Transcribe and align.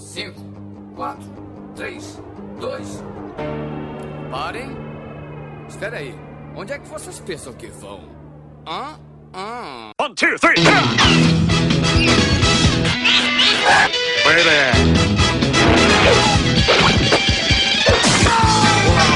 5, 0.00 0.40
4, 0.96 1.22
3, 1.76 2.22
2. 2.58 3.04
Parem. 4.30 4.70
Espera 5.68 5.98
aí. 5.98 6.14
Onde 6.56 6.72
é 6.72 6.78
que 6.78 6.88
vocês 6.88 7.20
pensam 7.20 7.52
que 7.52 7.66
vão? 7.66 8.08
Hã? 8.66 8.98
Hã? 9.34 9.90
One, 10.00 10.14
two, 10.14 10.38
three, 10.38 10.54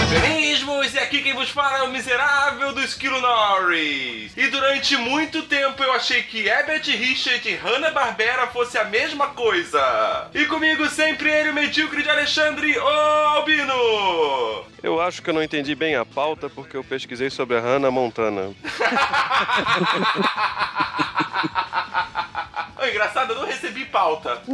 Organismos, 0.06 0.94
e 0.94 0.98
aqui 0.98 1.22
quem 1.22 1.32
vos 1.34 1.48
fala 1.48 1.78
é 1.78 1.82
o 1.82 1.90
miserável 1.90 2.72
do 2.72 2.80
Esquilo 2.82 3.20
Norris. 3.20 4.36
E 4.36 4.48
durante 4.48 4.96
muito 4.98 5.43
tempo 5.54 5.84
eu 5.84 5.92
achei 5.92 6.20
que 6.20 6.48
Herbert 6.48 6.82
Richard 6.84 7.48
e 7.48 7.54
Hanna-Barbera 7.54 8.48
fosse 8.48 8.76
a 8.76 8.82
mesma 8.82 9.28
coisa. 9.28 10.26
E 10.34 10.46
comigo 10.46 10.88
sempre 10.88 11.30
ele, 11.30 11.50
o 11.50 11.54
medíocre 11.54 12.02
de 12.02 12.10
Alexandre 12.10 12.76
o 12.76 12.88
Albino. 12.88 14.64
Eu 14.82 15.00
acho 15.00 15.22
que 15.22 15.30
eu 15.30 15.34
não 15.34 15.44
entendi 15.44 15.76
bem 15.76 15.94
a 15.94 16.04
pauta 16.04 16.50
porque 16.50 16.76
eu 16.76 16.82
pesquisei 16.82 17.30
sobre 17.30 17.56
a 17.56 17.60
Hannah 17.60 17.92
Montana. 17.92 18.52
Ô, 22.80 22.84
engraçado, 22.86 23.32
eu 23.32 23.40
não 23.40 23.46
recebi 23.46 23.84
pauta. 23.86 24.40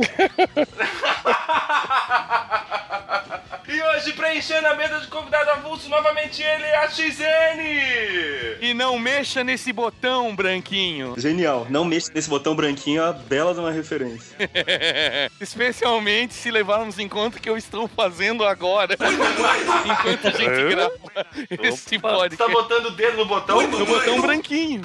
e 3.69 3.83
hoje, 3.83 4.13
preenchendo 4.13 4.67
a 4.67 4.75
mesa 4.75 5.01
de 5.01 5.07
convidado 5.07 5.51
avulso, 5.51 5.89
novamente 5.89 6.43
ele 6.43 6.65
é 6.65 6.77
a 6.85 6.89
XN. 6.91 8.59
E 8.61 8.75
não 8.75 8.99
mexa 8.99 9.43
nesse 9.43 9.73
botão, 9.73 10.35
branquinho. 10.37 11.15
Genial. 11.17 11.67
Não 11.71 11.85
mexa 11.85 12.11
nesse 12.15 12.29
botão 12.29 12.55
branquinho, 12.55 13.01
é 13.01 13.05
uma 13.07 13.13
bela 13.13 13.55
de 13.55 13.61
uma 13.61 13.71
referência. 13.73 14.37
Especialmente 15.41 16.35
se 16.35 16.51
levarmos 16.51 16.99
em 16.99 17.09
conta 17.09 17.39
que 17.41 17.49
eu 17.49 17.57
estou 17.57 17.89
fazendo 17.89 18.45
agora. 18.45 18.95
Enquanto 18.95 20.29
a 20.29 20.31
gente 20.31 20.51
É? 20.51 20.69
grava 20.69 20.93
esse 21.63 21.81
Você 21.89 21.99
podcast. 21.99 22.37
tá 22.37 22.49
botando 22.49 22.87
o 22.87 22.91
dedo 22.91 23.17
no 23.19 23.25
botão? 23.27 23.61
No 23.63 23.87
botão 23.87 24.21
branquinho. 24.21 24.83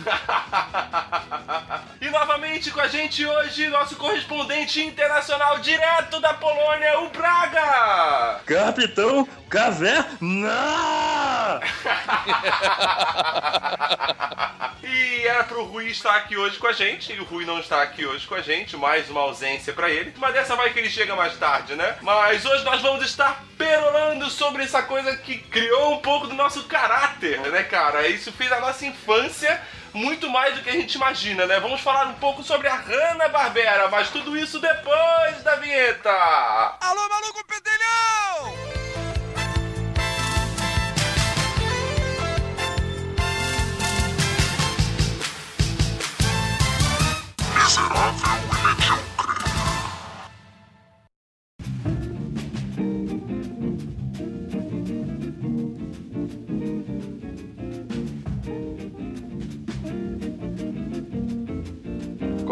E 2.02 2.10
novamente 2.10 2.72
com 2.72 2.82
a 2.82 2.88
gente 2.88 3.26
hoje, 3.26 3.68
nosso 3.68 3.96
correspondente 3.96 4.82
internacional 4.82 5.60
direto 5.60 6.20
da 6.20 6.34
Polônia, 6.34 7.00
o 7.00 7.10
Braga! 7.10 8.42
Capitão 8.46 9.28
Caverna! 9.50 10.02
E 14.88 15.28
era 15.28 15.44
pro 15.44 15.64
Rui 15.64 15.88
estar 15.88 16.16
aqui 16.16 16.38
hoje 16.38 16.60
com 16.60 16.68
a 16.68 16.72
gente, 16.72 17.12
e 17.12 17.20
o 17.20 17.24
Rui 17.24 17.44
não 17.44 17.60
está 17.60 17.82
aqui 17.82 18.06
hoje 18.06 18.28
com 18.28 18.36
a 18.36 18.42
gente, 18.42 18.78
mais 18.78 19.10
uma 19.10 19.22
ausência 19.22 19.74
pra 19.74 19.90
ele. 19.90 20.14
Mas 20.18 20.34
dessa 20.34 20.56
vai 20.56 20.72
que 20.72 20.78
ele 20.78 20.90
chega 20.90 21.16
mais 21.16 21.36
tarde, 21.38 21.76
né? 21.76 21.98
Mas 22.02 22.46
hoje 22.46 22.64
nós 22.64 22.82
vamos 22.82 23.04
estar 23.04 23.44
perolando 23.58 24.30
sobre 24.30 24.64
essa 24.64 24.84
coisa 24.84 25.18
que 25.18 25.40
criou 25.40 25.96
um 25.96 25.98
pouco 25.98 26.28
do 26.28 26.36
nosso 26.36 26.64
caráter, 26.66 27.40
né, 27.52 27.64
cara? 27.64 28.08
Isso 28.08 28.32
fez 28.32 28.52
a 28.52 28.60
nossa 28.60 28.86
infância 28.86 29.60
muito 29.96 30.30
mais 30.30 30.56
do 30.56 30.62
que 30.62 30.70
a 30.70 30.74
gente 30.74 30.96
imagina, 30.96 31.48
né? 31.48 31.60
Vamos 31.60 31.82
falar 31.82 32.08
um 32.08 32.16
pouco 32.16 32.44
sobre 32.44 32.68
a 32.68 32.76
Hanna-Barbera, 32.76 33.88
mas 33.90 34.10
tudo 34.10 34.38
isso 34.38 34.60
depois 34.60 35.42
da 35.44 35.56
vinheta! 35.56 36.12
Alô, 36.82 37.10
maluco 37.10 37.44
pedelhão! 37.46 38.76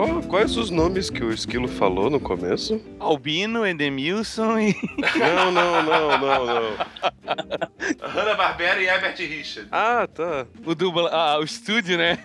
Qual- 0.03 0.21
quais 0.23 0.57
os 0.57 0.69
nomes 0.69 1.09
que 1.09 1.23
o 1.23 1.31
Esquilo 1.31 1.67
falou 1.67 2.09
no 2.09 2.19
começo? 2.19 2.81
Albino, 2.99 3.65
Edemilson 3.65 4.59
e. 4.59 4.75
Não, 5.17 5.49
não, 5.51 5.81
não, 5.83 6.17
não, 6.19 6.45
não. 6.45 6.73
Hanna-Barbera 8.13 8.81
e 8.81 8.85
Herbert 8.85 9.15
Richard. 9.17 9.67
Ah, 9.71 10.07
tá. 10.13 10.45
O 10.65 10.75
dubla... 10.75 11.09
Ah, 11.11 11.39
o 11.39 11.43
estúdio, 11.43 11.97
né? 11.97 12.17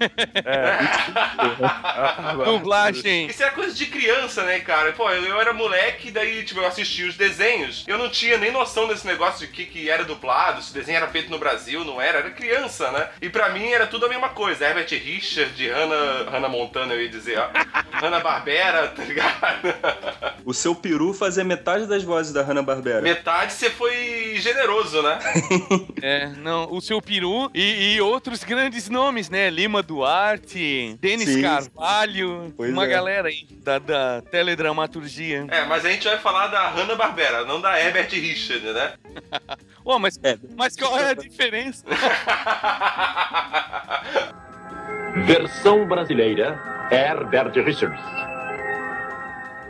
Ah, 0.45 2.35
Dublagem. 2.45 3.27
Isso 3.27 3.43
é 3.43 3.51
coisa 3.51 3.75
de 3.75 3.87
criança, 3.87 4.45
né, 4.45 4.61
cara? 4.61 4.93
Pô, 4.93 5.09
eu, 5.11 5.25
eu 5.25 5.41
era 5.41 5.53
moleque, 5.53 6.11
daí, 6.11 6.45
tipo, 6.45 6.61
eu 6.61 6.67
assistia 6.67 7.07
os 7.07 7.17
desenhos. 7.17 7.85
Eu 7.87 7.99
não 7.99 8.09
tinha 8.09 8.39
nem 8.39 8.51
noção 8.51 8.87
desse 8.87 9.07
negócio 9.07 9.47
de 9.47 9.53
que, 9.53 9.65
que 9.65 9.91
era 9.91 10.05
dublado, 10.05 10.63
se 10.63 10.71
o 10.71 10.75
desenho 10.75 10.97
era 10.97 11.09
feito 11.09 11.31
no 11.31 11.39
Brasil, 11.39 11.85
não 11.85 12.01
era. 12.01 12.19
Era 12.19 12.31
criança, 12.31 12.91
né? 12.91 13.09
E 13.23 13.29
pra 13.29 13.51
mim 13.51 13.69
era 13.69 13.87
tudo 13.87 14.07
a 14.07 14.09
mesma 14.09 14.31
coisa. 14.31 14.65
Herbert 14.67 14.89
Richard, 14.91 15.69
Hannah, 15.69 16.31
Hannah 16.31 16.49
Montana, 16.49 16.95
eu 16.95 17.03
ia 17.03 17.09
dizer, 17.09 17.39
ó. 17.39 17.49
Hannah 17.93 18.21
Barbera, 18.21 18.89
tá 18.89 19.05
ligado? 19.05 20.39
O 20.45 20.55
seu 20.55 20.75
peru 20.75 21.13
fazia 21.13 21.45
metade 21.45 21.87
das 21.87 22.03
vozes 22.03 22.33
da 22.33 22.43
Hanna-Barbera. 22.43 23.03
Metade 23.03 23.53
você 23.53 23.71
foi 23.71 24.37
generoso, 24.39 25.03
né? 25.03 25.19
É, 26.03 26.29
não, 26.37 26.73
o 26.73 26.81
seu 26.81 27.01
peru 27.03 27.51
e, 27.55 27.95
e 27.95 28.01
outros 28.01 28.45
grandes 28.45 28.89
nomes, 28.89 29.29
né? 29.31 29.51
Lima 29.51 29.83
Duarte, 29.83 30.97
Denis 31.01 31.29
Sim. 31.29 31.43
Carvalho, 31.43 32.53
Pois 32.57 32.73
uma 32.73 32.85
é. 32.85 32.89
galera 32.89 33.29
aí 33.29 33.47
da, 33.63 33.79
da 33.79 34.23
teledramaturgia. 34.31 35.47
É, 35.51 35.65
mas 35.65 35.85
a 35.85 35.91
gente 35.91 36.07
vai 36.07 36.19
falar 36.19 36.47
da 36.49 36.69
Hanna 36.71 36.95
Barbera, 36.95 37.45
não 37.45 37.61
da 37.61 37.79
Herbert 37.81 38.11
Richard, 38.11 38.65
né? 38.73 38.93
Pô, 39.85 39.99
mas, 39.99 40.19
É. 40.23 40.39
mas 40.57 40.77
qual 40.77 40.99
é 40.99 41.11
a 41.11 41.15
diferença? 41.15 41.85
Versão 45.27 45.87
brasileira, 45.87 46.61
Herbert 46.91 47.53
Richards. 47.65 48.28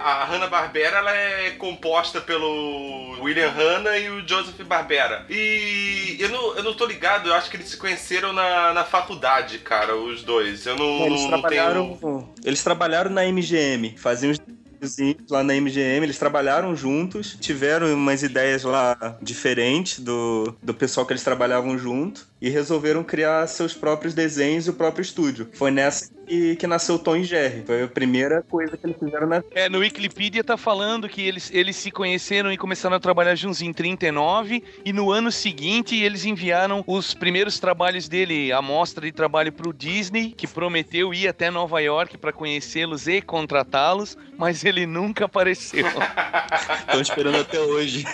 A 0.01 0.25
Hanna-Barbera 0.25 0.99
ela 0.99 1.15
é 1.15 1.51
composta 1.53 2.21
pelo 2.21 3.19
William 3.21 3.51
Hanna 3.51 3.97
e 3.99 4.09
o 4.11 4.27
Joseph 4.27 4.61
Barbera. 4.67 5.27
E 5.29 6.17
eu 6.21 6.29
não, 6.29 6.57
eu 6.57 6.63
não 6.63 6.75
tô 6.75 6.87
ligado, 6.87 7.29
eu 7.29 7.35
acho 7.35 7.51
que 7.51 7.57
eles 7.57 7.69
se 7.69 7.77
conheceram 7.77 8.33
na, 8.33 8.73
na 8.73 8.85
faculdade, 8.85 9.59
cara, 9.59 9.97
os 9.97 10.23
dois. 10.23 10.67
Eu 10.67 10.77
não, 10.77 11.07
Eles 11.07 11.23
não 11.23 11.29
trabalharam, 11.29 11.97
tenho. 11.97 12.35
eles 12.45 12.63
trabalharam 12.63 13.11
na 13.11 13.25
MGM, 13.25 13.97
faziam 13.99 14.31
os 14.33 14.39
desenhos 14.81 15.29
lá 15.29 15.43
na 15.43 15.55
MGM, 15.55 16.05
eles 16.05 16.19
trabalharam 16.19 16.75
juntos, 16.77 17.37
tiveram 17.41 17.93
umas 17.93 18.23
ideias 18.23 18.63
lá 18.63 19.17
diferentes 19.21 19.99
do, 19.99 20.57
do 20.63 20.73
pessoal 20.73 21.05
que 21.05 21.13
eles 21.13 21.25
trabalhavam 21.25 21.77
junto 21.77 22.27
e 22.41 22.49
resolveram 22.49 23.03
criar 23.03 23.47
seus 23.47 23.75
próprios 23.75 24.15
desenhos 24.15 24.67
e 24.67 24.71
o 24.71 24.75
próprio 24.75 25.03
estúdio. 25.03 25.49
Foi 25.53 25.71
nessa 25.71 26.11
que, 26.29 26.57
que 26.57 26.67
nasceu 26.67 26.97
o 26.97 26.99
Tom 26.99 27.17
e 27.17 27.25
Jerry. 27.25 27.65
Foi 27.65 27.83
a 27.83 27.89
primeira 27.89 28.43
coisa 28.43 28.77
que 28.77 28.87
eles 28.87 28.99
fizeram 28.99 29.27
na 29.27 29.43
É, 29.53 29.69
no 29.69 29.79
Wikipedia 29.79 30.45
tá 30.45 30.57
falando 30.57 31.09
que 31.09 31.23
eles, 31.23 31.51
eles 31.53 31.75
se 31.77 31.91
conheceram 31.91 32.53
e 32.53 32.57
começaram 32.57 32.97
a 32.97 33.01
trabalhar 33.01 33.35
juntos 33.35 33.63
em 33.63 33.73
39 33.73 34.63
e 34.85 34.93
no 34.93 35.11
ano 35.11 35.33
seguinte 35.33 35.97
eles 35.97 36.25
enviaram 36.25 36.85
os 36.87 37.15
primeiros 37.15 37.59
trabalhos 37.59 38.09
dele, 38.09 38.53
a 38.53 38.61
mostra 38.61 39.07
de 39.07 39.13
trabalho 39.13 39.53
pro 39.53 39.73
Disney, 39.73 40.35
que 40.37 40.47
prometeu 40.47 41.15
ir 41.15 41.27
até 41.27 41.51
Nova 41.51 41.81
York 41.81 42.19
para 42.19 42.33
conhecê-los 42.33 43.09
e 43.09 43.23
contratá-los, 43.23 44.17
mas 44.37 44.65
ele 44.65 44.87
nunca 44.87 45.25
apareceu. 45.25 45.87
Estão 46.87 47.01
esperando 47.01 47.39
até 47.39 47.59
hoje. 47.59 48.05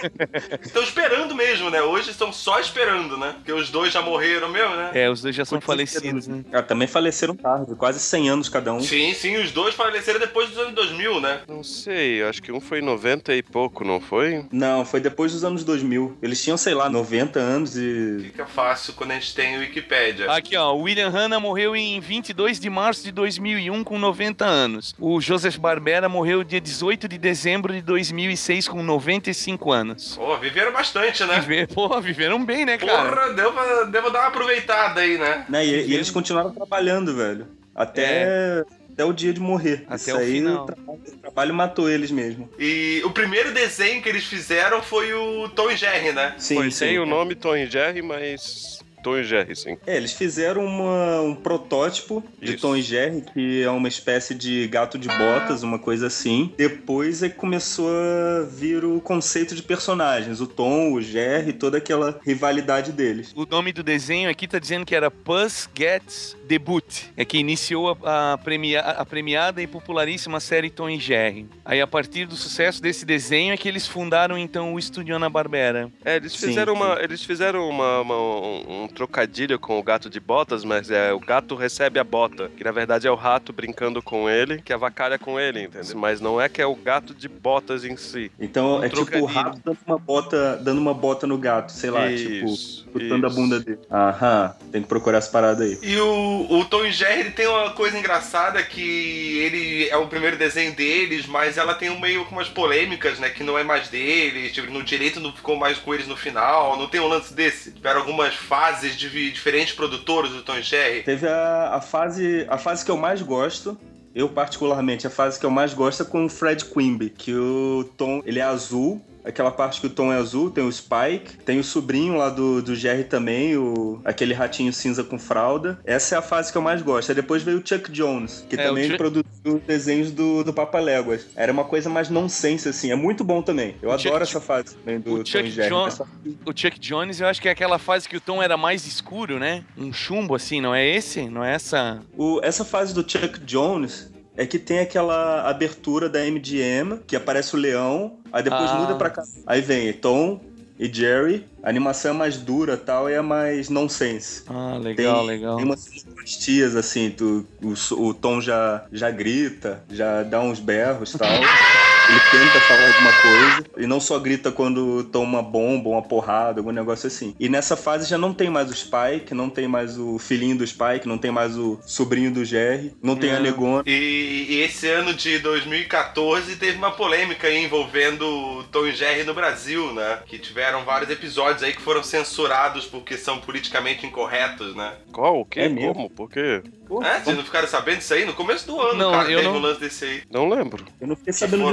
Estão 0.63 0.83
esperando 0.83 1.35
mesmo, 1.35 1.71
né? 1.71 1.83
Hoje 1.83 2.11
estão 2.11 2.33
só 2.33 2.61
esperando, 2.61 3.17
né? 3.17 3.33
Porque 3.37 3.53
os 3.53 3.71
dois 3.71 3.93
já 3.93 4.01
morreram 4.01 4.14
mesmo, 4.19 4.77
né? 4.77 4.91
é, 4.95 5.11
os 5.11 5.23
dois 5.23 5.35
já 5.35 5.45
são 5.45 5.61
falecidos, 5.61 6.27
né? 6.27 6.45
Ah, 6.53 6.63
também 6.63 6.87
faleceram 6.89 7.35
tarde, 7.35 7.75
quase 7.75 7.99
100 8.01 8.29
anos 8.31 8.49
cada 8.49 8.73
um. 8.73 8.81
Sim, 8.81 9.13
sim, 9.15 9.37
os 9.37 9.51
dois 9.53 9.75
faleceram 9.75 10.21
depois 10.21 10.49
dos 10.49 10.59
anos 10.59 10.75
2000, 10.75 11.21
né? 11.21 11.41
Não 11.49 11.63
sei, 11.63 12.23
acho 12.23 12.43
que 12.43 12.53
um 12.53 12.61
foi 12.61 12.81
90 12.81 13.35
e 13.35 13.43
pouco, 13.43 13.85
não 13.85 14.01
foi? 14.01 14.45
Não, 14.53 14.85
foi 14.85 15.01
depois 15.01 15.33
dos 15.33 15.45
anos 15.45 15.65
2000. 15.65 16.19
Eles 16.23 16.43
tinham, 16.43 16.57
sei 16.57 16.75
lá, 16.75 16.89
90 16.89 17.39
anos 17.39 17.77
e. 17.77 18.21
Fica 18.25 18.47
fácil 18.47 18.95
quando 18.95 19.13
a 19.13 19.15
gente 19.15 19.35
tem 19.35 19.57
o 19.57 19.61
Wikipédia. 19.61 20.31
Aqui, 20.31 20.57
ó, 20.57 20.73
o 20.75 20.83
William 20.83 21.09
Hanna 21.09 21.39
morreu 21.41 21.75
em 21.77 22.01
22 22.01 22.61
de 22.61 22.71
março 22.71 23.05
de 23.05 23.13
2001 23.13 23.85
com 23.85 23.99
90 23.99 24.45
anos. 24.45 24.95
O 24.99 25.21
Joseph 25.21 25.57
Barbera 25.57 26.09
morreu 26.09 26.45
dia 26.45 26.61
18 26.61 27.09
de 27.09 27.19
dezembro 27.19 27.73
de 27.73 27.83
2006 27.83 28.69
com 28.69 28.83
95 28.83 29.73
anos. 29.73 30.17
Pô, 30.17 30.37
viveram 30.37 30.73
bastante, 30.73 31.25
né? 31.25 31.41
Viver, 31.41 31.69
pô, 31.69 32.01
viveram 32.01 32.45
bem, 32.45 32.65
né, 32.65 32.79
cara? 32.79 33.11
Porra, 33.11 33.33
deu 33.33 33.53
pra, 33.53 33.85
deu 33.85 34.03
pra 34.05 34.13
dar 34.13 34.21
uma 34.21 34.29
aproveitada 34.29 35.01
aí, 35.01 35.19
né? 35.19 35.45
Né, 35.49 35.67
e, 35.67 35.71
e 35.89 35.95
eles 35.95 36.11
continuaram 36.11 36.53
trabalhando, 36.53 37.15
velho. 37.15 37.47
Até, 37.75 38.63
até 38.93 39.05
o 39.05 39.13
dia 39.13 39.33
de 39.33 39.41
morrer. 39.41 39.85
Até 39.89 39.97
Isso 39.97 40.15
o 40.15 40.19
aí, 40.19 40.33
final. 40.33 40.63
O, 40.63 40.67
trabalho, 40.67 41.01
o 41.07 41.19
trabalho 41.19 41.55
matou 41.55 41.91
eles 41.91 42.11
mesmo. 42.11 42.49
E 42.59 43.03
o 43.05 43.11
primeiro 43.11 43.53
desenho 43.53 44.01
que 44.01 44.09
eles 44.09 44.25
fizeram 44.25 44.81
foi 44.81 45.13
o 45.13 45.49
Tom 45.49 45.71
e 45.71 45.77
Jerry, 45.77 46.13
né? 46.13 46.35
Sim, 46.39 46.57
foi 46.57 46.71
sim. 46.71 46.79
sem 46.79 46.99
o 46.99 47.07
nome 47.07 47.35
Tom 47.35 47.57
e 47.57 47.67
Jerry, 47.67 48.03
mas 48.03 48.74
Tom 49.05 49.17
e 49.19 49.23
Jerry, 49.25 49.55
sim. 49.55 49.77
É, 49.87 49.97
eles 49.97 50.13
fizeram 50.15 50.65
uma- 50.65 51.21
um 51.21 51.35
protótipo 51.35 52.25
de 52.41 52.55
Isso. 52.55 52.63
Tom 52.63 52.75
e 52.77 52.83
Jerry, 52.83 53.23
que 53.33 53.63
é 53.63 53.71
uma 53.71 53.87
espécie 53.87 54.35
de 54.35 54.67
gato 54.67 54.99
de 54.99 55.07
botas, 55.09 55.63
uma 55.63 55.79
coisa 55.79 56.07
assim. 56.09 56.53
Depois 56.57 57.23
é 57.23 57.29
que 57.29 57.37
começou 57.37 57.89
a 57.91 58.43
vir 58.51 58.85
o 58.85 59.01
conceito 59.01 59.55
de 59.55 59.63
personagens, 59.63 60.41
o 60.41 60.47
Tom, 60.47 60.93
o 60.93 61.01
Jerry, 61.03 61.53
toda 61.53 61.79
aquela 61.79 62.19
rivalidade 62.25 62.91
deles. 62.91 63.33
O 63.37 63.45
nome 63.47 63.73
do 63.73 63.83
desenho 63.83 64.29
aqui 64.31 64.49
tá 64.49 64.59
dizendo 64.59 64.85
que 64.87 64.95
era 64.95 65.11
Puss 65.11 65.69
Gets 65.77 66.37
Debut. 66.47 66.85
É 67.17 67.25
que 67.25 67.39
iniciou 67.39 67.97
a, 68.03 68.33
a 68.35 68.39
premia- 68.39 68.81
a 68.81 69.05
premiada 69.05 69.63
e 69.63 69.67
popularíssima 69.67 70.41
série 70.41 70.71
Tom 70.71 70.89
e 70.91 70.99
Jerry. 70.99 71.47
Aí, 71.65 71.81
a 71.81 71.87
partir 71.87 72.27
do 72.27 72.37
sucesso 72.37 72.81
desse 72.83 73.05
desenho, 73.05 73.53
é 73.53 73.57
que 73.57 73.69
eles 73.69 73.87
fundaram, 73.87 74.37
então, 74.39 74.75
o 74.75 74.79
Estúdio 74.79 75.15
Ana-Barbera. 75.17 75.91
É, 76.05 76.17
eles 76.17 76.33
Sim, 76.33 76.49
fizeram, 76.49 76.75
sim. 76.75 76.83
uma, 76.83 76.99
eles 77.03 77.23
fizeram 77.25 77.69
uma, 77.69 78.01
uma- 78.01 78.17
um, 78.21 78.85
um 78.85 78.89
trocadilho 78.95 79.59
com 79.59 79.79
o 79.79 79.83
gato 79.83 80.09
de 80.09 80.21
botas, 80.21 80.65
mas 80.65 80.91
é 80.91 81.13
o 81.13 81.19
gato 81.21 81.55
recebe 81.55 81.99
a 81.99 82.05
bota, 82.05 82.51
que 82.57 82.65
na 82.65 82.73
verdade 82.73 83.07
é 83.07 83.11
o 83.11 83.15
rato 83.15 83.53
brincando 83.53 84.03
com 84.03 84.29
ele, 84.31 84.63
que 84.63 84.73
avacalha 84.73 85.19
com 85.19 85.39
ele, 85.39 85.63
entendeu? 85.65 85.97
Mas 85.97 86.21
não 86.21 86.41
é 86.41 86.49
que 86.49 86.63
é 86.63 86.67
o 86.67 86.75
gato 86.77 87.15
de 87.15 87.29
botas 87.29 87.85
em 87.85 87.97
si. 87.97 88.31
Então 88.39 88.79
Um 88.79 88.83
é 88.83 88.89
tipo 88.89 89.25
o 89.25 89.27
trocadilho. 89.27 89.27
rato 89.27 89.61
dando 89.65 89.79
uma 89.87 89.99
bota, 89.99 90.57
dando 90.59 90.79
uma 90.79 90.95
bota 90.95 91.27
no 91.27 91.37
gato, 91.39 91.73
sei 91.73 91.91
lá, 91.91 92.13
tipo, 92.13 92.47
Isso, 92.47 92.87
chutando 92.93 93.27
a 93.27 93.31
bunda 93.31 93.61
dele. 93.61 93.79
Aham, 93.91 94.55
tem 94.71 94.83
que 94.83 94.89
procurar 94.89 95.19
essa 95.19 95.31
parada 95.31 95.65
aí. 95.65 95.79
E 95.83 95.97
o, 95.99 96.47
o 96.61 96.65
Tom 96.65 96.85
e 96.85 96.93
Jerry 96.93 97.21
ele 97.21 97.31
tem 97.31 97.47
uma 97.47 97.71
coisa 97.73 97.99
engraçada 97.99 98.63
que 98.63 99.39
ele 99.39 99.89
é 99.89 99.97
o 99.97 100.07
primeiro 100.09 100.37
desenho 100.37 100.75
deles, 100.75 101.27
mas 101.27 101.57
ela 101.59 101.75
tem 101.75 101.91
um 101.91 101.99
meio 102.01 102.25
com 102.27 102.33
umas 102.37 102.49
polêmicas, 102.49 103.19
né? 103.19 103.31
Que 103.31 103.43
não 103.43 103.59
é 103.59 103.65
mais 103.65 103.89
deles, 103.89 104.53
tipo, 104.53 104.71
no 104.71 104.83
direito 104.83 105.21
não 105.21 105.33
ficou 105.33 105.57
mais 105.57 105.79
com 105.79 105.93
eles 105.95 106.07
no 106.07 106.17
final, 106.17 106.77
não 106.79 106.89
tem 106.89 107.01
um 107.01 107.09
lance 107.09 107.33
desse. 107.35 107.73
Tiveram 107.73 108.01
algumas 108.01 108.35
fases 108.35 108.84
de 108.91 109.09
vi- 109.09 109.31
diferentes 109.31 109.75
produtores 109.75 110.31
do 110.33 110.43
Tom 110.43 110.61
Jerry. 110.61 111.03
Teve 111.03 111.27
a, 111.29 111.75
a 111.75 111.81
fase 111.81 112.47
a 112.49 112.59
fase 112.59 112.85
que 112.85 112.91
eu 112.91 112.97
mais 112.97 113.21
gosto. 113.23 113.79
Eu, 114.15 114.29
particularmente, 114.29 115.07
a 115.07 115.11
fase 115.11 115.41
que 115.41 115.45
eu 115.47 115.51
mais 115.51 115.75
gosto 115.75 116.03
é 116.05 116.07
com 116.07 116.27
o 116.27 116.29
Fred 116.29 116.65
Quimby, 116.67 117.11
que 117.11 117.35
o 117.35 117.83
Tom, 117.97 118.23
ele 118.25 118.39
é 118.39 118.43
azul, 118.45 119.03
aquela 119.25 119.51
parte 119.51 119.81
que 119.81 119.87
o 119.87 119.91
Tom 119.91 120.13
é 120.13 120.17
azul, 120.17 120.51
tem 120.51 120.65
o 120.65 120.71
Spike, 120.73 121.39
tem 121.45 121.59
o 121.59 121.65
sobrinho 121.65 122.17
lá 122.17 122.29
do, 122.29 122.63
do 122.63 122.75
Jerry 122.75 123.05
também, 123.05 123.57
o, 123.57 124.01
aquele 124.05 124.35
ratinho 124.35 124.73
cinza 124.73 125.03
com 125.03 125.19
fralda. 125.19 125.79
Essa 125.85 126.17
é 126.17 126.19
a 126.19 126.23
fase 126.23 126.53
que 126.53 126.59
eu 126.59 126.63
mais 126.63 126.83
gosto. 126.83 127.09
Aí 127.11 127.15
depois 127.15 127.43
veio 127.43 127.59
o 127.59 127.67
Chuck 127.67 127.91
Jones, 127.91 128.45
que 128.49 128.57
É, 128.57 128.65
também 128.67 128.85
Chuck- 128.87 128.99
produziu 128.99 129.63
desenhos 129.67 130.11
do, 130.11 130.45
do 130.45 130.53
Papa 130.53 130.79
Léguas. 130.79 131.27
Era 131.35 131.53
uma 131.53 131.65
coisa 131.65 131.89
mais 131.89 132.09
nonsense, 132.11 132.69
assim. 132.69 132.91
É 132.91 132.97
muito 132.97 133.25
bom 133.25 133.41
também. 133.43 133.77
Eu 133.83 133.89
O 133.91 133.93
adoro 133.93 134.03
Chuck- 134.03 134.23
essa 134.23 134.41
fase 134.41 134.77
também 134.77 135.01
do 135.01 135.15
o 135.15 135.19
Tom 135.19 135.25
Chuck 135.25 135.45
e 135.47 135.51
Jerry. 135.51 135.69
Jones- 135.71 135.95
Essa- 135.95 136.07
O 136.47 136.53
Chuck 136.55 136.79
Jones, 136.79 137.21
eu 137.21 137.27
acho 137.27 137.41
que 137.41 137.49
é 137.49 137.53
aquela 137.53 137.79
fase 137.79 138.09
que 138.09 138.17
o 138.17 138.21
tom 138.21 138.43
era 138.43 138.57
mais 138.57 138.87
escuro, 138.87 139.39
né? 139.39 139.65
Um 139.77 139.93
chumbo, 139.93 140.35
assim, 140.35 140.61
não 140.61 140.75
é 140.75 140.87
esse? 140.87 141.29
Não 141.29 141.43
é 141.45 141.55
essa... 141.55 142.01
O- 142.17 142.41
essa 142.43 142.65
fase 142.65 142.93
do 142.95 143.01
Chuck 143.09 143.41
Jones 143.41 144.13
é 144.37 144.47
que 144.47 144.59
tem 144.59 144.81
aquela 144.81 145.49
abertura 145.49 146.09
da 146.09 146.21
MGM, 146.27 147.01
que 147.07 147.17
aparece 147.17 147.55
o 147.55 147.59
leão, 147.59 148.19
aí 148.33 148.43
depois 148.43 148.71
Ah. 148.71 148.75
muda 148.79 148.95
pra 148.97 149.11
cá. 149.11 149.23
Aí 149.47 149.61
vem 149.61 149.93
Tom 149.93 150.41
e 150.79 150.93
Jerry, 150.93 151.47
a 151.63 151.69
animação 151.69 152.11
é 152.13 152.15
mais 152.15 152.37
dura 152.37 152.77
tal, 152.77 153.09
e 153.09 153.13
é 153.13 153.21
mais 153.23 153.69
nonsense. 153.69 154.43
Ah, 154.49 154.77
legal, 154.81 155.19
tem, 155.19 155.27
legal. 155.27 155.57
Tem 155.57 155.65
umas 155.65 155.85
sonoristias 155.85 156.75
assim, 156.75 157.11
tu, 157.11 157.47
o, 157.63 157.75
o 158.09 158.15
Tom 158.15 158.41
já, 158.41 158.85
já 158.91 159.11
grita, 159.11 159.83
já 159.91 160.23
dá 160.23 160.41
uns 160.41 160.59
berros 160.59 161.15
e 161.15 161.19
tal. 161.19 161.29
Ele 162.09 162.21
tenta 162.31 162.61
falar 162.61 162.87
alguma 162.89 163.13
coisa. 163.13 163.65
E 163.79 163.87
não 163.87 164.01
só 164.01 164.19
grita 164.19 164.53
quando 164.53 165.05
toma 165.05 165.39
uma 165.39 165.43
bomba, 165.43 165.89
uma 165.91 166.03
porrada, 166.03 166.61
algum 166.61 166.71
negócio 166.71 167.07
assim. 167.07 167.35
E 167.41 167.49
nessa 167.49 167.77
fase 167.77 168.09
já 168.09 168.19
não 168.19 168.33
tem 168.35 168.51
mais 168.51 168.71
o 168.71 168.75
Spike, 168.75 169.33
não 169.35 169.49
tem 169.51 169.67
mais 169.67 169.99
o 169.99 170.19
filhinho 170.19 170.57
do 170.59 170.67
Spike, 170.67 171.07
não 171.09 171.19
tem 171.19 171.31
mais 171.31 171.57
o 171.57 171.79
sobrinho 171.87 172.31
do 172.33 172.45
Jerry, 172.45 172.95
não 173.03 173.17
tem 173.17 173.31
a 173.31 173.35
Não. 173.37 173.43
Negona. 173.43 173.83
E, 173.87 174.47
e 174.51 174.61
esse 174.63 174.89
ano 174.89 175.13
de 175.15 175.39
2014 175.39 176.57
teve 176.57 176.77
uma 176.79 176.91
polêmica 176.91 177.47
aí 177.49 177.65
envolvendo 177.65 178.23
o 178.27 178.65
Tom 178.65 178.87
e 178.87 178.93
Jerry 178.95 179.25
no 179.25 179.35
Brasil, 179.35 179.93
né? 179.93 180.19
Que 180.27 180.39
tiveram 180.39 180.85
vários 180.85 181.11
episódios 181.11 181.63
aí 181.63 181.73
que 181.73 181.83
foram 181.83 182.03
censurados 182.03 182.85
porque 182.87 183.17
são 183.17 183.39
politicamente 183.41 184.07
incorretos, 184.07 184.75
né? 184.75 184.93
Qual? 185.13 185.41
O 185.41 185.45
quê? 185.45 185.61
É 185.61 185.69
mesmo? 185.69 185.95
Como? 185.95 186.11
Por 186.11 186.31
quê? 186.31 186.63
É, 187.03 187.21
vocês 187.21 187.37
não 187.37 187.45
ficaram 187.45 187.67
sabendo 187.67 187.99
disso 187.99 188.13
aí? 188.13 188.25
No 188.27 188.35
começo 188.35 188.67
do 188.67 188.79
ano, 188.79 188.95
Não, 188.95 189.11
cara, 189.13 189.31
eu 189.31 189.39
teve 189.39 189.49
não- 189.51 189.57
um 189.57 189.61
lance 189.61 189.81
desse 189.81 190.05
aí. 190.05 190.23
Não 190.31 190.49
lembro. 190.49 190.85
Eu 191.01 191.07
não 191.09 191.17
fiquei 191.17 191.33
Que 191.33 191.39
sabendo 191.39 191.63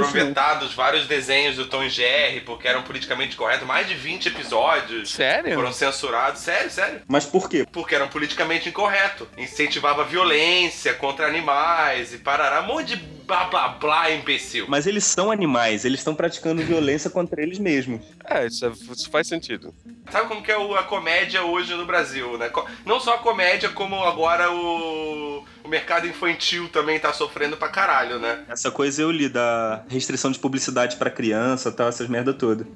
Vários 0.74 1.06
desenhos 1.06 1.56
do 1.56 1.66
Tom 1.66 1.82
e 1.84 1.90
Jerry 1.90 2.40
porque 2.40 2.68
eram 2.68 2.82
politicamente 2.82 3.36
corretos, 3.36 3.66
mais 3.66 3.88
de 3.88 3.94
20 3.94 4.26
episódios 4.28 5.10
Sério? 5.10 5.54
foram 5.54 5.72
censurados. 5.72 6.40
Sério, 6.40 6.70
sério. 6.70 7.00
Mas 7.08 7.24
por 7.26 7.48
quê? 7.48 7.66
Porque 7.70 7.94
eram 7.94 8.08
politicamente 8.08 8.68
incorretos. 8.68 9.26
Incentivava 9.36 10.04
violência 10.04 10.94
contra 10.94 11.26
animais 11.26 12.12
e 12.14 12.18
parará. 12.18 12.62
Um 12.62 12.66
monte 12.66 12.96
de 12.96 13.22
blá 13.26 13.44
blá 13.44 13.68
blá, 13.68 14.10
imbecil. 14.10 14.66
Mas 14.68 14.86
eles 14.86 15.04
são 15.04 15.30
animais, 15.30 15.84
eles 15.84 16.00
estão 16.00 16.14
praticando 16.14 16.62
violência 16.62 17.08
contra 17.10 17.40
eles 17.42 17.58
mesmos. 17.58 18.00
É, 18.24 18.46
isso, 18.46 18.64
é- 18.66 18.70
isso 18.70 19.10
faz 19.10 19.26
sentido. 19.26 19.74
Sabe 20.10 20.28
como 20.28 20.42
que 20.42 20.50
é 20.50 20.58
o- 20.58 20.74
a 20.74 20.82
comédia 20.82 21.42
hoje 21.44 21.72
no 21.74 21.86
Brasil, 21.86 22.36
né? 22.36 22.50
Não 22.84 23.00
só 23.00 23.14
a 23.14 23.18
comédia, 23.18 23.68
como 23.70 24.02
agora 24.04 24.50
o, 24.50 25.44
o 25.64 25.68
mercado 25.68 26.06
infantil 26.06 26.68
também 26.68 26.98
tá 26.98 27.12
sofrendo 27.12 27.56
pra 27.56 27.68
caralho, 27.68 28.18
né? 28.18 28.44
Essa 28.48 28.70
coisa 28.70 29.02
eu 29.02 29.10
li 29.10 29.28
da 29.28 29.84
restrição 29.88 30.30
de 30.30 30.38
publicidade 30.38 30.96
pra 30.96 31.10
criança, 31.10 31.70
tal, 31.70 31.88
essas 31.88 32.08
merda 32.08 32.32
toda. 32.32 32.66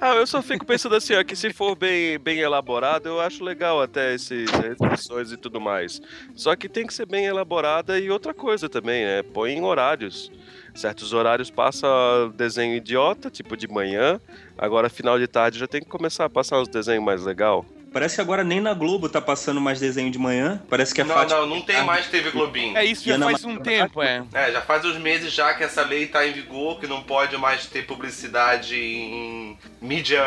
Ah, 0.00 0.16
eu 0.16 0.26
só 0.26 0.42
fico 0.42 0.66
pensando 0.66 0.96
assim, 0.96 1.14
ó, 1.14 1.22
que 1.22 1.36
se 1.36 1.52
for 1.52 1.76
bem, 1.76 2.18
bem 2.18 2.40
elaborado, 2.40 3.08
eu 3.08 3.20
acho 3.20 3.44
legal 3.44 3.80
até 3.80 4.12
esses 4.12 4.50
restrições 4.50 5.30
e 5.30 5.36
tudo 5.36 5.60
mais. 5.60 6.02
Só 6.34 6.56
que 6.56 6.68
tem 6.68 6.84
que 6.84 6.92
ser 6.92 7.06
bem 7.06 7.26
elaborada 7.26 7.96
e 8.00 8.10
outra 8.10 8.34
coisa 8.34 8.68
também, 8.68 9.04
né? 9.04 9.22
Põe 9.22 9.52
em 9.52 9.62
horários. 9.62 10.32
Certos 10.74 11.12
horários 11.12 11.50
passa 11.50 11.86
desenho 12.34 12.74
idiota, 12.74 13.30
tipo 13.30 13.56
de 13.56 13.68
manhã. 13.68 14.20
Agora, 14.58 14.88
final 14.88 15.20
de 15.20 15.28
tarde, 15.28 15.60
já 15.60 15.68
tem 15.68 15.80
que 15.80 15.88
começar 15.88 16.24
a 16.24 16.30
passar 16.30 16.60
uns 16.60 16.68
desenhos 16.68 17.04
mais 17.04 17.22
legal. 17.24 17.64
Parece 17.92 18.14
que 18.16 18.20
agora 18.20 18.42
nem 18.42 18.60
na 18.60 18.72
Globo 18.72 19.08
tá 19.08 19.20
passando 19.20 19.60
mais 19.60 19.78
desenho 19.78 20.10
de 20.10 20.18
manhã. 20.18 20.62
Parece 20.70 20.94
que 20.94 21.00
é 21.00 21.04
Não, 21.04 21.14
Fátima- 21.14 21.40
não, 21.40 21.46
não 21.46 21.60
tem 21.60 21.82
mais 21.84 22.06
TV 22.06 22.30
Globinho. 22.30 22.76
É 22.76 22.84
isso 22.84 23.02
E 23.04 23.08
já 23.08 23.14
Ana 23.16 23.26
faz 23.26 23.44
um 23.44 23.56
tempo, 23.58 24.02
é. 24.02 24.24
É, 24.32 24.50
já 24.52 24.60
faz 24.62 24.84
uns 24.84 24.96
meses 24.96 25.32
já 25.32 25.52
que 25.54 25.62
essa 25.62 25.82
lei 25.82 26.06
tá 26.06 26.26
em 26.26 26.32
vigor, 26.32 26.80
que 26.80 26.86
não 26.86 27.02
pode 27.02 27.36
mais 27.36 27.66
ter 27.66 27.82
publicidade 27.86 28.76
em 28.76 29.58
mídia 29.80 30.22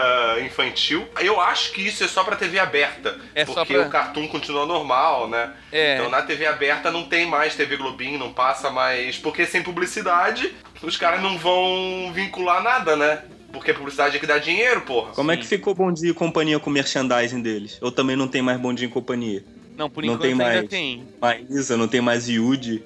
infantil. 0.45 1.07
Eu 1.19 1.41
acho 1.41 1.71
que 1.71 1.81
isso 1.81 2.03
é 2.03 2.07
só 2.07 2.23
pra 2.23 2.35
TV 2.35 2.59
aberta, 2.59 3.17
É 3.33 3.45
só 3.45 3.53
porque 3.55 3.73
pra- 3.73 3.83
o 3.87 3.89
cartoon 3.89 4.27
continua 4.27 4.65
normal, 4.65 5.27
né? 5.27 5.51
É. 5.71 5.95
Então 5.95 6.09
na 6.09 6.21
TV 6.21 6.45
aberta 6.45 6.91
não 6.91 7.05
tem 7.05 7.25
mais 7.25 7.55
TV 7.55 7.77
Globinho, 7.77 8.19
não 8.19 8.31
passa 8.31 8.69
mais. 8.69 9.17
Porque 9.17 9.45
sem 9.45 9.63
publicidade, 9.63 10.53
os 10.83 10.97
caras 10.97 11.21
não 11.21 11.37
vão 11.37 12.11
vincular 12.13 12.61
nada, 12.61 12.95
né? 12.95 13.23
Porque 13.55 13.73
publicidade 13.73 14.17
é 14.17 14.19
que 14.19 14.27
dá 14.27 14.37
dinheiro, 14.37 14.81
porra. 14.81 15.11
Como 15.13 15.31
é 15.31 15.37
que 15.37 15.45
ficou 15.45 15.73
Bom 15.73 15.91
Dia 15.91 16.11
e 16.11 16.13
Companhia 16.13 16.59
com 16.59 16.69
o 16.69 16.73
merchandising 16.73 17.41
deles? 17.41 17.77
Ou 17.81 17.91
também 17.91 18.15
não 18.15 18.27
tem 18.27 18.41
mais 18.41 18.59
Bom 18.59 18.73
Dia 18.73 18.87
e 18.87 18.91
Companhia? 18.91 19.43
Não, 19.77 19.89
por 19.89 20.03
Não 20.03 20.13
enquanto 20.13 20.21
tem 20.21 20.31
ainda 20.31 20.43
mais. 20.43 20.69
tem. 20.69 21.07
Maísa, 21.21 21.77
não 21.77 21.87
tem 21.87 22.01
mais 22.01 22.27
Yudi, 22.29 22.83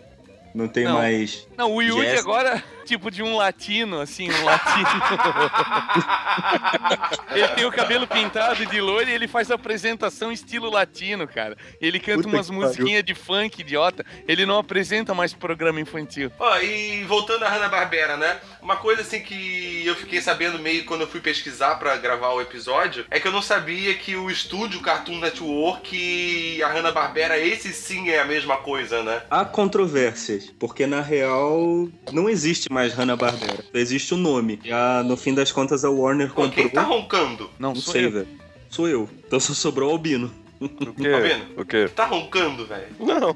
não 0.55 0.67
tem 0.67 0.85
Não. 0.85 0.93
mais... 0.93 1.47
Não, 1.57 1.75
o 1.75 1.83
Jéssica. 1.83 2.19
agora, 2.21 2.63
tipo 2.85 3.11
de 3.11 3.21
um 3.21 3.35
latino, 3.35 3.99
assim, 4.01 4.29
um 4.31 4.43
latino. 4.43 4.89
ele 7.35 7.47
tem 7.49 7.65
o 7.65 7.71
cabelo 7.71 8.07
pintado 8.07 8.65
de 8.65 8.81
loiro 8.81 9.09
e 9.09 9.13
ele 9.13 9.27
faz 9.27 9.51
apresentação 9.51 10.31
estilo 10.31 10.69
latino, 10.69 11.27
cara. 11.27 11.55
Ele 11.79 11.99
canta 11.99 12.23
Puta 12.23 12.35
umas 12.35 12.49
musiquinhas 12.49 13.03
de 13.03 13.13
funk 13.13 13.61
idiota. 13.61 14.05
Ele 14.27 14.45
não 14.45 14.57
apresenta 14.57 15.13
mais 15.13 15.33
programa 15.33 15.79
infantil. 15.79 16.31
Ó, 16.39 16.57
e 16.59 17.03
voltando 17.03 17.43
à 17.43 17.49
Hanna-Barbera, 17.49 18.17
né? 18.17 18.37
Uma 18.61 18.75
coisa 18.75 19.01
assim 19.01 19.21
que 19.21 19.83
eu 19.85 19.95
fiquei 19.95 20.21
sabendo 20.21 20.59
meio 20.59 20.83
quando 20.85 21.01
eu 21.01 21.07
fui 21.07 21.19
pesquisar 21.21 21.75
pra 21.75 21.95
gravar 21.97 22.29
o 22.33 22.41
episódio 22.41 23.05
é 23.09 23.19
que 23.19 23.27
eu 23.27 23.31
não 23.31 23.41
sabia 23.41 23.93
que 23.93 24.15
o 24.15 24.29
estúdio 24.29 24.81
Cartoon 24.81 25.19
Network 25.19 25.95
e 25.95 26.61
a 26.61 26.67
Hanna-Barbera, 26.67 27.37
esse 27.39 27.73
sim 27.73 28.09
é 28.09 28.19
a 28.19 28.25
mesma 28.25 28.57
coisa, 28.57 29.01
né? 29.01 29.23
Há 29.29 29.45
controvérsias, 29.45 30.53
porque 30.59 30.85
na 30.85 31.01
real 31.01 31.87
não 32.11 32.29
existe 32.29 32.71
mais 32.71 32.93
Hanna-Barbera. 32.93 33.63
Existe 33.73 34.13
o 34.13 34.17
nome. 34.17 34.59
E 34.63 34.71
a- 34.71 35.03
no 35.03 35.15
fim 35.15 35.33
das 35.33 35.51
contas 35.51 35.85
a 35.85 35.89
Warner 35.89 36.27
Pô, 36.29 36.43
comprou. 36.43 36.51
quem 36.51 36.69
tá 36.69 36.81
roncando? 36.81 37.49
Não, 37.57 37.69
Não 37.73 37.81
sou 37.81 37.93
sei, 37.93 38.05
eu. 38.05 38.11
velho. 38.11 38.27
Sou 38.69 38.87
eu. 38.87 39.09
Então 39.25 39.39
só 39.39 39.53
sobrou 39.53 39.89
o 39.89 39.93
Albino. 39.93 40.31
O 40.59 40.93
quê? 40.93 41.09
Tá 41.09 41.19
vendo? 41.19 41.61
O 41.61 41.65
quê? 41.65 41.89
Tá 41.95 42.05
roncando, 42.05 42.65
velho. 42.65 42.87
Não. 42.99 43.29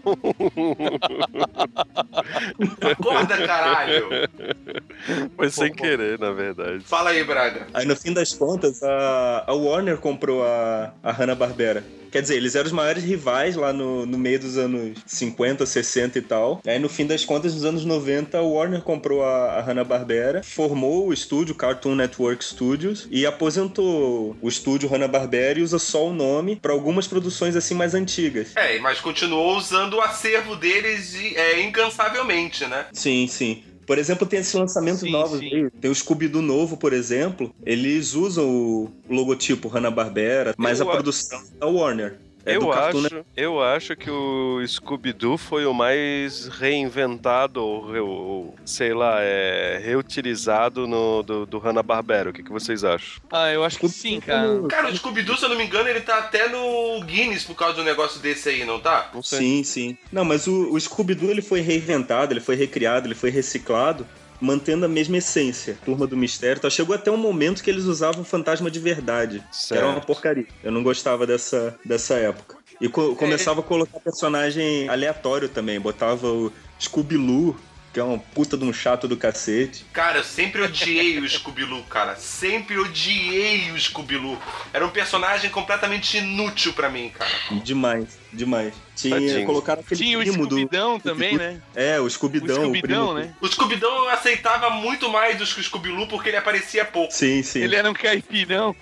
Acorda, 2.91 3.47
caralho. 3.47 4.09
Foi 5.35 5.49
sem 5.49 5.71
querer, 5.71 6.19
na 6.19 6.31
verdade. 6.31 6.83
Fala 6.83 7.11
aí, 7.11 7.23
Braga. 7.23 7.67
Aí 7.73 7.85
no 7.85 7.95
fim 7.95 8.13
das 8.13 8.33
contas, 8.33 8.83
a, 8.83 9.45
a 9.47 9.53
Warner 9.53 9.97
comprou 9.97 10.43
a, 10.43 10.93
a 11.01 11.11
Hanna-Barbera. 11.11 11.83
Quer 12.13 12.21
dizer, 12.21 12.35
eles 12.35 12.53
eram 12.53 12.67
os 12.67 12.71
maiores 12.71 13.03
rivais 13.03 13.55
lá 13.55 13.73
no, 13.73 14.05
no 14.05 14.19
meio 14.19 14.39
dos 14.39 14.55
anos 14.55 14.99
50, 15.03 15.65
60 15.65 16.19
e 16.19 16.21
tal. 16.21 16.61
Aí 16.63 16.77
no 16.77 16.87
fim 16.87 17.07
das 17.07 17.25
contas, 17.25 17.55
nos 17.55 17.65
anos 17.65 17.85
90, 17.85 18.37
a 18.37 18.41
Warner 18.43 18.83
comprou 18.83 19.23
a, 19.23 19.53
a 19.53 19.61
Hanna-Barbera, 19.61 20.43
formou 20.43 21.07
o 21.07 21.13
estúdio 21.13 21.55
Cartoon 21.55 21.95
Network 21.95 22.45
Studios 22.45 23.07
e 23.09 23.25
aposentou 23.25 24.37
o 24.39 24.47
estúdio 24.47 24.87
Hanna-Barbera 24.87 25.57
e 25.57 25.63
usa 25.63 25.79
só 25.79 26.05
o 26.05 26.13
nome 26.13 26.55
para 26.55 26.71
algumas 26.71 27.07
produções 27.13 27.55
assim 27.55 27.75
mais 27.75 27.93
antigas. 27.93 28.55
É, 28.55 28.79
mas 28.79 28.99
continuou 28.99 29.55
usando 29.55 29.93
o 29.93 30.01
acervo 30.01 30.55
deles 30.55 31.11
de- 31.11 31.37
é, 31.37 31.61
incansavelmente, 31.61 32.65
né? 32.65 32.87
Sim, 32.91 33.27
sim. 33.27 33.63
Por 33.85 33.97
exemplo, 33.97 34.25
tem 34.25 34.39
esses 34.39 34.53
lançamentos 34.53 35.01
Sim, 35.01 35.11
novos 35.11 35.39
sim. 35.39 35.45
aí. 35.53 35.69
Tem 35.81 35.91
o 35.91 35.95
Scooby-Doo 35.95 36.41
novo, 36.41 36.77
por 36.77 36.93
exemplo. 36.93 37.53
Eles 37.65 38.13
usam 38.13 38.49
o 38.49 38.91
logotipo 39.09 39.67
Hanna-Barbera, 39.67 40.55
mas 40.57 40.79
Eu 40.79 40.87
a 40.87 40.89
a- 40.89 40.93
produção 40.95 41.39
é 41.39 41.59
da 41.59 41.67
Warner. 41.67 42.17
É 42.45 42.57
eu, 42.57 42.67
Cartoon 42.69 43.05
acho, 43.05 43.25
eu 43.37 43.63
acho 43.63 43.95
que 43.95 44.09
o 44.09 44.61
Scooby-Doo 44.67 45.37
foi 45.37 45.65
o 45.65 45.73
mais 45.73 46.47
reinventado, 46.47 47.63
ou, 47.63 47.95
ou, 47.95 48.55
sei 48.65 48.93
lá, 48.93 49.17
é, 49.21 49.79
reutilizado 49.83 50.85
no, 50.85 51.23
do, 51.23 51.45
do 51.45 51.57
Hanna-Barbera. 51.57 52.29
O 52.29 52.33
que, 52.33 52.43
que 52.43 52.51
vocês 52.51 52.83
acham? 52.83 53.21
Ah, 53.31 53.49
eu 53.49 53.63
acho 53.63 53.79
que 53.79 53.87
sim, 53.87 54.19
cara. 54.19 54.61
Cara, 54.67 54.89
o 54.89 54.95
Scooby-Doo, 54.95 55.37
se 55.37 55.45
eu 55.45 55.49
não 55.49 55.55
me 55.55 55.65
engano, 55.65 55.87
ele 55.87 56.01
tá 56.01 56.17
até 56.17 56.49
no 56.49 57.01
Guinness 57.05 57.45
por 57.45 57.55
causa 57.55 57.75
de 57.75 57.81
um 57.81 57.85
negócio 57.85 58.19
desse 58.19 58.49
aí, 58.49 58.65
não 58.65 58.79
tá? 58.79 59.09
Não 59.13 59.23
sei. 59.23 59.39
Sim, 59.39 59.63
sim. 59.63 59.97
Não, 60.11 60.25
mas 60.25 60.45
o, 60.45 60.73
o 60.73 60.79
Scooby-Doo 60.79 61.29
ele 61.29 61.41
foi 61.41 61.61
reinventado, 61.61 62.33
ele 62.33 62.41
foi 62.41 62.55
recriado, 62.55 63.07
ele 63.07 63.15
foi 63.15 63.29
reciclado, 63.29 64.05
mantendo 64.41 64.85
a 64.85 64.89
mesma 64.89 65.17
essência. 65.17 65.77
Turma 65.85 66.05
do 66.07 66.15
Mistério. 66.17 66.61
Tá? 66.61 66.69
Chegou 66.69 66.95
até 66.95 67.09
um 67.11 67.17
momento 67.17 67.63
que 67.63 67.69
eles 67.69 67.85
usavam 67.85 68.23
fantasma 68.23 68.69
de 68.69 68.79
verdade. 68.79 69.43
Que 69.67 69.73
era 69.73 69.87
uma 69.87 70.01
porcaria. 70.01 70.45
Eu 70.63 70.71
não 70.71 70.83
gostava 70.83 71.25
dessa, 71.25 71.77
dessa 71.85 72.15
época. 72.15 72.57
E 72.81 72.89
co- 72.89 73.15
começava 73.15 73.59
a 73.61 73.63
colocar 73.63 73.99
personagem 73.99 74.89
aleatório 74.89 75.47
também. 75.47 75.79
Botava 75.79 76.27
o 76.27 76.51
Scooby-Loo, 76.79 77.55
que 77.93 77.99
é 77.99 78.03
um 78.03 78.17
puta 78.17 78.57
de 78.57 78.65
um 78.65 78.73
chato 78.73 79.07
do 79.07 79.15
cacete. 79.15 79.85
Cara, 79.93 80.17
eu 80.17 80.23
sempre 80.23 80.63
odiei 80.63 81.19
o 81.19 81.29
Scooby-Doo, 81.29 81.83
cara. 81.83 82.15
Sempre 82.15 82.77
odiei 82.79 83.71
o 83.71 83.79
Scooby-Doo. 83.79 84.37
Era 84.73 84.83
um 84.83 84.89
personagem 84.89 85.51
completamente 85.51 86.17
inútil 86.17 86.73
pra 86.73 86.89
mim, 86.89 87.09
cara. 87.09 87.29
Demais, 87.63 88.17
demais. 88.33 88.73
Tinha, 88.95 89.15
Tadinho. 89.15 89.45
colocaram 89.45 89.81
aquele 89.81 90.01
Tinha 90.03 90.17
o 90.17 90.21
primo 90.21 90.47
do... 90.47 90.55
Scooby-Dão 90.57 90.99
também, 90.99 91.37
né? 91.37 91.61
É, 91.75 91.99
o 91.99 92.05
O 92.05 92.09
Scooby-Dão. 92.09 92.55
o 92.57 92.61
Scooby-Dão, 92.61 93.13
primo- 93.13 93.13
né? 93.13 93.35
O 93.39 93.47
Scooby-Doo 93.47 94.05
eu 94.05 94.09
aceitava 94.09 94.69
muito 94.71 95.07
mais 95.09 95.37
do 95.37 95.45
que 95.45 95.59
o 95.59 95.63
Scooby-Doo 95.63 96.07
porque 96.07 96.29
ele 96.29 96.37
aparecia 96.37 96.83
pouco. 96.85 97.13
Sim, 97.13 97.43
sim. 97.43 97.59
Ele 97.59 97.75
era 97.75 97.89
um 97.89 97.93
caipirão. 97.93 98.75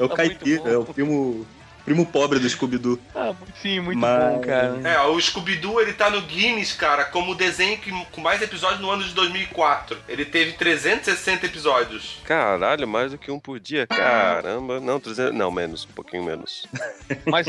É 0.00 0.04
o 0.04 0.08
Caipira, 0.10 0.70
é 0.70 0.76
o 0.78 0.84
primo, 0.84 1.46
primo 1.88 2.04
pobre 2.04 2.38
do 2.38 2.46
Scooby-Doo. 2.46 2.98
Ah, 3.14 3.32
sim, 3.62 3.80
muito 3.80 3.98
Mas- 3.98 4.34
bom, 4.34 4.40
cara. 4.42 4.78
É, 4.84 5.00
o 5.06 5.18
Scooby-Doo 5.18 5.80
ele 5.80 5.94
tá 5.94 6.10
no 6.10 6.20
Guinness, 6.20 6.74
cara, 6.74 7.04
como 7.04 7.32
o 7.32 7.34
desenho 7.34 7.78
que, 7.78 7.90
com 8.12 8.20
mais 8.20 8.42
episódios 8.42 8.80
no 8.80 8.90
ano 8.90 9.02
de 9.02 9.14
2004. 9.14 9.96
Ele 10.06 10.26
teve 10.26 10.52
360 10.52 11.46
episódios. 11.46 12.18
Caralho, 12.24 12.86
mais 12.86 13.12
do 13.12 13.16
que 13.18 13.30
um 13.30 13.40
por 13.40 13.58
dia? 13.58 13.86
Caramba. 13.86 14.78
Não, 14.80 15.00
300, 15.00 15.34
não, 15.34 15.50
menos, 15.50 15.86
um 15.90 15.94
pouquinho 15.94 16.22
menos. 16.24 16.66
Mas 17.24 17.46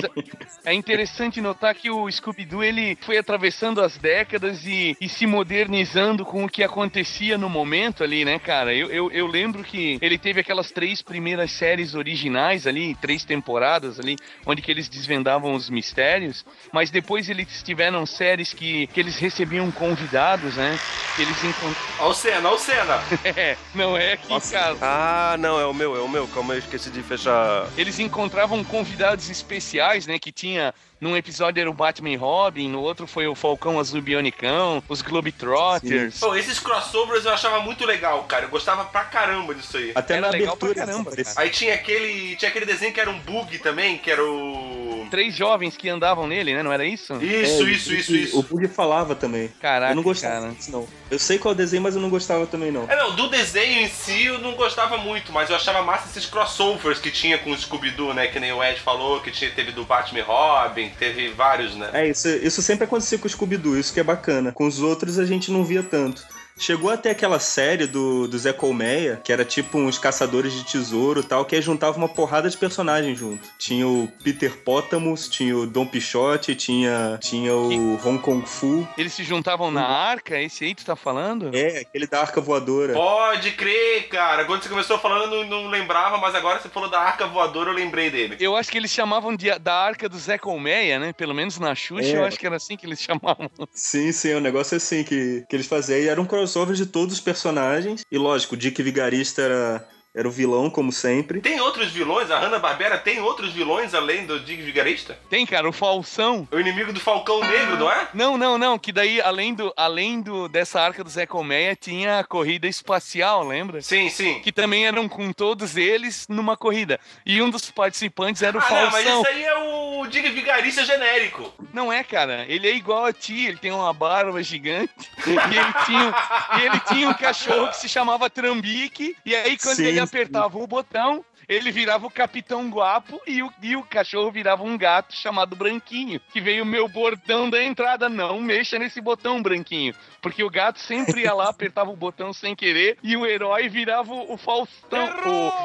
é 0.64 0.74
interessante 0.74 1.42
notar 1.42 1.76
que 1.76 1.90
o 1.90 2.10
Scooby-Doo 2.10 2.64
ele 2.64 2.98
foi 3.02 3.18
atravessando 3.18 3.82
as 3.82 3.98
décadas 3.98 4.66
e, 4.66 4.96
e 5.02 5.10
se 5.10 5.26
modernizando 5.28 6.24
com 6.26 6.46
o 6.46 6.50
que 6.50 6.64
acontecia 6.64 7.38
no 7.38 7.50
momento 7.50 8.06
ali, 8.06 8.24
né, 8.24 8.40
cara? 8.40 8.74
Eu, 8.74 8.90
eu, 8.90 9.12
eu 9.12 9.28
lembro 9.28 9.66
que 9.66 9.98
ele 10.02 10.18
teve 10.18 10.40
aquelas 10.40 10.72
três 10.72 11.02
primeiras 11.02 11.52
séries 11.52 11.94
originais 11.94 12.66
ali, 12.66 12.96
três 12.96 13.26
temporadas 13.26 14.00
ali, 14.00 14.16
onde 14.46 14.62
que 14.62 14.72
eles 14.72 14.88
desvendavam 14.90 15.54
os 15.54 15.70
mistérios, 15.70 16.46
mas 16.72 16.90
depois 16.90 17.30
eles 17.30 17.62
tiveram 17.64 18.06
séries 18.06 18.54
que, 18.54 18.88
que 18.88 19.00
eles 19.00 19.18
recebiam 19.18 19.70
convidados, 19.72 20.56
né? 20.56 20.80
Que 21.16 21.22
eles 21.22 21.44
encontravam. 21.44 21.90
Ó 22.00 22.10
o 22.10 22.14
Senna, 22.14 22.50
ó 22.50 22.54
o 22.56 22.58
Senna. 22.58 23.00
É, 23.24 23.58
não 23.76 23.98
é 23.98 24.14
aqui, 24.14 24.30
Nossa. 24.30 24.52
cara. 24.54 24.78
Ah, 24.82 25.36
não, 25.38 25.60
é 25.60 25.66
o 25.66 25.74
meu, 25.74 25.96
é 25.96 26.00
o 26.00 26.08
meu. 26.08 26.28
Calma 26.30 26.54
aí, 26.54 26.60
eu 26.60 26.64
esqueci 26.64 26.90
de 26.90 27.04
fechar. 27.04 27.68
Eles 27.78 28.00
encontravam 28.00 28.64
convidados 28.64 29.30
especiais, 29.30 30.08
né? 30.08 30.18
Que 30.18 30.32
tinha. 30.32 30.74
Num 31.00 31.16
episódio 31.16 31.62
era 31.62 31.70
o 31.70 31.74
Batman 31.74 32.10
e 32.10 32.16
Robin, 32.18 32.68
no 32.68 32.82
outro 32.82 33.08
foi 33.08 33.26
o 33.26 33.34
Falcão 33.34 33.80
Azul 33.80 34.02
Bionicão, 34.02 34.84
os 34.90 35.02
Globetrotters. 35.02 36.20
Pô, 36.20 36.36
esses 36.36 36.60
crossovers 36.60 37.24
eu 37.26 37.32
achava 37.32 37.62
muito 37.62 37.86
legal, 37.86 38.24
cara. 38.26 38.46
Eu 38.46 38.50
gostava 38.50 38.84
pra 38.84 39.06
caramba 39.06 39.56
disso 39.56 39.78
aí. 39.78 39.94
Até 39.96 40.16
Era 40.18 40.28
na 40.28 40.30
legal 40.30 40.58
pra 40.58 40.68
abertura. 40.68 40.86
caramba, 40.88 41.10
aparecia. 41.10 41.42
Aí 41.42 41.50
tinha 41.50 41.74
aquele. 41.74 42.36
Tinha 42.36 42.50
aquele 42.50 42.66
desenho 42.66 42.94
que 42.94 43.00
era 43.00 43.10
um 43.10 43.20
bug 43.20 43.58
também, 43.60 43.98
que 43.98 44.12
era 44.12 44.24
o. 44.24 44.79
Três 45.10 45.36
jovens 45.36 45.76
que 45.78 45.88
andavam 45.90 46.28
nele, 46.28 46.54
né? 46.54 46.64
Não 46.64 46.72
era 46.72 46.86
isso? 46.86 47.14
Isso, 47.16 47.24
É, 47.68 47.72
isso, 47.72 47.92
o- 47.92 47.94
isso, 47.96 48.12
O 48.12 48.16
isso. 48.16 48.44
Bug 48.44 48.68
falava 48.68 49.16
também. 49.16 49.50
Caraca, 49.62 49.92
eu 49.92 49.96
não 49.96 50.04
gostava 50.04 50.42
cara. 50.42 50.54
disso, 50.54 50.72
não. 50.72 50.88
Eu 51.10 51.18
sei 51.20 51.38
qual 51.38 51.52
é 51.52 51.56
o 51.56 51.58
desenho, 51.58 51.82
mas 51.84 51.96
eu 51.96 52.02
não 52.02 52.10
gostava 52.10 52.46
também, 52.46 52.72
não. 52.72 52.84
É, 52.90 52.96
não, 52.96 53.16
do 53.16 53.28
desenho 53.30 53.82
em 53.82 53.88
si 53.90 54.26
eu 54.26 54.40
não 54.40 54.54
gostava 54.56 54.98
muito, 54.98 55.32
mas 55.32 55.50
eu 55.50 55.56
achava 55.56 55.82
massa 55.82 56.08
esses 56.10 56.26
crossovers 56.30 57.00
que 57.00 57.12
tinha 57.12 57.38
com 57.38 57.52
o 57.52 57.58
Scooby-Doo, 57.58 58.14
né? 58.14 58.28
Que 58.28 58.40
nem 58.40 58.52
o 58.52 58.64
Ed 58.64 58.80
falou, 58.80 59.20
que 59.22 59.32
tinha, 59.32 59.50
teve 59.52 59.72
do 59.72 59.84
Batman 59.86 60.20
e 60.20 60.22
Robin, 60.22 60.90
teve 60.98 61.30
vários, 61.30 61.76
né? 61.76 61.90
É, 61.94 62.08
isso, 62.10 62.28
isso 62.28 62.62
sempre 62.62 62.84
acontecia 62.86 63.18
com 63.18 63.28
o 63.28 63.30
Scooby-Doo, 63.30 63.78
isso 63.78 63.94
que 63.94 64.00
é 64.00 64.04
bacana. 64.04 64.52
Com 64.52 64.66
os 64.68 64.80
outros 64.82 65.18
a 65.20 65.26
gente 65.26 65.52
não 65.52 65.64
via 65.64 65.84
tanto. 65.84 66.24
Chegou 66.60 66.90
até 66.92 67.12
aquela 67.12 67.40
série 67.40 67.88
do, 67.88 68.28
do 68.28 68.38
Zé 68.38 68.52
Colmeia, 68.52 69.22
que 69.24 69.32
era 69.32 69.46
tipo 69.46 69.78
uns 69.78 69.98
caçadores 69.98 70.54
de 70.54 70.66
tesouro 70.66 71.22
e 71.22 71.24
tal, 71.24 71.46
que 71.46 71.56
aí 71.56 71.62
juntava 71.62 71.98
uma 71.98 72.10
porrada 72.10 72.50
de 72.50 72.58
personagens 72.58 73.18
junto. 73.18 73.48
Tinha 73.58 73.88
o 73.88 74.12
Peter 74.24 74.58
Potamus, 74.58 75.30
tinha 75.30 75.56
o 75.56 75.66
Dom 75.66 75.86
Pichote, 75.86 76.54
tinha, 76.56 77.18
tinha 77.22 77.56
o 77.56 77.96
Hong 78.06 78.20
Kong 78.20 78.46
Fu. 78.48 78.88
Eles 78.98 79.14
se 79.14 79.24
juntavam 79.24 79.72
na 79.72 79.86
arca, 79.88 80.40
esse 80.42 80.66
aí 80.66 80.76
tu 80.76 80.84
tá 80.86 80.96
falando? 80.96 81.50
É, 81.56 81.80
aquele 81.80 82.06
da 82.08 82.20
arca 82.22 82.42
voadora. 82.42 82.94
Pode 82.94 83.52
crer, 83.52 84.10
cara. 84.10 84.44
Quando 84.46 84.62
você 84.64 84.70
começou 84.70 85.00
falando, 85.00 85.34
eu 85.34 85.46
não, 85.46 85.62
não 85.64 85.70
lembrava, 85.70 86.18
mas 86.18 86.36
agora 86.36 86.60
você 86.60 86.68
falou 86.68 86.90
da 86.90 87.00
arca 87.00 87.26
voadora, 87.26 87.70
eu 87.70 87.74
lembrei 87.76 88.10
dele. 88.10 88.36
Eu 88.40 88.56
acho 88.58 88.70
que 88.70 88.78
eles 88.78 88.92
chamavam 88.92 89.36
de, 89.36 89.58
da 89.60 89.74
arca 89.74 90.10
do 90.10 90.18
Zé 90.18 90.38
Colmeia, 90.38 91.00
né? 91.00 91.14
Pelo 91.14 91.34
menos 91.34 91.58
na 91.58 91.74
Xuxa, 91.74 92.10
É. 92.10 92.18
eu 92.18 92.26
acho 92.26 92.38
que 92.38 92.46
era 92.46 92.58
assim 92.58 92.76
que 92.76 92.86
eles 92.86 93.00
chamavam. 93.02 93.50
Sim, 93.72 94.12
sim, 94.12 94.32
é 94.32 94.38
um 94.38 94.42
negócio 94.42 94.76
assim 94.76 95.04
que, 95.06 95.46
que 95.50 95.56
eles 95.56 95.68
faziam. 95.68 96.00
E 96.00 96.08
era 96.08 96.20
um 96.20 96.26
crossover 96.50 96.76
de 96.76 96.86
todos 96.86 97.14
os 97.14 97.22
personagens. 97.22 98.04
E 98.12 98.18
lógico, 98.18 98.56
o 98.56 98.58
Dick 98.58 98.82
Vigarista 98.82 99.42
era, 99.42 99.88
era 100.20 100.28
o 100.28 100.32
vilão, 100.32 100.70
como 100.70 100.92
sempre. 100.92 101.40
Tem 101.40 101.62
outros 101.62 101.92
vilões? 101.92 102.30
A 102.30 102.38
Hanna-Barbera 102.38 102.98
tem 102.98 103.22
outros 103.22 103.54
vilões 103.54 103.94
além 103.94 104.26
do 104.26 104.38
Dick 104.42 104.62
Vigarista? 104.62 105.18
Tem, 105.30 105.46
cara, 105.46 105.68
o 105.70 105.72
Falsão. 105.72 106.46
O 106.52 106.60
inimigo 106.60 106.92
do 106.92 107.00
Falcão 107.00 107.40
Negro, 107.40 107.78
não 107.78 107.90
é? 107.90 108.10
Não, 108.14 108.38
não, 108.38 108.58
não, 108.58 108.78
que 108.78 108.92
daí, 108.92 109.22
além, 109.22 109.54
do, 109.54 109.74
além 109.78 110.22
do, 110.22 110.50
dessa 110.50 110.82
arca 110.82 111.06
do 111.06 111.10
Zé 111.10 111.26
Colmeia, 111.26 111.74
tinha 111.74 112.20
a 112.20 112.24
corrida 112.26 112.68
espacial, 112.68 113.48
lembra? 113.48 113.82
Sim, 113.82 114.10
sim. 114.10 114.42
Que 114.42 114.52
também 114.52 114.86
eram 114.86 115.08
com 115.08 115.32
todos 115.32 115.78
eles 115.78 116.28
numa 116.28 116.58
corrida. 116.58 117.00
E 117.26 117.42
um 117.42 117.50
dos 117.50 117.72
participantes 117.72 118.42
era 118.42 118.58
o 118.58 118.62
Ah, 118.62 118.70
não, 118.70 118.92
mas 118.92 119.06
Falsão. 119.06 119.22
isso 119.22 119.30
aí 119.32 119.44
é 119.46 119.54
o 119.56 120.06
Dick 120.08 120.30
Vigarista 120.32 120.84
genérico. 120.84 121.54
Não 121.74 121.94
é, 121.94 122.04
cara. 122.04 122.46
Ele 122.50 122.68
é 122.68 122.76
igual 122.76 123.06
a 123.06 123.14
ti, 123.14 123.46
ele 123.46 123.58
tem 123.58 123.72
uma 123.72 123.94
barba 123.94 124.44
gigante. 124.44 124.94
e, 125.26 125.30
ele 125.32 125.74
tinha, 125.86 126.16
e 126.58 126.66
ele 126.66 126.80
tinha 126.82 127.10
um 127.10 127.14
cachorro 127.14 127.70
que 127.70 127.78
se 127.78 127.88
chamava 127.88 128.30
Trambique. 128.30 129.16
E 129.26 129.34
aí, 129.34 129.58
quando 129.58 129.78
Sim, 129.78 129.86
ele. 129.86 130.09
Apertava 130.10 130.58
o 130.58 130.68
botão, 130.68 131.24
ele 131.48 131.72
virava 131.72 132.06
o 132.06 132.12
Capitão 132.12 132.70
Guapo 132.70 133.20
e 133.26 133.42
o, 133.42 133.52
e 133.62 133.76
o 133.76 133.84
cachorro 133.84 134.32
virava 134.32 134.64
um 134.64 134.78
gato 134.78 135.16
chamado 135.16 135.56
Branquinho. 135.56 136.20
Que 136.32 136.40
veio 136.42 136.64
o 136.64 136.66
meu 136.68 136.88
bordão 136.88 137.50
da 137.50 137.64
entrada. 137.64 138.08
Não 138.10 138.40
mexa 138.40 138.78
nesse 138.78 139.02
botão, 139.02 139.42
Branquinho. 139.42 139.96
Porque 140.22 140.44
o 140.44 140.50
gato 140.50 140.80
sempre 140.80 141.22
ia 141.22 141.34
lá, 141.34 141.50
apertava 141.50 141.90
o 141.90 141.96
botão 141.96 142.34
sem 142.34 142.56
querer 142.56 142.98
e 143.02 143.16
o 143.18 143.26
herói 143.26 143.68
virava 143.70 144.14
o, 144.14 144.38
Faustão. 144.38 145.10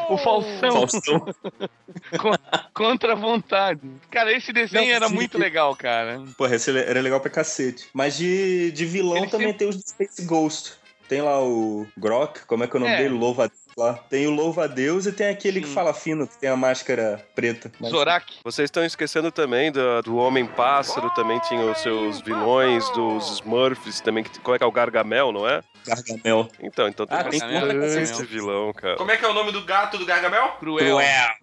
O, 0.09 0.15
o 0.15 0.19
Falsão. 0.19 0.73
Faustão. 0.73 1.27
Con- 2.19 2.35
contra 2.73 3.13
a 3.13 3.17
vontade. 3.17 3.81
Cara, 4.11 4.33
esse 4.33 4.53
desenho 4.53 4.87
Não, 4.87 4.95
era 4.95 5.09
sim. 5.09 5.15
muito 5.15 5.37
legal, 5.39 5.75
cara. 5.77 6.23
Porra, 6.37 6.57
esse 6.57 6.77
era 6.77 7.01
legal 7.01 7.21
pra 7.21 7.31
cacete. 7.31 7.89
Mas 7.93 8.17
de, 8.17 8.71
de 8.73 8.85
vilão 8.87 9.19
Ele 9.19 9.27
também 9.29 9.49
sempre- 9.49 9.59
tem 9.59 9.69
os 9.69 9.77
Space 9.81 10.25
Ghost. 10.25 10.73
Tem 11.09 11.21
lá 11.21 11.39
o 11.43 11.87
Grok, 11.99 12.47
como 12.47 12.65
é 12.65 12.67
que 12.67 12.75
é 12.75 12.79
o 12.79 12.81
nome 12.81 12.95
É. 12.95 12.97
dele? 12.97 13.15
Louva 13.15 13.51
lá. 13.77 13.95
Tem 14.09 14.27
o 14.27 14.31
Louva 14.31 14.65
a 14.65 14.67
Deus 14.67 15.07
e 15.07 15.13
tem 15.13 15.29
aquele 15.29 15.61
que 15.61 15.69
Sim. 15.69 15.75
fala 15.75 15.93
fino, 15.93 16.27
que 16.27 16.39
tem 16.39 16.49
a 16.51 16.57
máscara 16.57 17.25
preta. 17.35 17.71
Mas- 17.81 17.91
Zorak. 17.91 18.35
Vocês 18.45 18.67
estão 18.67 18.85
esquecendo 18.85 19.31
também 19.33 19.71
do, 19.73 20.03
do 20.03 20.17
Homem-Pássaro, 20.17 21.11
também 21.11 21.39
tinha 21.41 21.61
os 21.65 21.79
seus 21.79 22.21
vilões, 22.21 22.89
dos 22.91 23.31
Smurfs, 23.41 24.01
também, 24.01 24.25
que, 24.25 24.39
como 24.41 24.55
é 24.55 24.59
que 24.59 24.65
é 24.65 24.67
o 24.67 24.73
Gargamel, 24.73 25.33
não 25.33 25.49
é? 25.49 25.63
Gargamel. 25.87 26.49
Então, 26.61 26.89
então 26.89 27.07
Ah, 27.11 27.25
tem 27.25 27.41
Gargamel, 27.41 27.81
que 27.81 27.99
esse 27.99 28.25
vilão, 28.25 28.73
cara. 28.73 28.97
Como 28.97 29.11
é 29.11 29.17
que 29.17 29.25
é 29.25 29.29
o 29.29 29.35
nome 29.35 29.53
do 29.53 29.63
gato 29.65 29.99
do 29.99 30.07
Gargamel? 30.07 30.49
Cruel. 30.59 31.01
É, 31.01 31.35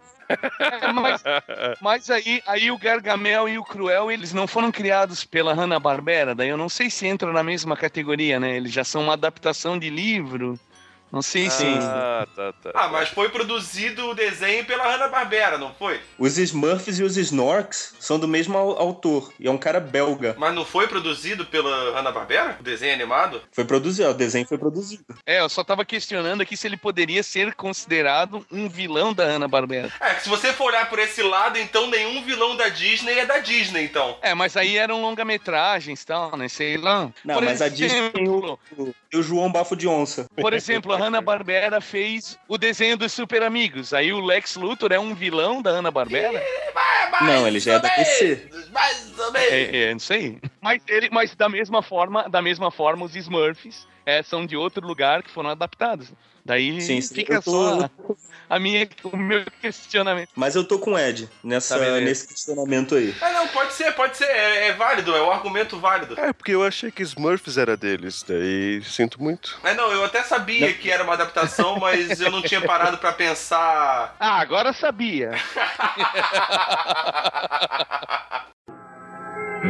mas 0.93 1.21
mas 1.81 2.09
aí, 2.09 2.41
aí 2.47 2.71
o 2.71 2.77
Gargamel 2.77 3.49
e 3.49 3.57
o 3.57 3.63
Cruel, 3.65 4.09
eles 4.09 4.31
não 4.31 4.47
foram 4.47 4.71
criados 4.71 5.25
pela 5.25 5.53
Hanna-Barbera, 5.53 6.33
daí 6.33 6.47
eu 6.47 6.55
não 6.57 6.69
sei 6.69 6.89
se 6.89 7.05
entra 7.05 7.33
na 7.33 7.43
mesma 7.43 7.75
categoria, 7.75 8.39
né? 8.39 8.55
Eles 8.55 8.71
já 8.71 8.83
são 8.85 9.01
uma 9.03 9.13
adaptação 9.13 9.77
de 9.77 9.89
livro. 9.89 10.57
Não 11.11 11.21
sei 11.21 11.49
se. 11.49 11.65
Ah, 11.81 12.25
tá, 12.35 12.53
tá. 12.53 12.71
Ah, 12.73 12.87
mas 12.87 13.09
foi 13.09 13.27
produzido 13.29 14.07
o 14.09 14.15
desenho 14.15 14.63
pela 14.65 14.83
Hanna-Barbera, 14.89 15.57
não 15.57 15.73
foi? 15.73 15.99
Os 16.17 16.37
Smurfs 16.37 16.99
e 16.99 17.03
os 17.03 17.17
Snorks 17.17 17.95
são 17.99 18.17
do 18.17 18.27
mesmo 18.27 18.57
au- 18.57 18.77
autor. 18.79 19.33
E 19.39 19.47
é 19.47 19.51
um 19.51 19.57
cara 19.57 19.79
belga. 19.79 20.35
Mas 20.37 20.53
não 20.55 20.63
foi 20.63 20.87
produzido 20.87 21.45
pela 21.45 21.93
Hanna-Barbera? 21.97 22.57
O 22.59 22.63
desenho 22.63 22.93
animado? 22.93 23.41
Foi 23.51 23.65
produzido, 23.65 24.07
ó, 24.07 24.11
o 24.11 24.15
desenho 24.15 24.47
foi 24.47 24.57
produzido. 24.57 25.03
É, 25.25 25.41
eu 25.41 25.49
só 25.49 25.63
tava 25.63 25.83
questionando 25.83 26.41
aqui 26.41 26.55
se 26.55 26.65
ele 26.67 26.77
poderia 26.77 27.23
ser 27.23 27.53
considerado 27.55 28.45
um 28.51 28.69
vilão 28.69 29.13
da 29.13 29.25
Hanna-Barbera. 29.25 29.91
É, 29.99 30.13
que 30.15 30.23
se 30.23 30.29
você 30.29 30.53
for 30.53 30.65
olhar 30.67 30.89
por 30.89 30.99
esse 30.99 31.21
lado, 31.21 31.57
então 31.57 31.87
nenhum 31.87 32.23
vilão 32.23 32.55
da 32.55 32.69
Disney 32.69 33.19
é 33.19 33.25
da 33.25 33.39
Disney, 33.39 33.83
então. 33.83 34.17
É, 34.21 34.33
mas 34.33 34.55
aí 34.55 34.77
eram 34.77 35.01
longa-metragens 35.01 36.01
e 36.01 36.05
tal, 36.05 36.37
né? 36.37 36.47
Sei 36.47 36.77
lá. 36.77 37.09
Não, 37.25 37.35
Por 37.35 37.43
mas 37.43 37.61
a 37.61 37.67
Disney 37.67 38.09
tem 38.11 38.27
o, 38.29 38.37
exemplo, 38.37 38.59
o, 38.77 38.93
e 39.11 39.17
o 39.17 39.23
João 39.23 39.51
Bafo 39.51 39.75
de 39.75 39.87
Onça. 39.87 40.25
Por 40.35 40.53
exemplo, 40.53 40.93
a 40.93 40.97
Hanna-Barbera 40.99 41.81
fez 41.81 42.39
o 42.47 42.57
desenho 42.57 42.97
dos 42.97 43.11
Super 43.11 43.43
Amigos. 43.43 43.93
Aí 43.93 44.13
o 44.13 44.19
Lex 44.19 44.55
Luthor 44.55 44.91
é 44.91 44.99
um 44.99 45.13
vilão 45.13 45.61
da 45.61 45.71
Hanna-Barbera? 45.71 46.41
Não, 47.21 47.47
ele 47.47 47.59
já 47.59 47.73
é 47.73 47.79
da 47.79 47.89
DC. 47.89 48.49
Mais 48.71 49.19
ou 49.19 49.31
menos. 49.31 49.51
É, 49.51 49.83
é, 49.83 49.91
não 49.93 49.99
sei. 49.99 50.39
Mas, 50.61 50.81
ele, 50.87 51.09
mas 51.11 51.35
da 51.35 51.49
mesma 51.49 51.81
forma, 51.81 52.27
da 52.29 52.41
mesma 52.41 52.71
forma, 52.71 53.05
os 53.05 53.15
Smurfs 53.15 53.85
é, 54.05 54.21
são 54.23 54.45
de 54.45 54.55
outro 54.57 54.85
lugar 54.85 55.23
que 55.23 55.29
foram 55.31 55.49
adaptados. 55.49 56.07
Daí 56.43 56.81
Sim, 56.81 56.99
sim, 57.01 57.13
fica 57.13 57.39
tô- 57.39 57.51
só 57.51 57.89
a 58.49 58.57
minha, 58.57 58.89
o 59.03 59.15
meu 59.15 59.45
questionamento. 59.61 60.29
Mas 60.35 60.55
eu 60.55 60.63
tô 60.63 60.79
com 60.79 60.93
o 60.93 60.97
Ed 60.99 61.29
nessa, 61.43 61.77
Tá, 61.77 61.99
nesse 61.99 62.27
questionamento 62.27 62.95
aí. 62.95 63.13
É, 63.21 63.33
não, 63.33 63.47
pode 63.49 63.73
ser, 63.73 63.91
pode 63.93 64.17
ser. 64.17 64.25
É, 64.25 64.69
é 64.69 64.73
válido, 64.73 65.15
é 65.15 65.21
um 65.21 65.29
argumento 65.31 65.77
válido. 65.79 66.19
É, 66.19 66.33
porque 66.33 66.51
eu 66.51 66.63
achei 66.63 66.89
que 66.89 67.03
Smurfs 67.03 67.57
era 67.59 67.77
deles, 67.77 68.25
daí 68.27 68.81
sinto 68.83 69.21
muito. 69.21 69.59
É, 69.63 69.75
não, 69.75 69.91
eu 69.91 70.03
até 70.03 70.23
sabia 70.23 70.73
que 70.73 70.89
era 70.89 71.03
uma 71.03 71.13
adaptação, 71.13 71.77
mas 71.79 72.19
eu 72.19 72.31
não 72.31 72.41
tinha 72.41 72.61
parado 72.61 72.97
pra 72.97 73.11
pensar. 73.13 74.15
Ah, 74.19 74.39
agora 74.39 74.73
sabia. 74.73 75.31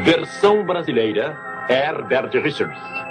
Versão 0.03 0.65
brasileira 0.65 1.37
Herbert 1.69 2.31
Richards. 2.41 3.10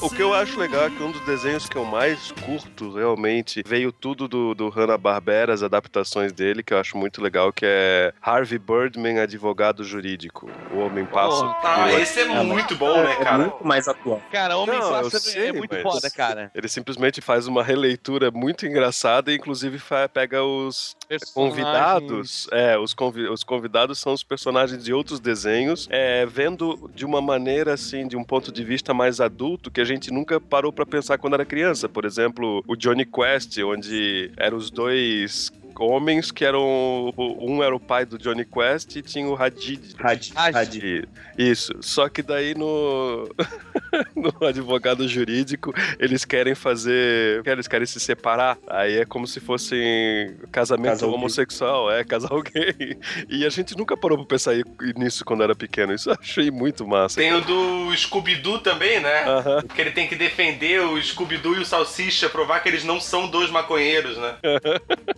O 0.00 0.08
que 0.08 0.22
eu 0.22 0.32
acho 0.32 0.56
legal 0.60 0.84
é 0.84 0.90
que 0.90 1.02
um 1.02 1.10
dos 1.10 1.20
desenhos 1.26 1.68
que 1.68 1.76
eu 1.76 1.84
mais 1.84 2.30
curto, 2.46 2.92
realmente, 2.94 3.64
veio 3.66 3.90
tudo 3.90 4.28
do, 4.28 4.54
do 4.54 4.68
Hanna-Barbera, 4.68 5.52
as 5.52 5.60
adaptações 5.60 6.32
dele, 6.32 6.62
que 6.62 6.72
eu 6.72 6.78
acho 6.78 6.96
muito 6.96 7.20
legal, 7.20 7.52
que 7.52 7.64
é 7.66 8.12
Harvey 8.22 8.60
Birdman, 8.60 9.18
advogado 9.18 9.82
jurídico. 9.82 10.48
O 10.72 10.78
Homem-Pássaro. 10.78 11.52
Tá, 11.60 11.90
Eu 11.90 11.98
esse 11.98 12.20
é 12.20 12.26
mas- 12.26 12.46
muito 12.46 12.76
bom, 12.76 12.94
né, 13.02 13.12
É 13.20 13.24
cara? 13.24 13.38
muito 13.38 13.66
mais 13.66 13.88
atual. 13.88 14.22
Cara, 14.30 14.56
Homem 14.56 14.78
Não, 14.78 14.86
eu 14.86 15.02
Pássaro 15.02 15.20
sei, 15.20 15.48
é 15.48 15.52
muito 15.52 15.74
mas- 15.74 15.82
foda, 15.82 16.08
cara. 16.10 16.52
Ele 16.54 16.68
simplesmente 16.68 17.20
faz 17.20 17.48
uma 17.48 17.64
releitura 17.64 18.30
muito 18.30 18.66
engraçada 18.66 19.32
e, 19.32 19.36
inclusive, 19.36 19.80
pega 20.12 20.44
os 20.44 20.96
convidados. 21.34 22.46
É, 22.52 22.78
os, 22.78 22.94
convi- 22.94 23.28
os 23.28 23.42
convidados 23.42 23.98
são 23.98 24.12
os 24.12 24.22
personagens 24.22 24.84
de 24.84 24.92
outros 24.92 25.18
desenhos, 25.18 25.88
é, 25.90 26.24
vendo 26.24 26.88
de 26.94 27.04
uma 27.04 27.20
maneira, 27.20 27.74
assim, 27.74 28.06
de 28.06 28.16
um 28.16 28.22
ponto 28.22 28.52
de 28.52 28.62
vista 28.62 28.94
mais 28.94 29.20
adulto, 29.20 29.72
que 29.72 29.80
a 29.80 29.87
gente 29.88 30.12
nunca 30.12 30.40
parou 30.40 30.72
pra 30.72 30.86
pensar 30.86 31.18
quando 31.18 31.34
era 31.34 31.44
criança. 31.44 31.88
Por 31.88 32.04
exemplo, 32.04 32.62
o 32.66 32.76
Johnny 32.76 33.04
Quest, 33.04 33.58
onde 33.58 34.30
eram 34.36 34.56
os 34.56 34.70
dois 34.70 35.50
homens 35.78 36.30
que 36.30 36.44
eram. 36.44 37.12
Um 37.16 37.62
era 37.62 37.74
o 37.74 37.80
pai 37.80 38.04
do 38.04 38.18
Johnny 38.18 38.44
Quest 38.44 38.96
e 38.96 39.02
tinha 39.02 39.26
o 39.28 39.34
Hadid. 39.40 39.94
Had, 39.98 40.20
Had. 40.34 40.54
Had. 40.56 40.74
E- 40.76 41.08
Isso. 41.36 41.72
Só 41.80 42.08
que 42.08 42.22
daí 42.22 42.54
no, 42.54 43.28
no 44.14 44.46
advogado 44.46 45.06
jurídico 45.08 45.72
eles 45.98 46.24
querem 46.24 46.54
fazer. 46.54 47.42
Eles 47.46 47.68
querem 47.68 47.86
se 47.86 47.98
separar. 48.00 48.58
Aí 48.68 48.98
é 48.98 49.04
como 49.04 49.26
se 49.26 49.40
fossem 49.40 50.36
casamento 50.52 50.88
Casal 50.92 51.08
gay. 51.10 51.18
homossexual, 51.18 51.90
é, 51.92 52.04
casal 52.04 52.42
gay. 52.42 52.98
E 53.28 53.44
a 53.44 53.48
gente 53.50 53.76
nunca 53.76 53.96
parou 53.96 54.18
pra 54.18 54.26
pensar 54.26 54.54
nisso 54.96 55.24
quando 55.24 55.42
era 55.42 55.54
pequeno. 55.54 55.92
Isso 55.94 56.10
eu 56.10 56.16
achei 56.20 56.50
muito 56.50 56.86
massa. 56.86 57.20
Tem 57.20 57.32
o 57.32 57.40
do 57.40 57.94
Scooby-Doo 57.96 58.58
também, 58.60 59.00
né? 59.00 59.24
Aham. 59.24 59.62
Que 59.74 59.80
ele 59.80 59.90
tem 59.90 60.06
que 60.08 60.16
defender 60.16 60.80
o 60.80 61.00
Scooby-Doo 61.02 61.56
e 61.56 61.60
o 61.60 61.64
Salsicha, 61.64 62.28
provar 62.28 62.60
que 62.60 62.68
eles 62.68 62.84
não 62.84 63.00
são 63.00 63.28
dois 63.28 63.50
maconheiros, 63.50 64.16
né? 64.16 64.36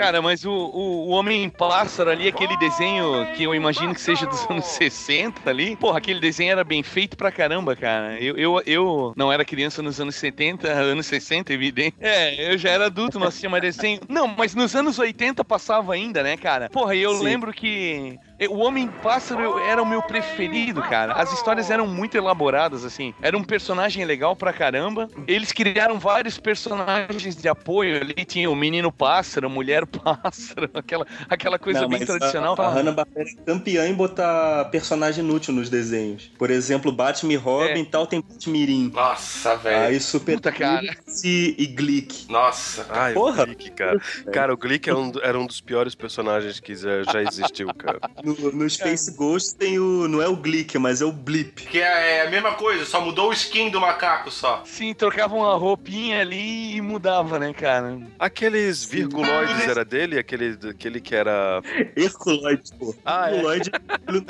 Cara, 0.00 0.22
mas 0.22 0.46
o, 0.46 0.50
o, 0.50 1.08
o 1.08 1.10
Homem-Pássaro 1.10 2.08
ali, 2.08 2.26
aquele 2.26 2.56
desenho 2.56 3.26
que 3.36 3.42
eu 3.42 3.54
imagino 3.54 3.92
que 3.92 4.00
seja 4.00 4.26
dos 4.26 4.48
anos 4.48 4.64
60 4.64 5.50
ali, 5.50 5.76
porra, 5.76 5.98
aquele 5.98 6.18
desenho 6.18 6.52
era 6.52 6.64
bem 6.64 6.82
feito 6.82 7.18
pra 7.18 7.30
caramba, 7.30 7.76
cara. 7.76 8.18
Eu, 8.18 8.34
eu, 8.38 8.62
eu 8.64 9.12
não 9.14 9.30
era 9.30 9.44
criança 9.44 9.82
nos 9.82 10.00
anos 10.00 10.16
70, 10.16 10.66
anos 10.72 11.04
60, 11.04 11.52
evidente. 11.52 11.98
É, 12.00 12.50
eu 12.50 12.56
já 12.56 12.70
era 12.70 12.86
adulto, 12.86 13.18
não 13.18 13.26
assistia 13.26 13.50
mais 13.50 13.62
desenho. 13.62 14.00
Não, 14.08 14.26
mas 14.26 14.54
nos 14.54 14.74
anos 14.74 14.98
80 14.98 15.44
passava 15.44 15.92
ainda, 15.92 16.22
né, 16.22 16.34
cara? 16.34 16.70
Porra, 16.70 16.94
e 16.94 17.02
eu 17.02 17.16
Sim. 17.16 17.24
lembro 17.24 17.52
que 17.52 18.18
o 18.48 18.58
Homem-Pássaro 18.58 19.58
era 19.58 19.82
o 19.82 19.86
meu 19.86 20.02
preferido, 20.02 20.80
cara. 20.82 21.14
As 21.14 21.32
histórias 21.32 21.70
eram 21.70 21.86
muito 21.86 22.16
elaboradas, 22.16 22.84
assim. 22.84 23.14
Era 23.20 23.36
um 23.36 23.44
personagem 23.44 24.04
legal 24.04 24.34
pra 24.36 24.52
caramba. 24.52 25.08
Eles 25.26 25.52
criaram 25.52 25.98
vários 25.98 26.38
personagens 26.38 27.36
de 27.36 27.48
apoio 27.48 28.00
ali. 28.00 28.24
Tinha 28.24 28.50
o 28.50 28.56
Menino 28.56 28.90
Pássaro, 28.92 29.46
a 29.46 29.50
Mulher 29.50 29.84
Pássaro, 29.86 30.70
aquela, 30.74 31.06
aquela 31.28 31.58
coisa 31.58 31.82
Não, 31.82 31.88
bem 31.88 32.04
tradicional. 32.04 32.54
A, 32.58 32.66
a 32.66 32.70
Hanna-Barbera 32.70 33.28
é 33.28 33.34
campeã 33.44 33.86
em 33.88 33.94
botar 33.94 34.66
personagem 34.66 35.24
inútil 35.24 35.52
nos 35.54 35.68
desenhos. 35.70 36.30
Por 36.38 36.50
exemplo, 36.50 36.90
Batman 36.92 37.32
e 37.32 37.36
Robin 37.36 37.70
É. 37.70 37.78
e 37.78 37.84
tal 37.86 38.06
tem 38.06 38.20
Batmirim. 38.20 38.90
Nossa, 38.94 39.56
velho. 39.56 39.86
Aí 39.88 40.00
Super 40.00 40.34
Puta, 40.36 40.52
cara. 40.52 40.96
e, 41.24 41.54
e 41.58 41.66
Glick. 41.66 42.30
Nossa. 42.30 42.86
Ai, 42.90 43.12
Porra. 43.14 43.42
o 43.42 43.46
Glick, 43.46 43.70
cara. 43.72 44.00
Cara, 44.32 44.54
o 44.54 44.56
Glick 44.56 44.88
é 44.88 44.94
um- 44.94 45.12
era 45.22 45.38
um 45.38 45.46
dos 45.46 45.60
piores 45.60 45.94
personagens 45.94 46.60
que 46.60 46.74
já, 46.74 47.02
já 47.02 47.22
existiu, 47.22 47.72
cara. 47.74 47.98
No, 48.38 48.52
no 48.52 48.70
Space 48.70 49.14
Ghost 49.16 49.56
tem 49.56 49.78
o. 49.78 50.06
Não 50.08 50.22
é 50.22 50.28
o 50.28 50.36
Glick, 50.36 50.78
mas 50.78 51.00
é 51.00 51.04
o 51.04 51.12
Blip. 51.12 51.66
Que 51.66 51.80
é, 51.80 52.18
é 52.18 52.26
a 52.26 52.30
mesma 52.30 52.52
coisa, 52.52 52.84
só 52.84 53.00
mudou 53.00 53.30
o 53.30 53.32
skin 53.32 53.70
do 53.70 53.80
macaco 53.80 54.30
só. 54.30 54.62
Sim, 54.64 54.94
trocavam 54.94 55.40
uma 55.40 55.56
roupinha 55.56 56.20
ali 56.20 56.76
e 56.76 56.80
mudava, 56.80 57.38
né, 57.38 57.52
cara? 57.52 57.98
Aqueles 58.18 58.84
virguloides 58.84 59.66
era 59.66 59.84
dele? 59.84 60.18
Aquele, 60.18 60.58
aquele 60.68 61.00
que 61.00 61.14
era. 61.14 61.62
Herculoid, 61.96 62.62
pô. 62.78 62.94
Ah, 63.04 63.30
é. 63.30 63.34
Herculoid. 63.34 63.70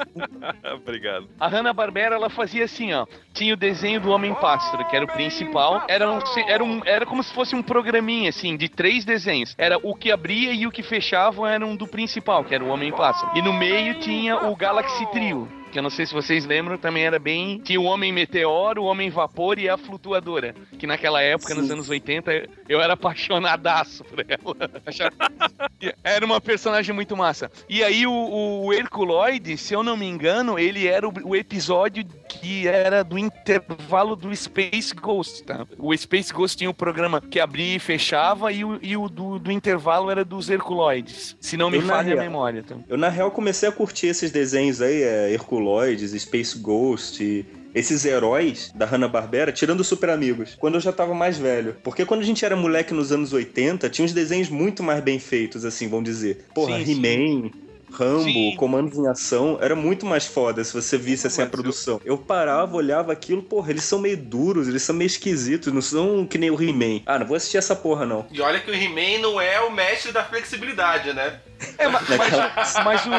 Obrigado. 0.74 1.28
A 1.38 1.48
Hanna-Barbera, 1.48 2.14
ela 2.14 2.30
fazia 2.30 2.64
assim, 2.64 2.92
ó. 2.92 3.06
Tinha 3.32 3.54
o 3.54 3.56
desenho 3.56 4.00
do 4.00 4.10
Homem-Pássaro, 4.10 4.86
que 4.88 4.96
era 4.96 5.04
o 5.04 5.08
principal. 5.08 5.84
Era, 5.88 6.10
um, 6.10 6.18
era, 6.48 6.64
um, 6.64 6.80
era 6.84 7.06
como 7.06 7.22
se 7.22 7.32
fosse 7.32 7.54
um 7.54 7.62
programinha, 7.62 8.30
assim, 8.30 8.56
de 8.56 8.68
três 8.68 9.04
desenhos. 9.04 9.54
Era 9.56 9.78
o 9.78 9.94
que 9.94 10.10
abria 10.10 10.52
e 10.52 10.66
o 10.66 10.70
que 10.70 10.82
fechava 10.82 11.50
eram 11.50 11.76
do 11.76 11.86
principal, 11.86 12.44
que 12.44 12.54
era 12.54 12.64
o 12.64 12.68
Homem-Pássaro. 12.68 13.36
E 13.36 13.42
no 13.42 13.52
meio 13.52 13.89
tinha 13.94 14.48
o 14.48 14.56
Galaxy 14.56 15.06
Trio. 15.06 15.59
Que 15.70 15.78
eu 15.78 15.82
não 15.82 15.90
sei 15.90 16.06
se 16.06 16.12
vocês 16.12 16.44
lembram, 16.44 16.76
também 16.76 17.04
era 17.04 17.18
bem. 17.18 17.58
Tinha 17.58 17.80
o 17.80 17.84
Homem 17.84 18.12
Meteoro, 18.12 18.82
o 18.82 18.86
Homem 18.86 19.10
Vapor 19.10 19.58
e 19.58 19.68
a 19.68 19.76
Flutuadora. 19.76 20.54
Que 20.78 20.86
naquela 20.86 21.22
época, 21.22 21.54
nos 21.54 21.66
Sim. 21.66 21.72
anos 21.72 21.88
80, 21.88 22.48
eu 22.68 22.80
era 22.80 22.94
apaixonadaço 22.94 24.04
por 24.04 24.20
ela. 24.20 24.70
Era 26.04 26.26
uma 26.26 26.40
personagem 26.40 26.94
muito 26.94 27.16
massa. 27.16 27.50
E 27.68 27.82
aí 27.82 28.06
o, 28.06 28.64
o 28.64 28.72
Herculoide, 28.72 29.56
se 29.56 29.72
eu 29.72 29.82
não 29.82 29.96
me 29.96 30.06
engano, 30.06 30.58
ele 30.58 30.86
era 30.86 31.08
o, 31.08 31.12
o 31.24 31.34
episódio 31.34 32.04
que 32.28 32.68
era 32.68 33.02
do 33.02 33.18
intervalo 33.18 34.14
do 34.14 34.34
Space 34.34 34.94
Ghost, 34.94 35.42
tá? 35.44 35.66
O 35.78 35.96
Space 35.96 36.32
Ghost 36.32 36.56
tinha 36.56 36.68
o 36.68 36.74
programa 36.74 37.20
que 37.20 37.40
abria 37.40 37.76
e 37.76 37.78
fechava 37.78 38.52
e 38.52 38.64
o, 38.64 38.78
e 38.82 38.96
o 38.96 39.08
do, 39.08 39.38
do 39.38 39.50
intervalo 39.50 40.10
era 40.10 40.24
dos 40.24 40.50
Herculoides. 40.50 41.36
Se 41.40 41.56
não 41.56 41.70
me 41.70 41.80
falha 41.80 42.14
a 42.14 42.22
memória, 42.22 42.62
tá? 42.62 42.76
Eu, 42.88 42.98
na 42.98 43.08
real, 43.08 43.30
comecei 43.30 43.68
a 43.68 43.72
curtir 43.72 44.08
esses 44.08 44.30
desenhos 44.30 44.82
aí, 44.82 45.02
é, 45.02 45.32
Herculoides, 45.32 45.59
Space 46.18 46.58
Ghost, 46.58 47.22
e 47.22 47.44
esses 47.74 48.04
heróis 48.04 48.72
da 48.74 48.86
Hanna-Barbera, 48.86 49.52
tirando 49.52 49.84
Super 49.84 50.10
Amigos, 50.10 50.56
quando 50.58 50.74
eu 50.74 50.80
já 50.80 50.92
tava 50.92 51.14
mais 51.14 51.38
velho. 51.38 51.76
Porque 51.82 52.04
quando 52.04 52.20
a 52.20 52.24
gente 52.24 52.44
era 52.44 52.56
moleque 52.56 52.92
nos 52.92 53.12
anos 53.12 53.32
80, 53.32 53.88
tinha 53.88 54.04
uns 54.04 54.12
desenhos 54.12 54.48
muito 54.48 54.82
mais 54.82 55.02
bem 55.02 55.18
feitos, 55.18 55.64
assim, 55.64 55.88
vamos 55.88 56.04
dizer. 56.04 56.46
Porra. 56.54 56.80
He-Man... 56.80 57.50
Rambo, 57.92 58.22
Sim. 58.24 58.54
Comandos 58.56 58.98
em 58.98 59.06
Ação, 59.06 59.58
era 59.60 59.74
muito 59.74 60.06
mais 60.06 60.26
foda 60.26 60.62
se 60.64 60.72
você 60.72 60.96
visse 60.96 61.26
assim 61.26 61.42
a 61.42 61.46
produção. 61.46 62.00
Eu 62.04 62.16
parava, 62.18 62.76
olhava 62.76 63.12
aquilo, 63.12 63.42
porra, 63.42 63.70
eles 63.70 63.84
são 63.84 63.98
meio 63.98 64.16
duros, 64.16 64.68
eles 64.68 64.82
são 64.82 64.94
meio 64.94 65.06
esquisitos, 65.06 65.72
não 65.72 65.82
são 65.82 66.26
que 66.26 66.38
nem 66.38 66.50
o 66.50 66.60
He-Man. 66.62 67.02
Ah, 67.06 67.18
não 67.18 67.26
vou 67.26 67.36
assistir 67.36 67.56
essa 67.58 67.74
porra 67.76 68.06
não. 68.06 68.26
E 68.30 68.40
olha 68.40 68.60
que 68.60 68.70
o 68.70 68.74
He-Man 68.74 69.20
não 69.22 69.40
é 69.40 69.60
o 69.60 69.70
mestre 69.70 70.12
da 70.12 70.24
flexibilidade, 70.24 71.12
né? 71.12 71.40
É, 71.76 71.88
ma- 71.88 72.00
mas, 72.16 72.74
mas, 72.84 73.06
o, 73.06 73.10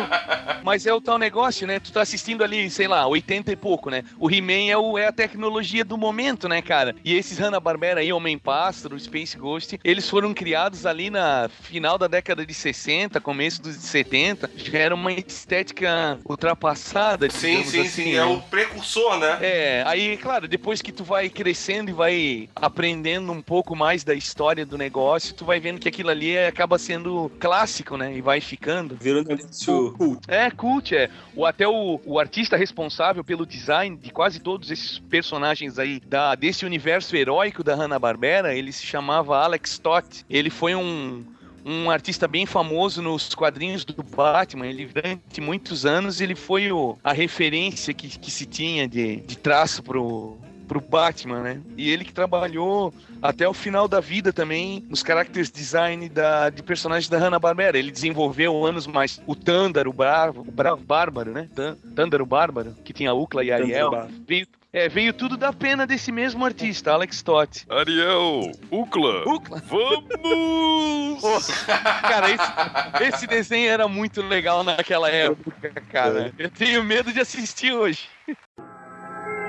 mas 0.64 0.86
é 0.88 0.94
o 0.94 1.00
tal 1.02 1.18
negócio, 1.20 1.68
né? 1.68 1.80
Tu 1.80 1.92
tá 1.92 2.02
assistindo 2.02 2.44
ali, 2.44 2.70
sei 2.72 2.88
lá, 2.88 3.06
80 3.08 3.52
e 3.52 3.56
pouco, 3.56 3.90
né? 3.92 4.04
O 4.20 4.32
He-Man 4.32 4.70
é, 4.72 4.78
o- 4.78 4.98
é 4.98 5.08
a 5.08 5.12
tecnologia 5.12 5.86
do 5.86 5.98
momento, 5.98 6.48
né, 6.50 6.62
cara? 6.62 6.96
E 7.04 7.14
esses 7.16 7.38
Hanna-Barbera 7.38 8.00
aí, 8.00 8.12
Homem-Pássaro, 8.12 9.00
Space 9.00 9.38
Ghost, 9.38 9.80
eles 9.84 10.10
foram 10.10 10.34
criados 10.34 10.86
ali 10.86 11.10
na 11.10 11.50
final 11.62 11.98
da 11.98 12.08
década 12.08 12.44
de 12.46 12.54
60, 12.54 13.20
começo 13.22 13.62
dos 13.62 13.76
70. 13.76 14.50
Já 14.70 14.78
era 14.78 14.96
uma 14.96 15.12
estética 15.12 16.20
ultrapassada. 16.28 17.30
Sim, 17.30 17.64
sim, 17.64 17.82
assim, 17.82 17.90
sim. 17.90 18.12
né? 18.14 18.18
É 18.18 18.26
o 18.26 18.42
precursor, 18.42 19.18
né? 19.18 19.38
É, 19.42 19.84
aí, 19.86 20.18
claro, 20.18 20.48
depois 20.48 20.82
que 20.82 20.92
tu 20.92 21.04
vai 21.04 21.30
crescendo 21.30 21.90
e 21.90 21.94
vai 21.94 22.50
aprendendo 22.56 23.32
um 23.32 23.42
pouco 23.42 23.76
mais 23.76 24.04
da 24.04 24.14
história 24.14 24.66
do 24.66 24.78
negócio, 24.78 25.34
tu 25.34 25.46
vai 25.46 25.60
vendo 25.60 25.80
que 25.80 25.88
aquilo 25.88 26.10
ali 26.10 26.36
é- 26.36 26.48
acaba 26.48 26.78
sendo 26.78 27.32
clássico, 27.40 27.98
né? 27.98 28.16
E 28.16 28.22
vai 28.22 28.42
ficando. 28.42 28.98
Vira 29.00 29.24
negócio 29.24 29.94
cult. 29.98 30.22
É, 30.28 30.52
cult, 30.52 30.96
é. 30.96 31.10
O, 31.36 31.46
até 31.46 31.68
o, 31.68 32.00
o 32.06 32.20
artista 32.20 32.58
responsável 32.58 33.24
pelo 33.24 33.46
design 33.46 33.98
de 33.98 34.12
quase 34.12 34.40
todos 34.40 34.70
esses 34.70 35.00
personagens 35.00 35.80
aí 35.80 36.00
da, 36.00 36.36
desse 36.36 36.66
universo 36.66 37.16
heróico 37.16 37.64
da 37.64 37.76
Hanna-Barbera, 37.76 38.54
ele 38.56 38.72
se 38.72 38.86
chamava 38.86 39.38
Alex 39.38 39.72
Stott. 39.72 40.26
Ele 40.30 40.50
foi 40.50 40.76
um, 40.76 41.24
um 41.66 41.90
artista 41.90 42.28
bem 42.28 42.46
famoso 42.46 43.02
nos 43.02 43.34
quadrinhos 43.34 43.86
do 43.86 44.04
Batman. 44.04 44.68
Ele, 44.68 44.86
durante 44.86 45.42
muitos 45.42 45.86
anos, 45.86 46.22
ele 46.22 46.36
foi 46.36 46.72
o, 46.72 46.98
a 47.04 47.14
referência 47.14 47.94
que, 47.94 48.08
que 48.08 48.32
se 48.32 48.46
tinha 48.46 48.88
de, 48.88 49.18
de 49.18 49.38
traço 49.38 49.84
pro, 49.84 50.38
pro 50.72 50.80
Batman, 50.80 51.42
né? 51.42 51.60
E 51.76 51.90
ele 51.92 52.06
que 52.06 52.14
trabalhou 52.14 52.94
até 53.22 53.46
o 53.46 53.54
final 53.54 53.90
da 53.90 54.00
vida 54.00 54.32
também 54.32 54.86
nos 54.90 55.02
characters 55.02 55.52
design 55.52 56.08
da, 56.08 56.50
de 56.50 56.64
personagens 56.64 57.10
da 57.10 57.18
Hanna-Barbera. 57.18 57.78
Ele 57.78 57.92
desenvolveu 57.92 58.66
anos 58.66 58.88
mais 58.88 59.22
o 59.28 59.36
Tandar, 59.36 59.86
o 59.86 59.92
Bravo, 59.92 60.40
o 60.48 60.52
Bravo 60.52 60.82
Bárbaro, 60.82 61.32
né? 61.34 61.50
Tan- 61.54 61.76
Tandar, 61.94 62.22
o 62.22 62.26
Bárbaro, 62.26 62.74
que 62.86 62.94
tinha 62.94 63.10
a 63.10 63.14
Ucla 63.14 63.44
e 63.44 63.52
a 63.52 63.56
Ariel. 63.58 63.92
Veio, 64.26 64.48
é, 64.72 64.88
veio 64.88 65.12
tudo 65.12 65.36
da 65.36 65.52
pena 65.52 65.86
desse 65.86 66.10
mesmo 66.10 66.46
artista, 66.46 66.94
Alex 66.94 67.18
Stott. 67.18 67.66
Ariel, 67.70 68.50
Ucla, 68.72 69.24
Ucla. 69.28 69.62
vamos! 69.68 71.22
Cara, 72.02 72.30
esse, 72.32 73.14
esse 73.16 73.28
desenho 73.28 73.70
era 73.70 73.90
muito 73.90 74.22
legal 74.22 74.64
naquela 74.64 75.10
época, 75.10 75.70
cara. 75.92 76.34
Eu 76.40 76.50
tenho 76.50 76.82
medo 76.82 77.12
de 77.12 77.20
assistir 77.20 77.74
hoje. 77.74 78.08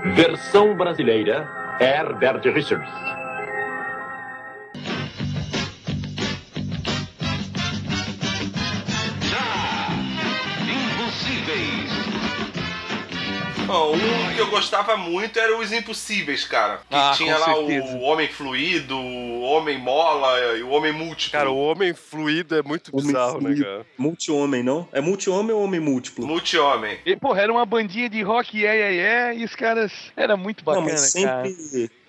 Versão 0.05 0.75
brasileira, 0.77 1.49
Herbert 1.81 2.43
Richards. 2.53 2.91
Um 13.75 14.35
que 14.35 14.41
eu 14.41 14.47
gostava 14.51 14.97
muito 14.97 15.39
era 15.39 15.57
os 15.59 15.73
Impossíveis, 15.73 16.45
cara. 16.45 16.79
Que 16.89 16.95
Ah, 16.95 17.13
tinha 17.17 17.37
lá 17.39 17.55
certeza. 17.55 17.97
o 17.97 18.01
Homem 18.03 18.29
Fluido, 18.29 18.97
o 18.97 19.41
Homem 19.43 19.79
Mola 19.79 20.57
e 20.57 20.63
o 20.63 20.71
Homem 20.71 20.93
Múltiplo. 20.93 21.33
Cara, 21.39 21.51
o 21.51 21.57
homem 21.59 21.95
fluido 21.95 22.57
é 22.57 22.63
muito 22.63 22.91
Homem 22.93 23.07
bizarro, 23.07 23.35
né, 23.35 23.41
fluido. 23.41 23.65
cara? 23.65 23.87
Multi-homem, 23.99 24.63
não? 24.63 24.89
É 24.93 25.01
multi-homem 25.01 25.53
ou 25.55 25.63
homem 25.63 25.81
múltiplo? 25.81 26.27
Multi-Homem. 26.27 26.99
E, 27.07 27.17
porra, 27.17 27.43
era 27.43 27.53
uma 27.53 27.65
bandinha 27.67 28.09
de 28.09 28.23
rock, 28.23 28.65
é, 28.65 28.77
é, 28.77 28.97
é, 28.97 29.35
e 29.37 29.45
os 29.45 29.55
caras... 29.55 29.93
Era 30.17 30.37
muito 30.37 30.65
não, 30.65 30.75
bacana, 30.75 30.93
mas 30.93 31.13
cara. 31.13 31.49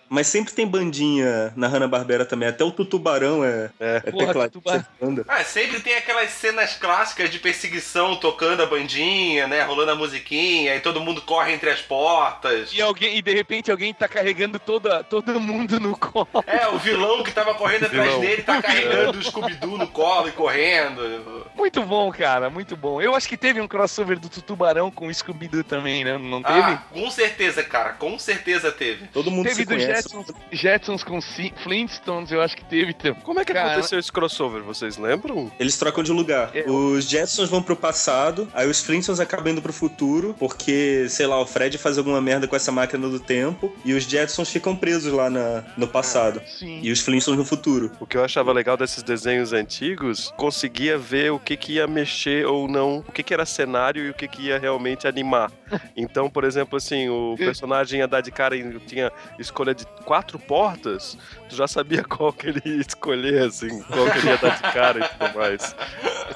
Mas 0.09 0.27
sempre 0.27 0.53
tem 0.53 0.67
bandinha 0.67 1.51
na 1.55 1.67
Hanna-Barbera 1.67 2.25
também. 2.25 2.47
Até 2.49 2.63
o 2.63 2.71
Tutubarão 2.71 3.43
é, 3.43 3.69
É. 3.79 4.01
é 4.05 4.11
Porra, 4.11 4.47
Tutubarão. 4.49 4.85
banda. 5.01 5.25
Ah, 5.27 5.43
sempre 5.43 5.79
tem 5.79 5.95
aquelas 5.95 6.29
cenas 6.31 6.75
clássicas 6.75 7.29
de 7.31 7.39
perseguição 7.39 8.15
tocando 8.15 8.61
a 8.61 8.65
bandinha, 8.65 9.47
né? 9.47 9.63
Rolando 9.63 9.91
a 9.91 9.95
musiquinha, 9.95 10.75
e 10.75 10.79
todo 10.79 11.01
mundo 11.01 11.21
corre 11.21 11.53
entre 11.53 11.69
as 11.69 11.81
portas. 11.81 12.71
E, 12.73 12.81
alguém, 12.81 13.17
e 13.17 13.21
de 13.21 13.33
repente 13.33 13.71
alguém 13.71 13.93
tá 13.93 14.07
carregando 14.07 14.59
toda, 14.59 15.03
todo 15.03 15.39
mundo 15.39 15.79
no 15.79 15.97
colo. 15.97 16.27
É, 16.45 16.67
o 16.67 16.77
vilão 16.77 17.23
que 17.23 17.31
tava 17.31 17.53
correndo 17.55 17.85
atrás 17.87 18.05
Vilão. 18.07 18.21
dele 18.21 18.43
tá 18.43 18.61
carregando 18.61 19.17
o 19.17 19.23
Scooby-Doo 19.23 19.77
no 19.77 19.87
colo 19.87 20.27
e 20.27 20.31
correndo. 20.31 21.47
Muito 21.55 21.81
bom, 21.83 22.11
cara, 22.11 22.49
muito 22.49 22.75
bom. 22.75 23.01
Eu 23.01 23.15
acho 23.15 23.27
que 23.27 23.37
teve 23.37 23.59
um 23.61 23.67
crossover 23.67 24.19
do 24.19 24.29
Tubarão 24.29 24.91
com 24.91 25.07
o 25.07 25.13
Scooby-Doo 25.13 25.63
também, 25.63 26.03
né? 26.03 26.17
Não 26.17 26.41
teve? 26.43 26.59
Ah, 26.59 26.83
com 26.91 27.09
certeza, 27.09 27.63
cara, 27.63 27.93
com 27.93 28.17
certeza 28.19 28.71
teve. 28.71 29.07
Todo 29.07 29.31
mundo 29.31 29.45
teve 29.47 29.61
se 29.61 29.65
conhece. 29.65 30.02
Jetsons, 30.03 30.25
Jetsons 30.51 31.03
com 31.03 31.19
Flintstones, 31.21 32.31
eu 32.31 32.41
acho 32.41 32.55
que 32.55 32.65
teve 32.65 32.93
também. 32.93 33.21
Como 33.21 33.39
é 33.39 33.45
que 33.45 33.53
Cara, 33.53 33.73
aconteceu 33.73 33.99
esse 33.99 34.11
crossover, 34.11 34.61
vocês 34.61 34.97
lembram? 34.97 35.51
Eles 35.59 35.77
trocam 35.77 36.03
de 36.03 36.11
lugar. 36.11 36.51
É. 36.53 36.69
Os 36.69 37.07
Jetsons 37.07 37.49
vão 37.49 37.61
pro 37.61 37.75
passado, 37.75 38.47
aí 38.53 38.67
os 38.67 38.81
Flintstones 38.81 39.19
acabam 39.19 39.51
indo 39.51 39.61
pro 39.61 39.73
futuro, 39.73 40.35
porque, 40.37 41.07
sei 41.09 41.27
lá, 41.27 41.39
o 41.39 41.45
Fred 41.45 41.77
faz 41.77 41.97
alguma 41.97 42.21
merda 42.21 42.47
com 42.47 42.55
essa 42.55 42.71
máquina 42.71 43.07
do 43.07 43.19
tempo, 43.19 43.73
e 43.85 43.93
os 43.93 44.03
Jetsons 44.03 44.49
ficam 44.49 44.75
presos 44.75 45.11
lá 45.13 45.29
na, 45.29 45.63
no 45.77 45.87
passado. 45.87 46.41
Sim. 46.45 46.79
E 46.81 46.91
os 46.91 46.99
Flintstones 46.99 47.39
no 47.39 47.45
futuro. 47.45 47.91
O 47.99 48.05
que 48.05 48.17
eu 48.17 48.23
achava 48.23 48.51
legal 48.51 48.75
desses 48.77 49.03
desenhos 49.03 49.53
antigos, 49.53 50.33
conseguia 50.37 50.97
ver 50.97 51.31
o 51.31 51.39
que, 51.39 51.55
que 51.55 51.73
ia 51.73 51.87
mexer 51.87 52.45
ou 52.45 52.67
não, 52.67 52.99
o 53.07 53.11
que, 53.11 53.23
que 53.23 53.33
era 53.33 53.45
cenário 53.45 54.05
e 54.05 54.09
o 54.09 54.13
que, 54.13 54.27
que 54.27 54.43
ia 54.43 54.59
realmente 54.59 55.07
animar. 55.07 55.51
Então, 55.95 56.29
por 56.29 56.43
exemplo, 56.43 56.77
assim, 56.77 57.09
o 57.09 57.35
personagem 57.37 57.99
ia 57.99 58.07
dar 58.07 58.21
de 58.21 58.31
cara 58.31 58.55
e 58.55 58.79
tinha 58.79 59.11
escolha 59.37 59.73
de 59.73 59.82
quatro 60.03 60.37
portas, 60.37 61.17
tu 61.49 61.55
já 61.55 61.67
sabia 61.67 62.03
qual 62.05 62.33
que 62.33 62.47
ele 62.47 62.61
ia 62.65 62.81
escolher, 62.81 63.43
assim, 63.43 63.81
qual 63.83 64.09
que 64.11 64.17
ele 64.19 64.27
ia 64.29 64.37
dar 64.37 64.55
de 64.55 64.61
cara 64.73 64.99
e 64.99 65.09
tudo 65.09 65.37
mais. 65.37 65.75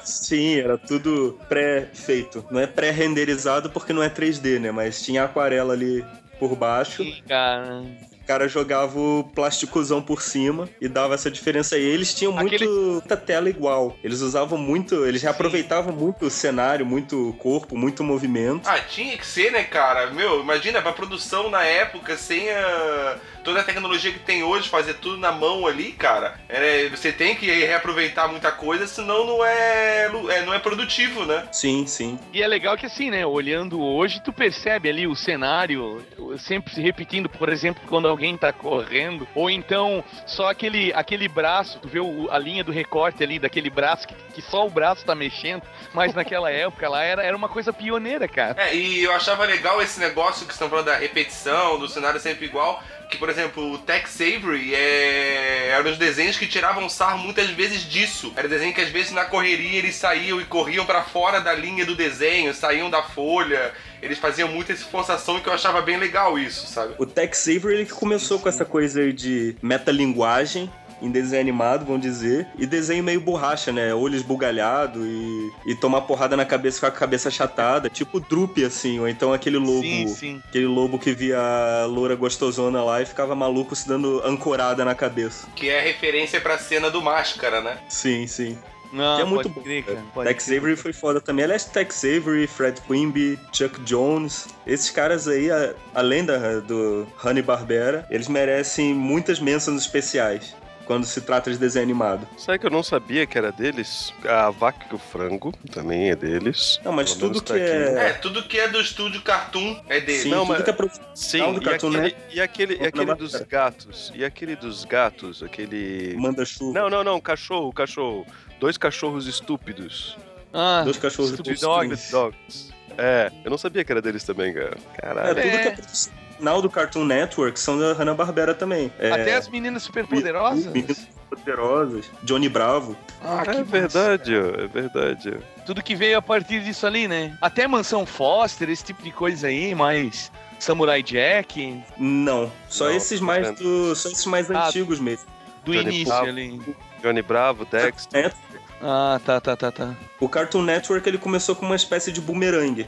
Sim, 0.02 0.60
era 0.60 0.78
tudo 0.78 1.38
pré-feito. 1.48 2.44
Não 2.50 2.60
é 2.60 2.66
pré-renderizado 2.66 3.70
porque 3.70 3.92
não 3.92 4.02
é 4.02 4.08
3D, 4.08 4.58
né? 4.58 4.70
Mas 4.70 5.02
tinha 5.02 5.24
aquarela 5.24 5.72
ali 5.72 6.04
por 6.38 6.54
baixo. 6.56 7.02
Sim, 7.02 7.22
cara. 7.26 7.84
O 8.28 8.30
cara 8.30 8.46
jogava 8.46 8.98
o 8.98 9.24
plasticozão 9.34 10.02
por 10.02 10.20
cima 10.20 10.68
e 10.82 10.86
dava 10.86 11.14
essa 11.14 11.30
diferença 11.30 11.76
aí. 11.76 11.82
Eles 11.82 12.12
tinham 12.12 12.30
muito, 12.30 12.54
Aquele- 12.54 12.68
muita 12.68 13.16
tela 13.16 13.48
igual. 13.48 13.96
Eles 14.04 14.20
usavam 14.20 14.58
muito, 14.58 15.06
eles 15.06 15.22
reaproveitavam 15.22 15.94
muito 15.94 16.26
o 16.26 16.30
cenário, 16.30 16.84
muito 16.84 17.34
corpo, 17.38 17.74
muito 17.74 18.04
movimento. 18.04 18.68
Ah, 18.68 18.80
tinha 18.80 19.16
que 19.16 19.24
ser, 19.26 19.50
né, 19.50 19.64
cara? 19.64 20.10
Meu, 20.10 20.42
imagina, 20.42 20.82
pra 20.82 20.92
produção 20.92 21.48
na 21.48 21.64
época, 21.64 22.18
sem 22.18 22.50
a... 22.50 23.16
toda 23.42 23.60
a 23.60 23.64
tecnologia 23.64 24.12
que 24.12 24.18
tem 24.18 24.42
hoje, 24.42 24.68
fazer 24.68 24.92
tudo 24.96 25.16
na 25.16 25.32
mão 25.32 25.66
ali, 25.66 25.92
cara. 25.92 26.38
É, 26.50 26.86
você 26.90 27.10
tem 27.10 27.34
que 27.34 27.46
reaproveitar 27.46 28.28
muita 28.28 28.52
coisa, 28.52 28.86
senão 28.86 29.24
não 29.26 29.42
é, 29.42 30.10
é, 30.28 30.42
não 30.44 30.52
é 30.52 30.58
produtivo, 30.58 31.24
né? 31.24 31.48
Sim, 31.50 31.86
sim. 31.86 32.18
E 32.30 32.42
é 32.42 32.46
legal 32.46 32.76
que 32.76 32.84
assim, 32.84 33.08
né? 33.10 33.24
Olhando 33.24 33.80
hoje, 33.80 34.20
tu 34.22 34.34
percebe 34.34 34.86
ali 34.90 35.06
o 35.06 35.16
cenário 35.16 36.04
sempre 36.38 36.74
se 36.74 36.82
repetindo, 36.82 37.26
por 37.30 37.48
exemplo, 37.48 37.82
quando 37.88 38.17
alguém 38.18 38.36
tá 38.36 38.52
correndo, 38.52 39.28
ou 39.32 39.48
então 39.48 40.02
só 40.26 40.50
aquele, 40.50 40.92
aquele 40.92 41.28
braço, 41.28 41.78
tu 41.78 41.86
vê 41.88 42.00
o- 42.00 42.28
a 42.32 42.38
linha 42.38 42.64
do 42.64 42.72
recorte 42.72 43.22
ali, 43.22 43.38
daquele 43.38 43.70
braço 43.70 44.08
que, 44.08 44.14
que 44.34 44.42
só 44.42 44.66
o 44.66 44.70
braço 44.70 45.04
tá 45.04 45.14
mexendo, 45.14 45.62
mas 45.94 46.12
naquela 46.14 46.50
época 46.52 46.88
lá 46.88 47.02
era, 47.04 47.22
era 47.22 47.36
uma 47.36 47.48
coisa 47.48 47.72
pioneira, 47.72 48.26
cara. 48.26 48.60
É, 48.60 48.74
e 48.74 49.04
eu 49.04 49.12
achava 49.12 49.44
legal 49.44 49.80
esse 49.80 50.00
negócio 50.00 50.44
que 50.46 50.52
estão 50.52 50.68
falando 50.68 50.86
da 50.86 50.96
repetição, 50.96 51.78
do 51.78 51.88
cenário 51.88 52.18
sempre 52.18 52.46
igual. 52.46 52.82
Que, 53.08 53.16
por 53.16 53.30
exemplo, 53.30 53.72
o 53.72 53.78
Tex 53.78 54.20
Avery 54.20 54.74
é... 54.74 55.68
eram 55.70 55.90
os 55.90 55.96
desenhos 55.96 56.36
que 56.36 56.46
tiravam 56.46 56.90
sarro 56.90 57.16
muitas 57.18 57.48
vezes 57.48 57.88
disso. 57.88 58.34
Era 58.36 58.46
desenho 58.48 58.74
que 58.74 58.82
às 58.82 58.90
vezes 58.90 59.12
na 59.12 59.24
correria 59.24 59.78
eles 59.78 59.94
saíam 59.94 60.38
e 60.38 60.44
corriam 60.44 60.84
pra 60.84 61.02
fora 61.02 61.40
da 61.40 61.54
linha 61.54 61.86
do 61.86 61.94
desenho, 61.96 62.52
saíam 62.52 62.90
da 62.90 63.02
folha. 63.02 63.72
Eles 64.02 64.18
faziam 64.18 64.48
muita 64.48 64.72
essa 64.72 64.84
forçação 64.84 65.40
que 65.40 65.48
eu 65.48 65.52
achava 65.52 65.80
bem 65.80 65.96
legal 65.96 66.38
isso, 66.38 66.66
sabe? 66.66 66.94
O 66.98 67.06
Tex 67.06 67.48
Avery 67.48 67.74
ele 67.74 67.84
que 67.86 67.92
começou 67.92 68.38
com 68.38 68.48
essa 68.48 68.64
coisa 68.64 69.00
aí 69.00 69.12
de 69.12 69.56
metalinguagem 69.62 70.70
em 71.00 71.10
desenho 71.10 71.40
animado, 71.40 71.84
vamos 71.84 72.02
dizer, 72.02 72.46
e 72.58 72.66
desenho 72.66 73.04
meio 73.04 73.20
borracha, 73.20 73.72
né? 73.72 73.94
Olho 73.94 74.16
esbugalhado 74.16 75.06
e, 75.06 75.52
e 75.66 75.74
tomar 75.74 76.02
porrada 76.02 76.36
na 76.36 76.44
cabeça 76.44 76.80
com 76.80 76.86
a 76.86 76.90
cabeça 76.90 77.28
achatada, 77.28 77.88
tipo 77.88 78.20
Droop, 78.20 78.64
assim, 78.64 78.98
ou 78.98 79.08
então 79.08 79.32
aquele 79.32 79.58
lobo. 79.58 79.82
Sim, 79.82 80.08
sim. 80.08 80.42
Aquele 80.48 80.66
lobo 80.66 80.98
que 80.98 81.12
via 81.12 81.38
a 81.38 81.86
loura 81.86 82.16
gostosona 82.16 82.82
lá 82.82 83.00
e 83.02 83.06
ficava 83.06 83.34
maluco 83.34 83.74
se 83.76 83.86
dando 83.86 84.20
ancorada 84.24 84.84
na 84.84 84.94
cabeça. 84.94 85.46
Que 85.54 85.68
é 85.68 85.80
referência 85.80 86.40
pra 86.40 86.58
cena 86.58 86.90
do 86.90 87.00
Máscara, 87.00 87.60
né? 87.60 87.78
Sim, 87.88 88.26
sim. 88.26 88.58
Não, 88.92 89.16
que 89.16 89.22
é 89.22 89.24
muito 89.24 89.48
bom. 89.48 89.60
crer, 89.62 89.84
Tex. 90.24 90.48
Avery 90.50 90.76
foi 90.76 90.92
foda 90.92 91.20
também. 91.20 91.44
Aliás, 91.44 91.64
Tex 91.64 92.04
Avery, 92.04 92.46
Fred 92.46 92.80
Quimby, 92.82 93.38
Chuck 93.52 93.80
Jones, 93.82 94.46
esses 94.66 94.90
caras 94.90 95.28
aí, 95.28 95.50
a- 95.50 95.74
além 95.94 96.24
da, 96.24 96.60
do 96.60 97.06
Honey 97.22 97.42
Barbera, 97.42 98.06
eles 98.10 98.28
merecem 98.28 98.94
muitas 98.94 99.38
menções 99.40 99.80
especiais 99.82 100.54
quando 100.88 101.04
se 101.04 101.20
trata 101.20 101.50
de 101.52 101.58
desenho 101.58 101.84
animado. 101.84 102.26
Sabe 102.38 102.58
que 102.58 102.66
eu 102.66 102.70
não 102.70 102.82
sabia 102.82 103.26
que 103.26 103.36
era 103.36 103.52
deles? 103.52 104.10
A 104.26 104.48
Vaca 104.50 104.86
e 104.90 104.94
o 104.94 104.98
Frango 104.98 105.52
também 105.70 106.10
é 106.10 106.16
deles. 106.16 106.80
Não, 106.82 106.92
mas 106.92 107.12
tudo 107.12 107.42
que 107.42 107.52
tá. 107.52 107.58
É, 107.58 108.08
é. 108.08 108.12
tudo 108.14 108.42
que 108.42 108.58
é 108.58 108.66
do 108.68 108.80
estúdio 108.80 109.20
Cartoon 109.20 109.80
é 109.86 110.00
dele. 110.00 110.18
Sim, 110.22 110.30
Não, 110.30 110.40
tudo 110.46 110.48
mas- 110.54 110.64
que 110.64 110.70
é 110.70 110.72
pro- 110.72 110.90
Sim, 111.14 111.38
Não, 111.40 111.52
do 111.52 111.60
e 111.60 111.64
Cartoon 111.64 111.88
aquele, 111.88 112.02
Network. 112.02 112.34
e 112.36 112.40
aquele, 112.40 112.74
e 112.82 112.86
aquele 112.86 113.14
dos 113.14 113.32
gatos. 113.42 114.12
E 114.14 114.24
aquele 114.24 114.56
dos 114.56 114.84
gatos, 114.86 115.42
aquele. 115.42 116.16
manda 116.16 116.42
chuva. 116.46 116.72
Não, 116.80 116.88
não, 116.88 117.04
não, 117.04 117.20
cachorro, 117.20 117.70
cachorro. 117.70 118.26
Dois 118.58 118.78
cachorros 118.78 119.26
estúpidos. 119.26 120.16
Ah, 120.54 120.80
Dois 120.84 120.96
cachorros 120.96 121.32
estúpidos. 121.32 121.60
Dogs. 121.60 122.10
Dogs. 122.10 122.72
É, 122.96 123.30
eu 123.44 123.50
não 123.50 123.58
sabia 123.58 123.84
que 123.84 123.92
era 123.92 124.00
deles 124.00 124.24
também, 124.24 124.54
cara. 124.54 124.76
É, 124.96 125.00
Caralho. 125.02 125.34
tudo 125.34 125.46
É. 125.46 125.58
que 125.58 125.68
é 125.68 126.27
profissional 126.38 126.62
do 126.62 126.70
Cartoon 126.70 127.04
Network 127.04 127.58
são 127.58 127.78
da 127.78 127.92
Hanna-Barbera 127.92 128.54
também. 128.54 128.90
É, 128.98 129.10
Até 129.10 129.34
as 129.36 129.48
meninas 129.48 129.82
super 129.82 130.06
poderosas. 130.06 130.66
Menino- 130.66 130.94
Poderosas, 131.28 132.06
Johnny 132.22 132.48
Bravo. 132.48 132.96
Ah, 133.22 133.42
é 133.46 133.62
verdade, 133.62 134.34
ó, 134.34 134.62
é 134.62 134.66
verdade. 134.66 135.36
Tudo 135.66 135.82
que 135.82 135.94
veio 135.94 136.16
a 136.16 136.22
partir 136.22 136.62
disso 136.64 136.86
ali, 136.86 137.06
né? 137.06 137.36
Até 137.42 137.66
Mansão 137.66 138.06
Foster, 138.06 138.70
esse 138.70 138.82
tipo 138.84 139.02
de 139.02 139.12
coisa 139.12 139.48
aí, 139.48 139.74
mas 139.74 140.32
Samurai 140.58 141.02
Jack, 141.02 141.82
Não, 141.98 142.50
só 142.68 142.86
Não, 142.86 142.92
esses 142.92 143.20
mais 143.20 143.46
vendo. 143.46 143.58
do, 143.58 143.94
só 143.94 144.08
esses 144.08 144.24
mais 144.24 144.50
Ah. 144.50 144.68
antigos 144.68 144.98
mesmo. 145.00 145.26
do 145.64 145.72
Johnny 145.74 145.84
início 145.84 146.06
Bravo. 146.06 146.26
ali. 146.28 146.76
Johnny 147.02 147.20
Bravo, 147.22 147.64
Dexter. 147.66 148.26
É, 148.26 148.32
Ah, 148.80 149.20
tá, 149.22 149.38
tá, 149.40 149.54
tá, 149.56 149.70
tá. 149.70 149.94
O 150.18 150.28
Cartoon 150.30 150.62
Network 150.62 151.06
ele 151.06 151.18
começou 151.18 151.54
com 151.54 151.66
uma 151.66 151.76
espécie 151.76 152.10
de 152.10 152.20
boomerang. 152.22 152.86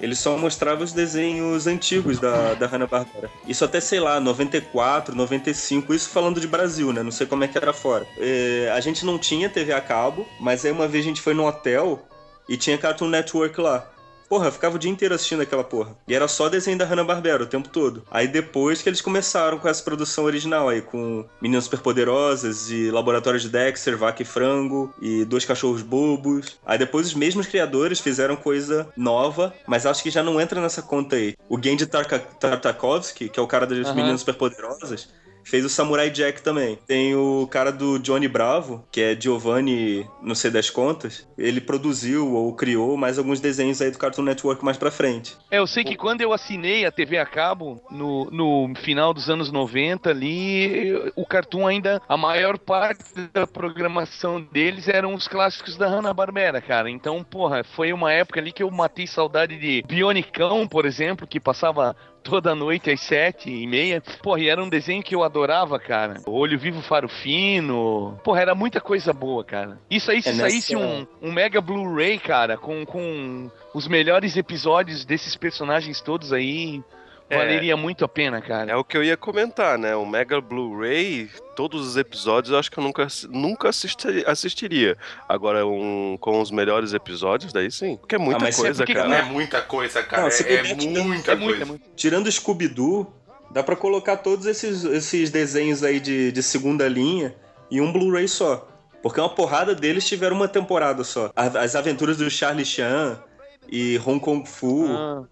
Ele 0.00 0.14
só 0.14 0.36
mostrava 0.36 0.84
os 0.84 0.92
desenhos 0.92 1.66
antigos 1.66 2.18
da, 2.18 2.54
da 2.54 2.66
Hanna-Barbera. 2.66 3.30
Isso 3.46 3.64
até, 3.64 3.80
sei 3.80 4.00
lá, 4.00 4.20
94, 4.20 5.14
95, 5.14 5.94
isso 5.94 6.08
falando 6.10 6.40
de 6.40 6.46
Brasil, 6.46 6.92
né? 6.92 7.02
Não 7.02 7.10
sei 7.10 7.26
como 7.26 7.44
é 7.44 7.48
que 7.48 7.58
era 7.58 7.72
fora. 7.72 8.06
É, 8.18 8.70
a 8.74 8.80
gente 8.80 9.04
não 9.04 9.18
tinha 9.18 9.48
TV 9.48 9.72
a 9.72 9.80
cabo, 9.80 10.26
mas 10.40 10.64
aí 10.64 10.72
uma 10.72 10.86
vez 10.86 11.04
a 11.04 11.08
gente 11.08 11.20
foi 11.20 11.34
num 11.34 11.46
hotel 11.46 12.02
e 12.48 12.56
tinha 12.56 12.78
Cartoon 12.78 13.08
Network 13.08 13.60
lá. 13.60 13.88
Porra, 14.28 14.48
eu 14.48 14.52
ficava 14.52 14.76
o 14.76 14.78
dia 14.78 14.90
inteiro 14.90 15.14
assistindo 15.14 15.40
aquela 15.40 15.64
porra. 15.64 15.96
E 16.06 16.14
era 16.14 16.28
só 16.28 16.48
desenho 16.48 16.76
da 16.76 16.84
Hanna-Barbera 16.84 17.42
o 17.42 17.46
tempo 17.46 17.68
todo. 17.68 18.02
Aí 18.10 18.28
depois 18.28 18.82
que 18.82 18.88
eles 18.88 19.00
começaram 19.00 19.58
com 19.58 19.68
essa 19.68 19.82
produção 19.82 20.24
original 20.24 20.68
aí, 20.68 20.82
com 20.82 21.24
Meninas 21.40 21.64
Superpoderosas 21.64 22.70
e 22.70 22.90
Laboratório 22.90 23.40
de 23.40 23.48
Dexter, 23.48 23.96
Vaca 23.96 24.22
e 24.22 24.26
Frango 24.26 24.92
e 25.00 25.24
Dois 25.24 25.44
Cachorros 25.44 25.82
Bobos. 25.82 26.58
Aí 26.66 26.76
depois 26.78 27.06
os 27.06 27.14
mesmos 27.14 27.46
criadores 27.46 28.00
fizeram 28.00 28.36
coisa 28.36 28.88
nova, 28.96 29.54
mas 29.66 29.86
acho 29.86 30.02
que 30.02 30.10
já 30.10 30.22
não 30.22 30.40
entra 30.40 30.60
nessa 30.60 30.82
conta 30.82 31.16
aí. 31.16 31.34
O 31.48 31.60
Gendy 31.60 31.86
Tartakovsky, 31.86 33.28
que 33.28 33.40
é 33.40 33.42
o 33.42 33.46
cara 33.46 33.66
das 33.66 33.86
Aham. 33.86 33.94
Meninas 33.94 34.20
Superpoderosas, 34.20 35.08
fez 35.48 35.64
o 35.64 35.68
Samurai 35.68 36.10
Jack 36.10 36.42
também. 36.42 36.78
Tem 36.86 37.14
o 37.14 37.46
cara 37.50 37.72
do 37.72 37.98
Johnny 37.98 38.28
Bravo, 38.28 38.84
que 38.92 39.00
é 39.00 39.18
Giovanni, 39.18 40.08
não 40.22 40.34
sei 40.34 40.50
das 40.50 40.68
contas. 40.70 41.26
Ele 41.36 41.60
produziu 41.60 42.34
ou 42.34 42.54
criou 42.54 42.96
mais 42.96 43.18
alguns 43.18 43.40
desenhos 43.40 43.80
aí 43.80 43.90
do 43.90 43.98
Cartoon 43.98 44.22
Network 44.22 44.64
mais 44.64 44.76
pra 44.76 44.90
frente. 44.90 45.36
É, 45.50 45.58
eu 45.58 45.66
sei 45.66 45.84
que 45.84 45.96
quando 45.96 46.20
eu 46.20 46.32
assinei 46.32 46.84
a 46.84 46.92
TV 46.92 47.18
a 47.18 47.26
cabo, 47.26 47.80
no, 47.90 48.30
no 48.30 48.74
final 48.82 49.14
dos 49.14 49.30
anos 49.30 49.50
90 49.50 50.10
ali, 50.10 51.12
o 51.16 51.24
Cartoon 51.24 51.66
ainda, 51.66 52.02
a 52.08 52.16
maior 52.16 52.58
parte 52.58 53.02
da 53.32 53.46
programação 53.46 54.40
deles 54.40 54.88
eram 54.88 55.14
os 55.14 55.26
clássicos 55.26 55.76
da 55.76 55.88
Hanna-Barbera, 55.88 56.60
cara. 56.60 56.90
Então, 56.90 57.24
porra, 57.24 57.64
foi 57.64 57.92
uma 57.92 58.12
época 58.12 58.40
ali 58.40 58.52
que 58.52 58.62
eu 58.62 58.70
matei 58.70 59.06
saudade 59.06 59.58
de 59.58 59.82
Bionicão, 59.86 60.68
por 60.68 60.84
exemplo, 60.84 61.26
que 61.26 61.40
passava 61.40 61.96
toda 62.22 62.54
noite 62.54 62.90
às 62.90 63.00
sete 63.00 63.50
e 63.50 63.66
meia. 63.66 64.02
Porra, 64.22 64.40
e 64.40 64.48
era 64.48 64.62
um 64.62 64.68
desenho 64.68 65.02
que 65.02 65.14
eu 65.14 65.22
adorava, 65.22 65.78
cara. 65.78 66.20
Olho 66.26 66.58
Vivo 66.58 66.82
Faro 66.82 67.08
Fino. 67.08 68.18
Porra, 68.24 68.40
era 68.40 68.54
muita 68.54 68.80
coisa 68.80 69.12
boa, 69.12 69.44
cara. 69.44 69.78
Isso 69.90 70.10
aí, 70.10 70.20
se 70.22 70.28
É 70.28 70.32
nessa- 70.32 70.50
saísse 70.50 70.76
um, 70.76 71.06
um 71.22 71.32
mega 71.32 71.60
Blu-ray, 71.60 72.18
cara, 72.18 72.56
com, 72.56 72.84
com 72.84 73.50
os 73.74 73.86
melhores 73.88 74.36
episódios 74.36 75.04
desses 75.04 75.36
personagens 75.36 76.00
todos 76.00 76.32
aí, 76.32 76.82
É. 76.94 76.97
valeria 77.36 77.76
muito 77.76 78.04
a 78.04 78.08
pena, 78.08 78.40
cara. 78.40 78.72
É 78.72 78.76
o 78.76 78.82
que 78.84 78.96
eu 78.96 79.04
ia 79.04 79.16
comentar, 79.16 79.76
né? 79.78 79.94
O 79.94 80.06
Mega 80.06 80.40
Blu-ray, 80.40 81.28
todos 81.54 81.86
os 81.86 81.96
episódios, 81.96 82.52
eu 82.52 82.58
acho 82.58 82.70
que 82.70 82.78
eu 82.78 82.82
nunca, 82.84 83.06
nunca 83.28 83.68
assisti- 83.68 84.24
assistiria. 84.26 84.96
Agora, 85.28 85.66
um 85.66 86.16
com 86.20 86.40
os 86.40 86.50
melhores 86.50 86.92
episódios, 86.94 87.52
daí 87.52 87.70
sim. 87.70 87.96
Porque 87.96 88.14
é 88.14 88.18
muita 88.18 88.40
mas 88.44 88.58
é 88.58 88.62
coisa, 88.62 88.84
porque- 88.84 88.94
cara. 88.94 89.14
É 89.16 89.22
muita 89.22 89.60
coisa, 89.62 90.02
cara. 90.02 90.22
Não, 90.22 90.28
é, 90.28 90.54
é 90.54 90.74
muita 91.02 91.32
É 91.32 91.36
coisa. 91.36 91.64
é. 91.74 91.78
Tirando 91.96 92.26
o 92.26 92.32
Scooby-Doo, 92.32 93.12
dá 93.50 93.62
pra 93.62 93.76
colocar 93.76 94.16
todos 94.18 94.46
esses, 94.46 94.84
esses 94.84 95.30
desenhos 95.30 95.82
aí 95.84 96.00
de, 96.00 96.32
de 96.32 96.42
segunda 96.42 96.88
linha 96.88 97.34
em 97.70 97.80
um 97.80 97.92
Blu-ray 97.92 98.28
só. 98.28 98.66
Porque 99.02 99.20
uma 99.20 99.28
porrada 99.28 99.74
deles 99.74 100.06
tiveram 100.08 100.34
uma 100.34 100.48
temporada 100.48 101.04
só. 101.04 101.30
As 101.36 101.76
aventuras 101.76 102.16
do 102.16 102.28
Charlie 102.28 102.64
Chan 102.64 103.22
e 103.70 104.00
Hong 104.04 104.18
Kong 104.20 104.48
Fu 104.48 104.86
Ah, 104.88 105.22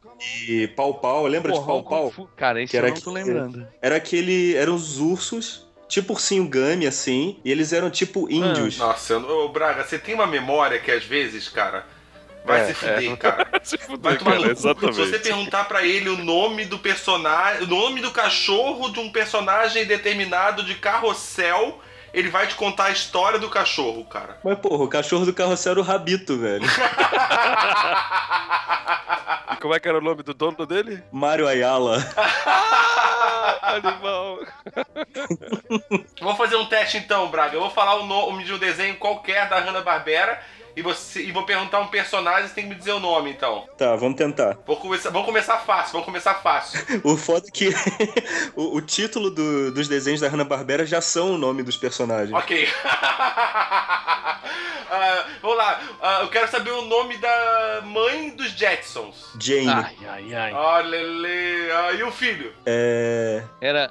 e 0.49 0.67
Pau 0.69 0.95
Pau, 0.95 1.27
lembra 1.27 1.53
de 1.53 1.59
porra, 1.59 1.67
Pau 1.69 1.77
Hong 1.79 1.89
Pau? 1.89 2.11
Fu- 2.11 2.29
Cara, 2.37 2.63
esse 2.63 2.71
Que 2.71 2.77
eu 2.77 2.79
era 2.85 2.89
não 2.89 2.97
tô 3.01 3.11
que- 3.11 3.17
lembrando. 3.17 3.67
Era 3.83 3.97
aquele. 3.97 4.55
Eram 4.55 4.75
os 4.75 4.99
ursos, 4.99 5.67
tipo 5.89 6.13
ursinho 6.15 6.49
Gami, 6.49 6.87
assim, 6.87 7.39
e 7.45 7.51
eles 7.51 7.73
eram 7.73 7.91
tipo 7.91 8.31
índios. 8.31 8.79
Nossa, 8.79 9.15
eu, 9.15 9.29
ô, 9.45 9.49
Braga, 9.49 9.85
você 9.85 9.99
tem 9.99 10.15
uma 10.15 10.27
memória 10.27 10.79
que 10.79 10.91
às 10.91 11.05
vezes, 11.05 11.49
cara, 11.49 11.85
vai 12.45 12.61
É, 12.61 12.65
se 12.67 12.75
fuder, 12.75 13.17
cara. 13.17 13.47
Se 13.63 13.77
Vai 13.77 13.87
fuder, 13.87 14.19
tomar 14.19 14.31
cara, 14.37 14.49
no 14.49 14.55
cu. 14.55 14.57
Se 14.57 14.63
você 14.63 14.79
exatamente. 15.03 15.23
perguntar 15.23 15.65
pra 15.65 15.85
ele 15.85 16.09
o 16.09 16.17
nome 16.25 16.65
do 16.65 16.79
personagem, 16.79 17.65
o 17.65 17.67
nome 17.67 18.01
do 18.01 18.11
cachorro 18.13 18.91
de 18.91 19.01
um 19.01 19.11
personagem 19.11 19.85
determinado 19.85 20.63
de 20.63 20.75
carrossel, 20.77 21.81
ele 22.17 22.31
vai 22.31 22.47
te 22.47 22.55
contar 22.55 22.87
a 22.87 22.91
história 22.91 23.39
do 23.39 23.51
cachorro, 23.51 24.03
cara. 24.07 24.39
Mas, 24.43 24.59
porra, 24.59 24.85
o 24.85 24.89
cachorro 24.89 25.27
do 25.27 25.35
carrossel 25.35 25.73
era 25.73 25.81
o 25.81 25.85
Rabito, 25.85 26.39
velho. 26.39 26.65
E 29.53 29.57
como 29.59 29.75
é 29.75 29.81
que 29.81 29.89
era 29.89 29.99
o 29.99 30.03
nome 30.03 30.23
do 30.23 30.35
dono 30.35 30.67
dele? 30.67 31.03
Mário 31.11 31.47
Ayala. 31.47 31.99
Animal. 33.63 34.41
Vamos 36.21 36.37
fazer 36.37 36.57
um 36.57 36.67
teste 36.67 36.99
então, 36.99 37.29
Braga. 37.29 37.55
Eu 37.55 37.61
vou 37.61 37.71
falar 37.71 37.95
o 37.95 38.07
nome 38.07 38.45
de 38.45 38.53
um 38.53 38.59
desenho 38.59 38.97
qualquer 38.97 39.49
da 39.49 39.61
Hanna-Barbera 39.61 40.43
e, 40.77 40.83
você, 40.83 41.23
e 41.23 41.33
vou 41.33 41.45
perguntar 41.45 41.81
um 41.81 41.89
personagem, 41.89 42.47
você 42.49 42.55
tem 42.55 42.65
que 42.65 42.71
me 42.71 42.77
dizer 42.77 42.93
o 42.93 43.01
nome 43.01 43.31
então. 43.31 43.67
Tá, 43.79 43.97
vamos 43.97 44.17
tentar. 44.17 44.57
Vou 44.67 44.77
começar, 44.77 45.11
vamos 45.11 45.27
começar 45.27 45.59
fácil, 45.59 45.93
vamos 45.93 46.05
começar 46.07 46.35
fácil. 46.35 46.79
O 47.03 47.17
foda 47.17 47.47
é 47.49 47.51
que 47.51 47.71
o, 48.55 48.77
o 48.77 48.81
título 48.81 49.31
do- 49.31 49.73
dos 49.73 49.89
desenhos 49.89 50.21
da 50.21 50.29
Hanna-Barbera 50.29 50.85
já 50.87 51.01
são 51.01 51.33
o 51.33 51.39
nome 51.39 51.63
dos 51.63 51.77
personagens. 51.77 52.33
Ok. 52.37 52.69
Ah, 54.89 55.25
vamos 55.43 55.57
lá. 55.57 55.81
Ah, 56.01 56.19
eu 56.23 56.29
quero 56.29 56.49
saber 56.49 56.71
o 56.71 56.83
nome 56.83 57.17
da 57.19 57.83
mãe 57.85 58.31
dos 58.31 58.53
Jetsons. 58.53 59.33
Jane. 59.39 59.69
Ai, 59.69 59.97
ai, 60.09 60.35
ai. 60.35 60.53
Olha, 60.53 60.89
lele. 60.89 61.71
Ah, 61.73 61.93
e 61.93 62.03
o 62.05 62.13
filho? 62.13 62.53
É. 62.65 63.43
Era. 63.61 63.91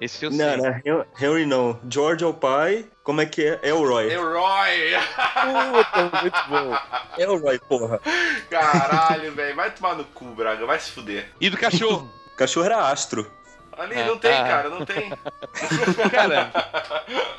Esse 0.00 0.24
eu 0.24 0.32
sei. 0.32 0.38
Não, 0.38 0.56
não, 0.56 0.70
Hen- 0.84 1.04
Henry 1.20 1.46
não. 1.46 1.78
George 1.88 2.24
é 2.24 2.26
o 2.26 2.32
pai. 2.34 2.86
Como 3.02 3.20
é 3.20 3.26
que 3.26 3.44
é? 3.44 3.60
Elroy. 3.62 4.10
Elroy. 4.10 4.94
Puta, 5.34 6.20
muito 6.22 6.48
bom. 6.48 6.78
Elroy, 7.18 7.58
porra. 7.68 8.00
Caralho, 8.48 9.32
velho. 9.32 9.56
Vai 9.56 9.70
tomar 9.70 9.94
no 9.96 10.04
cu, 10.04 10.24
Braga. 10.26 10.64
Vai 10.66 10.78
se 10.80 10.90
fuder. 10.92 11.28
E 11.40 11.50
do 11.50 11.56
cachorro? 11.56 12.08
O 12.32 12.36
cachorro 12.36 12.66
era 12.66 12.88
astro. 12.88 13.30
Ali, 13.80 13.94
não 14.04 14.18
tem, 14.18 14.32
Ah. 14.32 14.44
cara. 14.44 14.68
Não 14.68 14.84
tem. 14.84 15.10
Cara, 16.10 16.50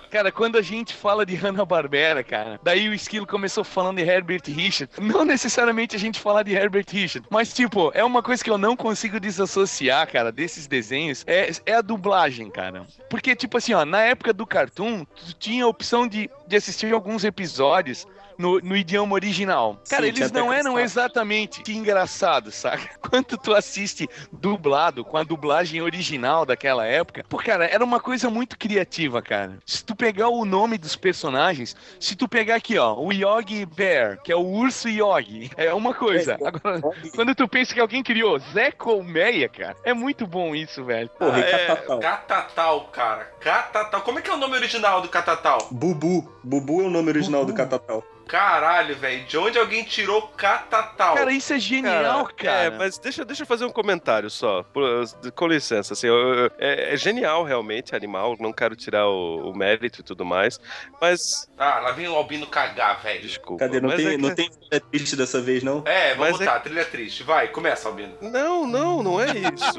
cara, 0.10 0.32
quando 0.32 0.58
a 0.58 0.62
gente 0.62 0.94
fala 0.94 1.26
de 1.26 1.36
Hanna-Barbera, 1.36 2.24
cara, 2.24 2.60
daí 2.64 2.90
o 2.90 2.94
Esquilo 2.94 3.26
começou 3.26 3.64
falando 3.64 3.98
de 3.98 4.04
Herbert 4.04 4.42
Richard. 4.48 4.92
Não 5.00 5.24
necessariamente 5.26 5.96
a 5.96 6.00
gente 6.00 6.20
falar 6.20 6.44
de 6.44 6.54
Herbert 6.54 6.86
Richard, 6.90 7.28
mas, 7.30 7.54
tipo, 7.54 7.92
é 7.94 8.04
uma 8.04 8.22
coisa 8.22 8.44
que 8.44 8.50
eu 8.50 8.58
não 8.58 8.76
consigo 8.76 9.20
desassociar, 9.20 10.10
cara, 10.12 10.32
desses 10.32 10.68
desenhos, 10.68 11.24
é, 11.28 11.52
é 11.66 11.74
a 11.76 11.82
dublagem, 11.82 12.50
cara. 12.50 12.86
Porque, 13.10 13.36
tipo 13.36 13.58
assim, 13.58 13.74
ó, 13.74 13.86
na 13.86 14.02
época 14.02 14.34
do 14.34 14.46
Cartoon, 14.46 15.06
tu 15.06 15.34
tinha 15.40 15.64
a 15.66 15.68
opção 15.68 16.08
de, 16.08 16.30
de 16.48 16.56
assistir 16.56 16.94
alguns 16.94 17.24
episódios 17.24 18.06
no, 18.42 18.60
no 18.60 18.76
idioma 18.76 19.14
original. 19.14 19.80
Cara, 19.90 20.04
Sim, 20.04 20.08
eles 20.10 20.32
não 20.32 20.52
eram 20.52 20.74
cansado. 20.74 20.80
exatamente 20.84 21.72
engraçados, 21.72 22.56
saca? 22.56 22.90
Quando 23.10 23.38
tu 23.38 23.54
assiste 23.54 24.10
dublado, 24.32 25.06
com 25.06 25.18
a 25.18 25.24
dublagem 25.24 25.82
original 25.82 26.46
daquela 26.46 26.86
época, 26.86 27.24
pô, 27.30 27.38
cara, 27.38 27.66
era 27.66 27.84
uma 27.84 28.00
coisa 28.00 28.30
muito 28.30 28.58
criativa, 28.58 29.22
cara. 29.22 29.58
Se 29.66 29.84
tu 29.84 29.96
pegar 29.96 30.30
o 30.30 30.44
nome 30.46 30.78
dos 30.78 30.96
personagens, 30.96 31.76
se 32.00 32.16
tu 32.16 32.28
pegar 32.28 32.56
aqui, 32.56 32.78
ó, 32.78 32.96
o 32.96 33.12
Yogi 33.12 33.66
Bear, 33.66 34.22
que 34.22 34.32
é 34.32 34.36
o 34.36 34.46
urso 34.46 34.90
Yogi, 34.90 35.52
é 35.58 35.74
uma 35.74 35.94
coisa. 35.94 36.38
Agora, 36.44 36.82
quando 37.16 37.36
tu 37.36 37.48
pensa 37.48 37.74
que 37.74 37.80
alguém 37.80 38.02
criou 38.04 38.40
Zé 38.40 38.72
Colmeia, 38.72 39.48
cara, 39.48 39.76
é 39.84 39.94
muito 39.94 40.26
bom 40.26 40.56
isso, 40.56 40.84
velho. 40.84 41.10
Porra, 41.20 41.38
Ah, 41.38 41.40
é, 41.40 41.68
Catatal. 41.68 42.00
Catatal, 42.00 42.82
cara. 42.92 43.32
Catatal. 43.40 44.02
Como 44.02 44.20
é 44.20 44.22
que 44.22 44.30
é 44.30 44.34
o 44.34 44.38
nome 44.38 44.56
original 44.56 45.02
do 45.02 45.10
Catatal? 45.10 45.68
Bubu. 45.72 46.32
Bubu 46.44 46.82
é 46.82 46.86
o 46.86 46.90
nome 46.90 47.10
original 47.10 47.46
do 47.46 47.54
Catatal. 47.54 48.04
Caralho, 48.32 48.96
velho. 48.96 49.26
De 49.26 49.38
onde 49.38 49.60
alguém 49.60 49.84
tirou 49.84 50.22
Catatal? 50.22 51.16
Cara, 51.16 51.34
isso 51.34 51.52
é 51.52 51.60
genial, 51.60 52.30
cara. 52.38 52.64
É, 52.64 52.70
mas 52.70 52.98
deixa, 52.98 53.26
deixa 53.26 53.44
eu 53.44 53.48
fazer 53.48 53.66
um 53.66 53.70
comentário 53.70 54.30
só. 54.30 54.64
com 55.36 55.48
licença, 55.48 55.92
assim, 55.92 56.08
eu- 56.08 56.16
eu- 56.46 56.52
é, 56.58 56.94
é 56.94 56.96
genial 56.96 57.44
realmente, 57.44 57.94
animal. 57.94 58.38
Não 58.40 58.54
quero 58.54 58.74
tirar 58.74 59.06
o, 59.06 59.50
o 59.52 59.54
mérito 59.58 60.00
e 60.00 60.04
tudo 60.04 60.24
mais. 60.24 60.62
Mas. 61.02 61.46
Ah, 61.58 61.80
lá 61.82 61.92
vem 61.92 62.08
o 62.08 62.16
Albino 62.16 62.48
cagar, 62.48 63.02
velho. 63.02 63.20
Desculpa. 63.22 63.66
Cadê? 63.66 63.82
Não 63.82 63.90
mas 63.90 63.98
tem, 63.98 64.08
é 64.08 64.12
que- 64.12 64.18
não 64.18 64.34
tem 64.34 64.50
trilha 64.50 64.80
triste 64.90 65.16
dessa 65.18 65.42
vez, 65.42 65.62
não? 65.62 65.84
É, 65.86 66.16
vamos 66.16 66.40
é- 66.40 66.46
botar, 66.46 66.60
trilha 66.62 66.86
triste. 66.86 67.24
Vai, 67.24 67.50
começa, 67.50 67.90
Albino. 67.90 68.14
Não, 68.22 68.66
não, 68.66 69.04
não 69.04 69.20
é 69.20 69.26
isso. 69.28 69.78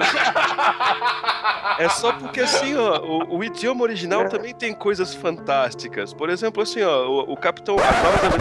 É 1.78 1.88
só 1.88 2.12
porque 2.12 2.40
assim, 2.40 2.76
ó, 2.76 2.98
o, 3.00 3.38
o 3.38 3.44
idioma 3.44 3.82
original 3.82 4.28
também 4.28 4.54
tem 4.54 4.74
coisas 4.74 5.14
fantásticas. 5.14 6.12
Por 6.12 6.28
exemplo, 6.28 6.62
assim, 6.62 6.82
ó, 6.82 7.06
o, 7.06 7.32
o 7.32 7.36
Capitão, 7.36 7.76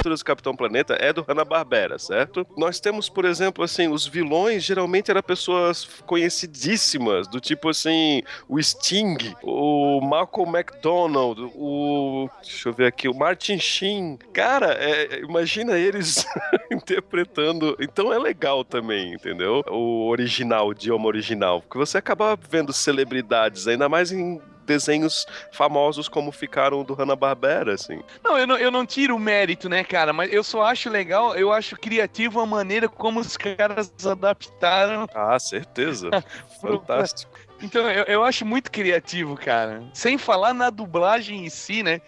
aventuras 0.02 0.20
do 0.20 0.26
Capitão 0.26 0.56
Planeta 0.56 0.96
é 1.00 1.14
do 1.14 1.22
Hanna-Barbera, 1.22 2.00
certo? 2.00 2.46
Nós 2.58 2.80
temos, 2.80 3.08
por 3.08 3.24
exemplo, 3.24 3.64
assim, 3.64 3.88
os 3.88 4.08
vilões 4.08 4.64
geralmente 4.64 5.12
eram 5.12 5.22
pessoas 5.22 5.86
conhecidíssimas, 6.06 7.28
do 7.28 7.40
tipo 7.40 7.70
assim, 7.70 8.24
o 8.50 8.62
Sting, 8.62 9.18
o 9.44 10.02
Malcolm 10.02 10.58
McDonald, 10.58 11.40
o. 11.56 12.28
Deixa 12.42 12.70
eu 12.70 12.74
ver 12.74 12.88
aqui, 12.88 13.08
o 13.08 13.14
Martin 13.14 13.60
Sheen. 13.60 14.18
Cara, 14.34 14.74
é, 14.74 15.20
imagina 15.20 15.78
eles 15.78 16.26
interpretando. 16.72 17.78
Então 17.80 18.12
é 18.12 18.18
legal 18.18 18.64
também, 18.64 19.14
entendeu? 19.14 19.64
O 19.70 20.10
original, 20.10 20.68
o 20.68 20.72
idioma 20.72 21.08
original. 21.08 21.62
Porque 21.62 21.78
você 21.78 21.98
acaba 21.98 22.38
vendo 22.50 22.74
celebridades, 22.74 23.68
ainda 23.68 23.88
mais 23.88 24.12
em 24.12 24.42
desenhos 24.72 25.26
famosos 25.52 26.08
como 26.08 26.32
ficaram 26.32 26.84
do 26.84 26.94
Hanna-Barbera, 26.94 27.74
assim. 27.74 28.02
Não 28.24 28.38
eu, 28.38 28.48
não, 28.48 28.58
eu 28.58 28.72
não 28.72 28.86
tiro 28.86 29.16
o 29.16 29.20
mérito, 29.20 29.68
né, 29.68 29.84
cara? 29.84 30.14
Mas 30.14 30.32
eu 30.32 30.44
só 30.44 30.64
acho 30.64 30.90
legal, 30.90 31.36
eu 31.36 31.52
acho 31.52 31.76
criativo 31.76 32.40
a 32.40 32.46
maneira 32.46 32.88
como 32.88 33.20
os 33.20 33.36
caras 33.36 33.92
adaptaram. 34.06 35.08
Ah, 35.14 35.38
certeza. 35.38 36.10
Fantástico. 36.62 37.32
Então, 37.62 37.90
eu, 37.90 38.06
eu 38.06 38.24
acho 38.24 38.46
muito 38.46 38.72
criativo, 38.72 39.36
cara. 39.36 39.84
Sem 39.94 40.18
falar 40.18 40.54
na 40.54 40.70
dublagem 40.70 41.46
em 41.46 41.50
si, 41.50 41.84
né? 41.84 42.02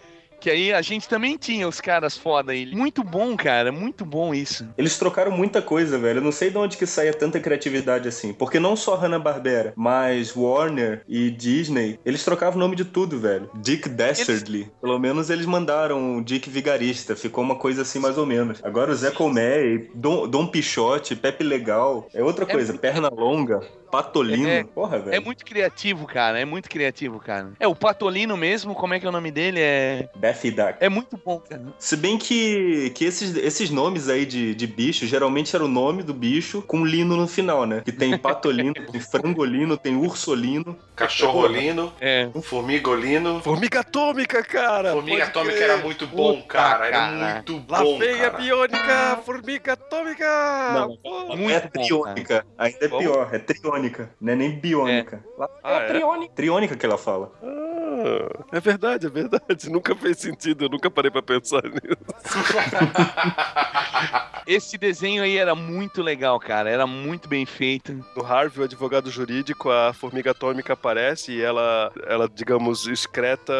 Que 0.43 0.49
aí 0.49 0.73
a 0.73 0.81
gente 0.81 1.07
também 1.07 1.37
tinha 1.37 1.65
os 1.65 1.79
caras 1.79 2.17
foda 2.17 2.51
aí. 2.51 2.65
Muito 2.75 3.01
bom, 3.01 3.33
cara. 3.37 3.71
Muito 3.71 4.03
bom 4.03 4.33
isso. 4.33 4.67
Eles 4.77 4.97
trocaram 4.99 5.31
muita 5.31 5.61
coisa, 5.61 5.97
velho. 5.97 6.17
Eu 6.19 6.21
não 6.21 6.33
sei 6.33 6.49
de 6.49 6.57
onde 6.57 6.75
que 6.75 6.85
saía 6.85 7.13
tanta 7.13 7.39
criatividade 7.39 8.09
assim. 8.09 8.33
Porque 8.33 8.59
não 8.59 8.75
só 8.75 8.97
Hanna-Barbera, 8.97 9.71
mas 9.73 10.35
Warner 10.35 11.01
e 11.07 11.31
Disney, 11.31 11.97
eles 12.03 12.25
trocavam 12.25 12.57
o 12.57 12.59
nome 12.59 12.75
de 12.75 12.83
tudo, 12.83 13.17
velho. 13.17 13.49
Dick 13.55 13.87
Dastardly. 13.87 14.69
Pelo 14.81 14.99
menos 14.99 15.29
eles 15.29 15.45
mandaram 15.45 16.17
o 16.17 16.21
Dick 16.21 16.49
Vigarista. 16.49 17.15
Ficou 17.15 17.41
uma 17.41 17.55
coisa 17.55 17.83
assim 17.83 17.99
mais 17.99 18.17
ou 18.17 18.25
menos. 18.25 18.59
Agora 18.63 18.91
o 18.91 18.95
Zé 18.95 19.11
Colmé, 19.11 19.87
Dom, 19.95 20.27
Dom 20.27 20.45
Pichote, 20.47 21.15
Pepe 21.15 21.45
Legal. 21.45 22.05
É 22.13 22.21
outra 22.21 22.45
coisa. 22.45 22.73
muito- 22.73 22.81
Perna 22.81 23.07
Longa, 23.07 23.61
Patolino. 23.93 24.49
É- 24.49 24.63
Porra, 24.63 24.97
velho. 24.99 25.15
É 25.15 25.19
muito 25.19 25.45
criativo, 25.45 26.07
cara. 26.07 26.39
É 26.39 26.45
muito 26.45 26.67
criativo, 26.67 27.19
cara. 27.19 27.51
É, 27.59 27.67
o 27.67 27.75
Patolino 27.75 28.35
mesmo, 28.35 28.73
como 28.73 28.93
é 28.95 28.99
que 28.99 29.05
é 29.05 29.09
o 29.09 29.11
nome 29.11 29.29
dele? 29.29 29.59
É. 29.61 30.09
Daffy 30.15 30.49
Duck. 30.49 30.75
É 30.79 30.89
muito 30.89 31.19
bom, 31.23 31.39
cara. 31.39 31.61
Se 31.77 31.95
bem 31.95 32.17
que, 32.17 32.89
que 32.95 33.05
esses, 33.05 33.35
esses 33.35 33.69
nomes 33.69 34.09
aí 34.09 34.25
de, 34.25 34.55
de 34.55 34.65
bicho, 34.65 35.05
geralmente 35.05 35.55
era 35.55 35.63
o 35.63 35.67
nome 35.67 36.01
do 36.01 36.13
bicho 36.13 36.61
com 36.63 36.83
lino 36.83 37.15
no 37.15 37.27
final, 37.27 37.65
né? 37.67 37.81
Que 37.85 37.91
tem 37.91 38.17
patolino, 38.17 38.73
tem 38.91 38.99
frangolino, 38.99 39.77
tem 39.77 39.95
ursolino. 39.95 40.75
Cachorrolino, 40.95 41.93
É. 42.01 42.29
formigolino. 42.41 43.41
Formiga 43.41 43.81
Atômica, 43.81 44.41
cara! 44.43 44.93
Formiga 44.93 45.25
Atômica 45.25 45.55
crer. 45.55 45.69
era 45.69 45.77
muito 45.77 46.07
bom, 46.07 46.35
Puta, 46.37 46.47
cara. 46.47 46.87
Era 46.87 46.97
cara. 46.97 47.33
muito 47.35 47.63
Lá 47.69 47.83
bom, 47.83 47.99
vem 47.99 48.15
a 48.21 48.31
cara. 48.31 48.37
biônica, 48.43 49.19
formiga 49.25 49.73
atômica! 49.73 50.25
Não, 50.73 50.97
Pô. 50.97 51.35
Muito 51.35 51.51
é 51.51 51.59
bom, 51.61 51.69
triônica. 51.83 52.45
Ainda 52.57 52.77
é 52.85 52.87
pior, 52.87 53.29
é 53.33 53.39
triônica. 53.39 53.82
Não 54.21 54.33
é 54.33 54.35
nem 54.35 54.59
biônica. 54.59 55.23
Lá- 55.37 55.49
Ah, 55.63 55.71
é? 55.73 55.87
triônica. 55.87 56.33
Triônica 56.33 56.75
que 56.75 56.85
ela 56.85 56.97
fala. 56.97 57.31
Ah, 57.43 58.45
é 58.51 58.59
verdade, 58.59 59.07
é 59.07 59.09
verdade. 59.09 59.69
Nunca 59.69 59.95
fez 59.95 60.17
sentido, 60.19 60.65
eu 60.65 60.69
nunca 60.69 60.89
parei 60.91 61.09
pra 61.11 61.21
pensar 61.21 61.61
nisso. 61.63 61.83
Esse 64.45 64.77
desenho 64.77 65.23
aí 65.23 65.37
era 65.37 65.55
muito 65.55 66.01
legal, 66.01 66.37
cara. 66.37 66.69
Era 66.69 66.85
muito 66.85 67.29
bem 67.29 67.45
feito. 67.45 67.93
No 68.15 68.25
Harvey, 68.25 68.59
o 68.61 68.65
advogado 68.65 69.09
jurídico, 69.09 69.69
a 69.71 69.93
formiga 69.93 70.31
atômica 70.31 70.73
aparece 70.73 71.31
e 71.31 71.41
ela, 71.41 71.89
ela 72.05 72.27
digamos, 72.27 72.85
excreta 72.85 73.53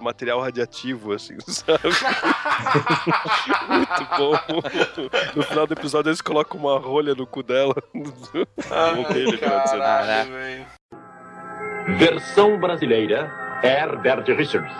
material 0.00 0.40
radiativo, 0.40 1.12
assim, 1.12 1.36
sabe? 1.46 1.80
Muito 3.68 4.04
bom. 4.16 4.32
No 5.36 5.42
final 5.42 5.66
do 5.66 5.74
episódio, 5.74 6.08
eles 6.08 6.22
colocam 6.22 6.58
uma 6.58 6.78
rolha 6.78 7.14
no 7.14 7.26
cu 7.26 7.42
dela. 7.42 7.74
Não 7.94 9.04
tem 9.04 9.26
Caralho, 9.78 10.32
velho. 10.32 10.66
Versão 11.98 12.58
brasileira, 12.58 13.30
Herbert 13.62 14.24
Richards. 14.36 14.72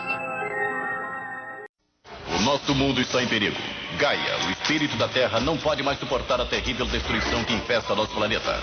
O 2.38 2.42
nosso 2.42 2.74
mundo 2.74 3.00
está 3.00 3.22
em 3.22 3.28
perigo. 3.28 3.56
Gaia, 3.98 4.36
o 4.46 4.50
espírito 4.50 4.96
da 4.96 5.08
Terra, 5.08 5.40
não 5.40 5.56
pode 5.56 5.82
mais 5.82 5.98
suportar 5.98 6.40
a 6.40 6.46
terrível 6.46 6.86
destruição 6.86 7.44
que 7.44 7.52
infesta 7.52 7.94
nosso 7.94 8.14
planeta. 8.14 8.62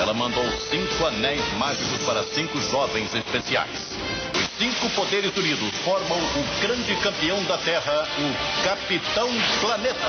Ela 0.00 0.14
mandou 0.14 0.44
cinco 0.70 1.06
anéis 1.06 1.42
mágicos 1.54 2.02
para 2.04 2.22
cinco 2.24 2.58
jovens 2.60 3.14
especiais. 3.14 3.96
Os 4.34 4.48
cinco 4.58 4.88
poderes 4.90 5.36
unidos 5.36 5.76
formam 5.84 6.18
o 6.18 6.62
grande 6.62 6.94
campeão 7.02 7.42
da 7.44 7.58
Terra, 7.58 8.06
o 8.18 8.64
Capitão 8.64 9.28
Planeta. 9.60 10.08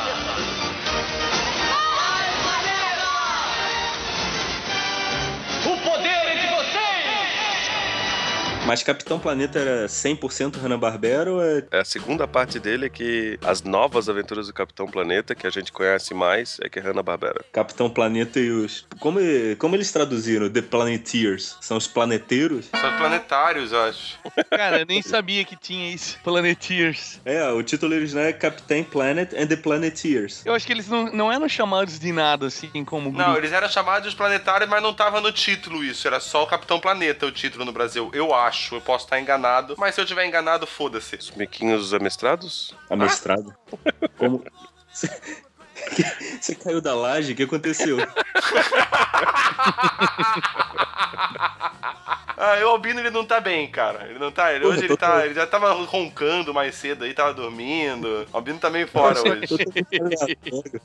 O 5.66 5.78
poder! 5.78 6.33
Mas 8.66 8.82
Capitão 8.82 9.20
Planeta 9.20 9.60
era 9.60 9.88
100% 9.88 10.58
Hanna-Barbera 10.58 11.32
ou 11.32 11.44
é... 11.44 11.64
É, 11.70 11.80
a 11.80 11.86
segunda 11.86 12.26
parte 12.26 12.60
dele 12.60 12.86
é 12.86 12.90
que 12.90 13.38
as 13.44 13.62
novas 13.62 14.08
aventuras 14.08 14.48
do 14.48 14.54
Capitão 14.54 14.88
Planeta, 14.88 15.36
que 15.36 15.46
a 15.46 15.50
gente 15.50 15.72
conhece 15.72 16.14
mais, 16.14 16.58
é 16.62 16.70
que 16.70 16.80
é 16.80 16.82
Hanna-Barbera. 16.82 17.44
Capitão 17.52 17.90
Planeta 17.90 18.40
e 18.40 18.50
os... 18.52 18.88
Como, 19.00 19.20
como 19.60 19.76
eles 19.76 19.92
traduziram? 19.92 20.50
The 20.50 20.62
Planeteers? 20.62 21.58
São 21.60 21.76
os 21.76 21.88
planeteiros? 21.88 22.68
São 22.68 22.98
planetários, 22.98 23.74
eu 23.74 23.82
acho. 23.84 24.18
Cara, 24.50 24.80
eu 24.80 24.86
nem 24.86 25.02
sabia 25.02 25.44
que 25.44 25.58
tinha 25.58 25.94
isso. 25.94 26.18
Planeteers. 26.24 27.20
É, 27.26 27.46
o 27.50 27.62
título 27.62 27.94
original 27.94 28.24
é 28.24 28.34
Captain 28.34 28.84
Planet 28.86 29.34
and 29.34 29.48
the 29.48 29.58
Planeteers. 29.58 30.46
Eu 30.46 30.54
acho 30.54 30.66
que 30.66 30.72
eles 30.72 30.88
não, 30.88 31.12
não 31.12 31.32
eram 31.32 31.50
chamados 31.50 32.00
de 32.00 32.12
nada, 32.14 32.48
assim, 32.48 32.86
como 32.86 33.12
grupo. 33.12 33.28
Não, 33.28 33.36
eles 33.38 33.52
eram 33.52 33.68
chamados 33.68 34.10
de 34.10 34.16
planetários, 34.16 34.70
mas 34.70 34.82
não 34.82 34.94
tava 34.94 35.20
no 35.20 35.34
título 35.34 35.84
isso. 35.84 36.08
Era 36.08 36.22
só 36.22 36.44
o 36.44 36.48
Capitão 36.48 36.80
Planeta 36.80 37.26
o 37.26 37.32
título 37.32 37.66
no 37.66 37.74
Brasil. 37.74 38.10
Eu 38.14 38.34
acho. 38.34 38.53
Eu 38.72 38.82
posso 38.82 39.06
estar 39.06 39.20
enganado. 39.20 39.76
Mas 39.78 39.96
se 39.96 40.02
eu 40.02 40.06
tiver 40.06 40.26
enganado, 40.26 40.66
foda-se. 40.66 41.16
Os 41.16 41.32
miquinhos 41.32 41.94
amestrados? 41.94 42.76
Amestrado. 42.90 43.56
Como... 44.18 44.44
Você 46.40 46.56
caiu 46.56 46.82
da 46.82 46.96
laje? 46.96 47.34
O 47.34 47.36
que 47.36 47.44
aconteceu? 47.44 47.98
Ah, 52.44 52.60
o 52.66 52.68
Albino 52.68 53.00
ele 53.00 53.10
não 53.10 53.24
tá 53.24 53.40
bem, 53.40 53.66
cara. 53.70 54.06
Ele 54.10 54.20
não 54.20 54.30
tá. 54.30 54.54
Ele, 54.54 54.66
hoje 54.66 54.84
ele 54.84 54.98
tá. 54.98 55.26
Ele 55.26 55.34
já 55.34 55.48
tava 55.48 55.72
roncando 55.72 56.54
mais 56.54 56.76
cedo 56.76 57.06
aí, 57.06 57.14
tava 57.14 57.34
dormindo. 57.34 58.28
O 58.34 58.36
Albino 58.36 58.60
tá 58.60 58.70
meio 58.70 58.86
fora 58.86 59.18
hoje. 59.22 59.66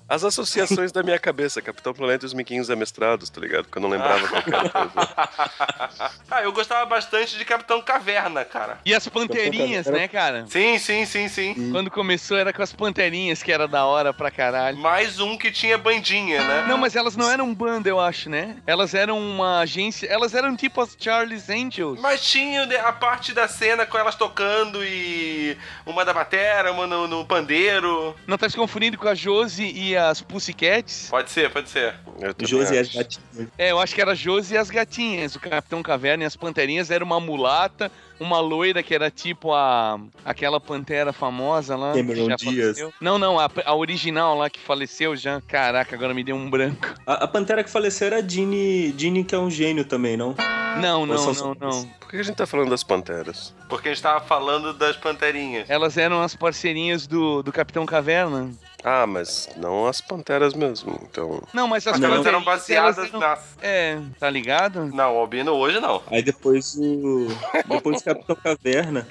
As 0.08 0.22
associações 0.22 0.92
da 0.92 1.02
minha 1.02 1.18
cabeça, 1.18 1.60
Capitão 1.60 1.92
Planeta 1.92 2.24
e 2.24 2.28
os 2.28 2.32
miquinhos 2.32 2.70
amestrados, 2.70 3.28
tá 3.28 3.40
ligado? 3.40 3.64
Porque 3.64 3.78
eu 3.78 3.82
não 3.82 3.88
lembrava 3.88 4.28
qualquer 4.28 4.70
coisa. 4.70 4.92
ah, 6.30 6.42
eu 6.44 6.52
gostava 6.52 6.86
bastante 6.86 7.36
de 7.36 7.44
Capitão 7.44 7.82
Caverna, 7.82 8.44
cara. 8.44 8.78
E 8.84 8.94
as 8.94 9.08
panterinhas, 9.08 9.86
né, 9.86 10.06
cara? 10.06 10.46
Sim, 10.46 10.78
sim, 10.78 11.04
sim, 11.06 11.26
sim. 11.26 11.72
Quando 11.72 11.90
começou 11.90 12.36
era 12.36 12.52
com 12.52 12.62
as 12.62 12.72
panterinhas, 12.72 13.42
que 13.42 13.50
era 13.50 13.66
da 13.66 13.84
hora 13.84 14.14
pra 14.14 14.30
caralho. 14.30 14.77
Mais 14.78 15.18
um 15.18 15.36
que 15.36 15.50
tinha 15.50 15.76
bandinha, 15.76 16.40
né? 16.40 16.66
Não, 16.68 16.78
mas 16.78 16.94
elas 16.94 17.16
não 17.16 17.28
eram 17.28 17.52
banda, 17.52 17.88
eu 17.88 17.98
acho, 17.98 18.30
né? 18.30 18.56
Elas 18.64 18.94
eram 18.94 19.18
uma 19.18 19.58
agência. 19.58 20.06
Elas 20.06 20.34
eram 20.34 20.54
tipo 20.54 20.80
as 20.80 20.96
Charlie's 20.96 21.50
Angels. 21.50 22.00
Mas 22.00 22.24
tinha 22.24 22.62
a 22.86 22.92
parte 22.92 23.32
da 23.32 23.48
cena 23.48 23.84
com 23.84 23.98
elas 23.98 24.14
tocando 24.14 24.84
e 24.84 25.58
uma 25.84 26.04
da 26.04 26.14
batera, 26.14 26.70
uma 26.70 26.86
no, 26.86 27.08
no 27.08 27.24
pandeiro. 27.24 28.14
Não 28.24 28.38
tá 28.38 28.48
se 28.48 28.56
confundindo 28.56 28.96
com 28.96 29.08
a 29.08 29.16
Josie 29.16 29.72
e 29.74 29.96
as 29.96 30.22
Pussycats? 30.22 31.08
Pode 31.10 31.28
ser, 31.32 31.50
pode 31.50 31.68
ser. 31.68 31.96
Eu 32.20 32.32
também 32.32 32.46
Josi 32.46 32.74
e 32.74 32.78
as 32.78 32.94
gatinhas. 32.94 33.48
É, 33.58 33.72
eu 33.72 33.80
acho 33.80 33.92
que 33.92 34.00
era 34.00 34.12
a 34.12 34.14
Josie 34.14 34.54
e 34.54 34.58
as 34.58 34.70
gatinhas. 34.70 35.34
O 35.34 35.40
Capitão 35.40 35.82
Caverna 35.82 36.22
e 36.22 36.26
as 36.26 36.36
Panterinhas 36.36 36.88
era 36.92 37.02
uma 37.02 37.18
mulata, 37.18 37.90
uma 38.20 38.40
loira 38.40 38.82
que 38.82 38.94
era 38.94 39.10
tipo 39.10 39.52
a 39.52 39.98
aquela 40.24 40.60
pantera 40.60 41.12
famosa 41.12 41.76
lá. 41.76 41.92
que 41.92 41.98
Cameron 41.98 42.36
faleceu. 42.38 42.92
Não, 43.00 43.18
não, 43.18 43.38
a, 43.38 43.50
a 43.64 43.74
original 43.74 44.36
lá 44.36 44.50
que 44.50 44.60
faleceu 44.60 45.16
já. 45.16 45.40
Caraca, 45.40 45.94
agora 45.94 46.14
me 46.14 46.24
deu 46.24 46.36
um 46.36 46.48
branco. 46.50 46.94
A, 47.06 47.24
a 47.24 47.28
Pantera 47.28 47.62
que 47.62 47.70
faleceu 47.70 48.08
era 48.08 48.18
a 48.18 48.22
Ginny, 48.26 49.24
que 49.24 49.34
é 49.34 49.38
um 49.38 49.50
gênio 49.50 49.84
também, 49.84 50.16
não? 50.16 50.34
Não, 50.80 51.04
não, 51.06 51.34
são 51.34 51.54
não, 51.60 51.70
não. 51.70 51.84
Por 52.00 52.10
que 52.10 52.16
a 52.18 52.22
gente 52.22 52.36
tá 52.36 52.46
falando 52.46 52.70
das 52.70 52.82
panteras? 52.84 53.54
Porque 53.68 53.88
a 53.88 53.92
gente 53.92 54.02
tava 54.02 54.20
falando 54.20 54.72
das 54.72 54.96
panterinhas. 54.96 55.68
Elas 55.68 55.96
eram 55.96 56.22
as 56.22 56.36
parceirinhas 56.36 57.06
do, 57.06 57.42
do 57.42 57.52
Capitão 57.52 57.84
Caverna. 57.84 58.50
Ah, 58.84 59.06
mas 59.06 59.48
não 59.56 59.86
as 59.86 60.00
panteras 60.00 60.54
mesmo, 60.54 60.98
então... 61.02 61.42
Não, 61.52 61.66
mas 61.66 61.86
as 61.86 61.98
Mas 61.98 62.10
elas 62.10 62.26
eram 62.26 62.42
baseadas 62.44 62.98
elas 62.98 63.08
eram- 63.10 63.20
na. 63.20 63.38
É, 63.60 63.98
tá 64.20 64.28
ligado? 64.30 64.86
Não, 64.86 65.14
o 65.16 65.18
Albino 65.18 65.52
hoje 65.52 65.80
não. 65.80 66.02
Aí 66.10 66.22
depois 66.22 66.76
o. 66.76 67.26
Depois 67.68 68.00
o 68.00 68.04
Capitão 68.04 68.36
Caverna, 68.36 69.06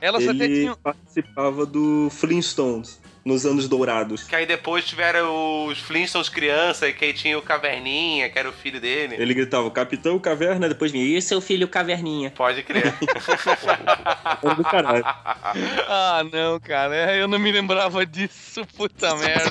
Elas 0.00 0.22
até 0.22 0.44
ele 0.44 0.60
tinham. 0.60 0.76
participava 0.76 1.66
do 1.66 2.08
Flintstones. 2.10 2.99
Nos 3.24 3.44
anos 3.44 3.68
dourados. 3.68 4.24
Que 4.24 4.34
aí 4.36 4.46
depois 4.46 4.84
tiveram 4.84 5.66
os 5.66 5.78
Flintstones 5.78 6.28
criança, 6.28 6.88
e 6.88 6.92
que 6.92 7.04
aí 7.04 7.12
tinha 7.12 7.38
o 7.38 7.42
Caverninha, 7.42 8.28
que 8.28 8.38
era 8.38 8.48
o 8.48 8.52
filho 8.52 8.80
dele. 8.80 9.16
Ele 9.18 9.34
gritava, 9.34 9.70
Capitão 9.70 10.18
Caverna, 10.18 10.68
depois 10.68 10.90
vinha, 10.92 11.04
e 11.04 11.20
seu 11.22 11.40
filho 11.40 11.68
Caverninha? 11.68 12.30
Pode 12.30 12.62
crer. 12.62 12.94
Do 14.56 14.64
caralho. 14.70 15.04
Ah, 15.04 16.22
não, 16.32 16.58
cara. 16.60 16.94
é, 16.94 17.20
Eu 17.20 17.28
não 17.28 17.38
me 17.38 17.52
lembrava 17.52 18.04
disso, 18.06 18.66
puta 18.76 19.14
merda. 19.16 19.50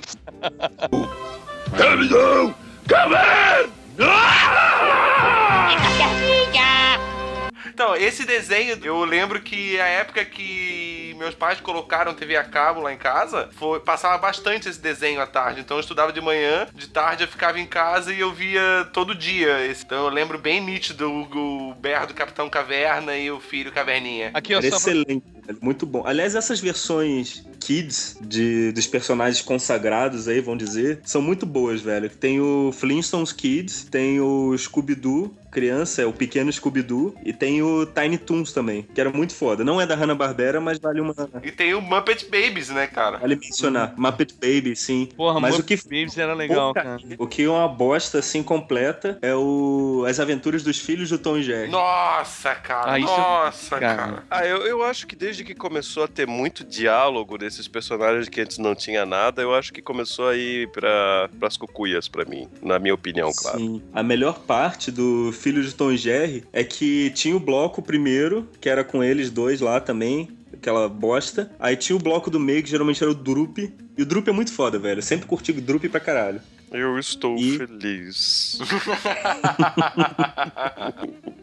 Então, 7.80 7.95
esse 7.95 8.25
desenho, 8.25 8.77
eu 8.84 9.05
lembro 9.05 9.39
que 9.39 9.80
a 9.80 9.86
época 9.86 10.25
que 10.25 10.99
meus 11.19 11.36
pais 11.36 11.59
colocaram 11.59 12.13
TV 12.13 12.38
a 12.38 12.43
cabo 12.43 12.82
lá 12.82 12.93
em 12.93 12.97
casa, 12.97 13.49
foi, 13.51 13.80
passava 13.82 14.17
bastante 14.17 14.69
esse 14.69 14.80
desenho 14.80 15.21
à 15.21 15.27
tarde. 15.27 15.59
Então 15.59 15.77
eu 15.77 15.82
estudava 15.82 16.13
de 16.13 16.21
manhã, 16.21 16.65
de 16.73 16.88
tarde 16.88 17.23
eu 17.23 17.27
ficava 17.27 17.59
em 17.59 17.65
casa 17.65 18.13
e 18.13 18.21
eu 18.21 18.34
via 18.34 18.88
todo 18.93 19.13
dia. 19.13 19.65
esse. 19.65 19.84
Então 19.84 20.05
eu 20.05 20.09
lembro 20.09 20.39
bem 20.39 20.61
nítido 20.61 21.11
o, 21.11 21.69
o 21.69 21.75
berro 21.75 22.07
do 22.07 22.13
Capitão 22.13 22.49
Caverna 22.49 23.17
e 23.17 23.30
o 23.30 23.39
filho 23.39 23.71
Caverninha. 23.71 24.32
Aqui, 24.34 24.55
ó, 24.55 24.59
Era 24.59 24.69
só 24.71 24.80
pra... 24.80 24.91
excelente, 24.93 25.23
velho, 25.45 25.59
muito 25.61 25.86
bom. 25.86 26.03
Aliás, 26.05 26.36
essas 26.36 26.59
versões 26.59 27.45
kids 27.59 28.17
de, 28.21 28.71
dos 28.71 28.88
personagens 28.88 29.41
consagrados 29.41 30.27
aí, 30.27 30.39
vão 30.39 30.55
dizer, 30.55 31.01
são 31.03 31.21
muito 31.21 31.45
boas, 31.45 31.82
velho. 31.82 32.09
Tem 32.09 32.39
o 32.39 32.71
Flintstones 32.71 33.34
Kids, 33.34 33.84
tem 33.84 34.21
o 34.21 34.57
Scooby-Doo, 34.57 35.36
criança, 35.52 36.02
é 36.02 36.06
o 36.06 36.14
pequeno 36.14 36.52
Scooby-Doo, 36.52 37.16
e 37.26 37.34
tem 37.34 37.62
o 37.62 37.86
Tiny 37.86 38.18
Toons 38.18 38.52
também, 38.54 38.84
que 38.93 39.00
era 39.00 39.10
muito 39.10 39.34
foda. 39.36 39.64
Não 39.64 39.80
é 39.82 39.86
da 39.86 39.95
Hanna-Barbera, 39.95 40.60
mas 40.62 40.80
vale 40.80 41.02
uma... 41.02 41.14
E 41.43 41.52
tem 41.52 41.74
o 41.74 41.82
Muppet 41.82 42.26
Babies, 42.26 42.70
né, 42.70 42.88
cara? 42.88 43.18
Vale 43.18 43.36
mencionar. 43.36 43.93
Muppet 43.97 44.34
Baby, 44.36 44.76
sim. 44.76 45.10
Porra, 45.18 45.39
Mas 45.39 45.52
mas 45.52 45.60
o 45.60 45.64
que- 45.64 45.76
Babies 45.78 46.18
era 46.18 46.34
legal, 46.34 46.74
Pô, 46.74 46.82
cara. 46.82 46.97
O 47.18 47.28
que 47.28 47.43
é 47.43 47.50
uma 47.50 47.68
bosta, 47.68 48.20
assim, 48.20 48.43
completa 48.43 49.18
é 49.22 49.34
o 49.36 50.06
As 50.08 50.20
Aventuras 50.20 50.64
dos 50.64 50.78
Filhos 50.80 51.10
do 51.10 51.18
Tom 51.18 51.38
e 51.38 51.43
Jerry. 51.43 51.70
Nossa, 51.72 52.54
cara. 52.56 52.93
Ah, 52.93 53.00
isso- 53.00 53.08
Nossa, 53.10 53.80
cara. 53.80 53.95
cara. 53.97 54.24
Ah, 54.30 54.45
eu, 54.45 54.58
eu 54.68 54.84
acho 54.84 55.08
que 55.08 55.16
desde 55.16 55.43
que 55.43 55.56
começou 55.56 56.04
a 56.04 56.08
ter 56.08 56.28
muito 56.28 56.64
diálogo 56.64 57.38
desses 57.38 57.68
personagens 57.68 58.30
que 58.30 58.41
antes 58.41 58.58
não 58.60 58.76
tinha 58.76 59.06
nada, 59.06 59.41
eu 59.41 59.54
acho 59.54 59.74
que 59.74 59.82
começou 59.82 60.28
a 60.30 60.36
ir 60.36 60.70
pra, 60.72 61.30
pras 61.39 61.58
cucuias 61.58 62.08
pra 62.08 62.26
mim, 62.26 62.47
na 62.62 62.78
minha 62.80 62.93
opinião, 62.93 63.32
claro. 63.36 63.58
Sim. 63.58 63.82
A 63.93 64.04
melhor 64.04 64.39
parte 64.39 64.91
do 64.91 65.32
Filho 65.39 65.63
de 65.63 65.73
Tom 65.73 65.91
e 65.91 65.97
Jerry 65.97 66.43
é 66.53 66.63
que 66.63 67.09
tinha 67.11 67.35
o 67.35 67.39
bloco 67.39 67.81
primeiro, 67.81 68.47
que 68.61 68.69
era 68.69 68.83
com 68.83 69.03
eles 69.03 69.31
dois 69.31 69.61
lá 69.61 69.79
também, 69.79 70.29
aquela 70.53 70.87
bosta. 70.89 71.51
Aí 71.59 71.75
tinha 71.75 71.95
o 71.95 71.99
bloco 71.99 72.29
do 72.29 72.39
meio, 72.39 72.61
que 72.61 72.69
geralmente 72.69 73.01
era 73.03 73.11
o 73.11 73.15
Drup. 73.15 73.57
E 73.97 74.01
o 74.01 74.05
Drup 74.05 74.27
é 74.27 74.31
muito 74.31 74.51
foda, 74.53 74.77
velho. 74.77 74.99
Eu 74.99 75.03
sempre 75.03 75.25
curti 75.25 75.51
o 75.51 75.61
Drup 75.61 75.85
pra 75.89 75.99
caralho. 75.99 76.41
Eu 76.71 76.99
estou 76.99 77.35
E- 77.37 77.57
feliz. 77.57 78.59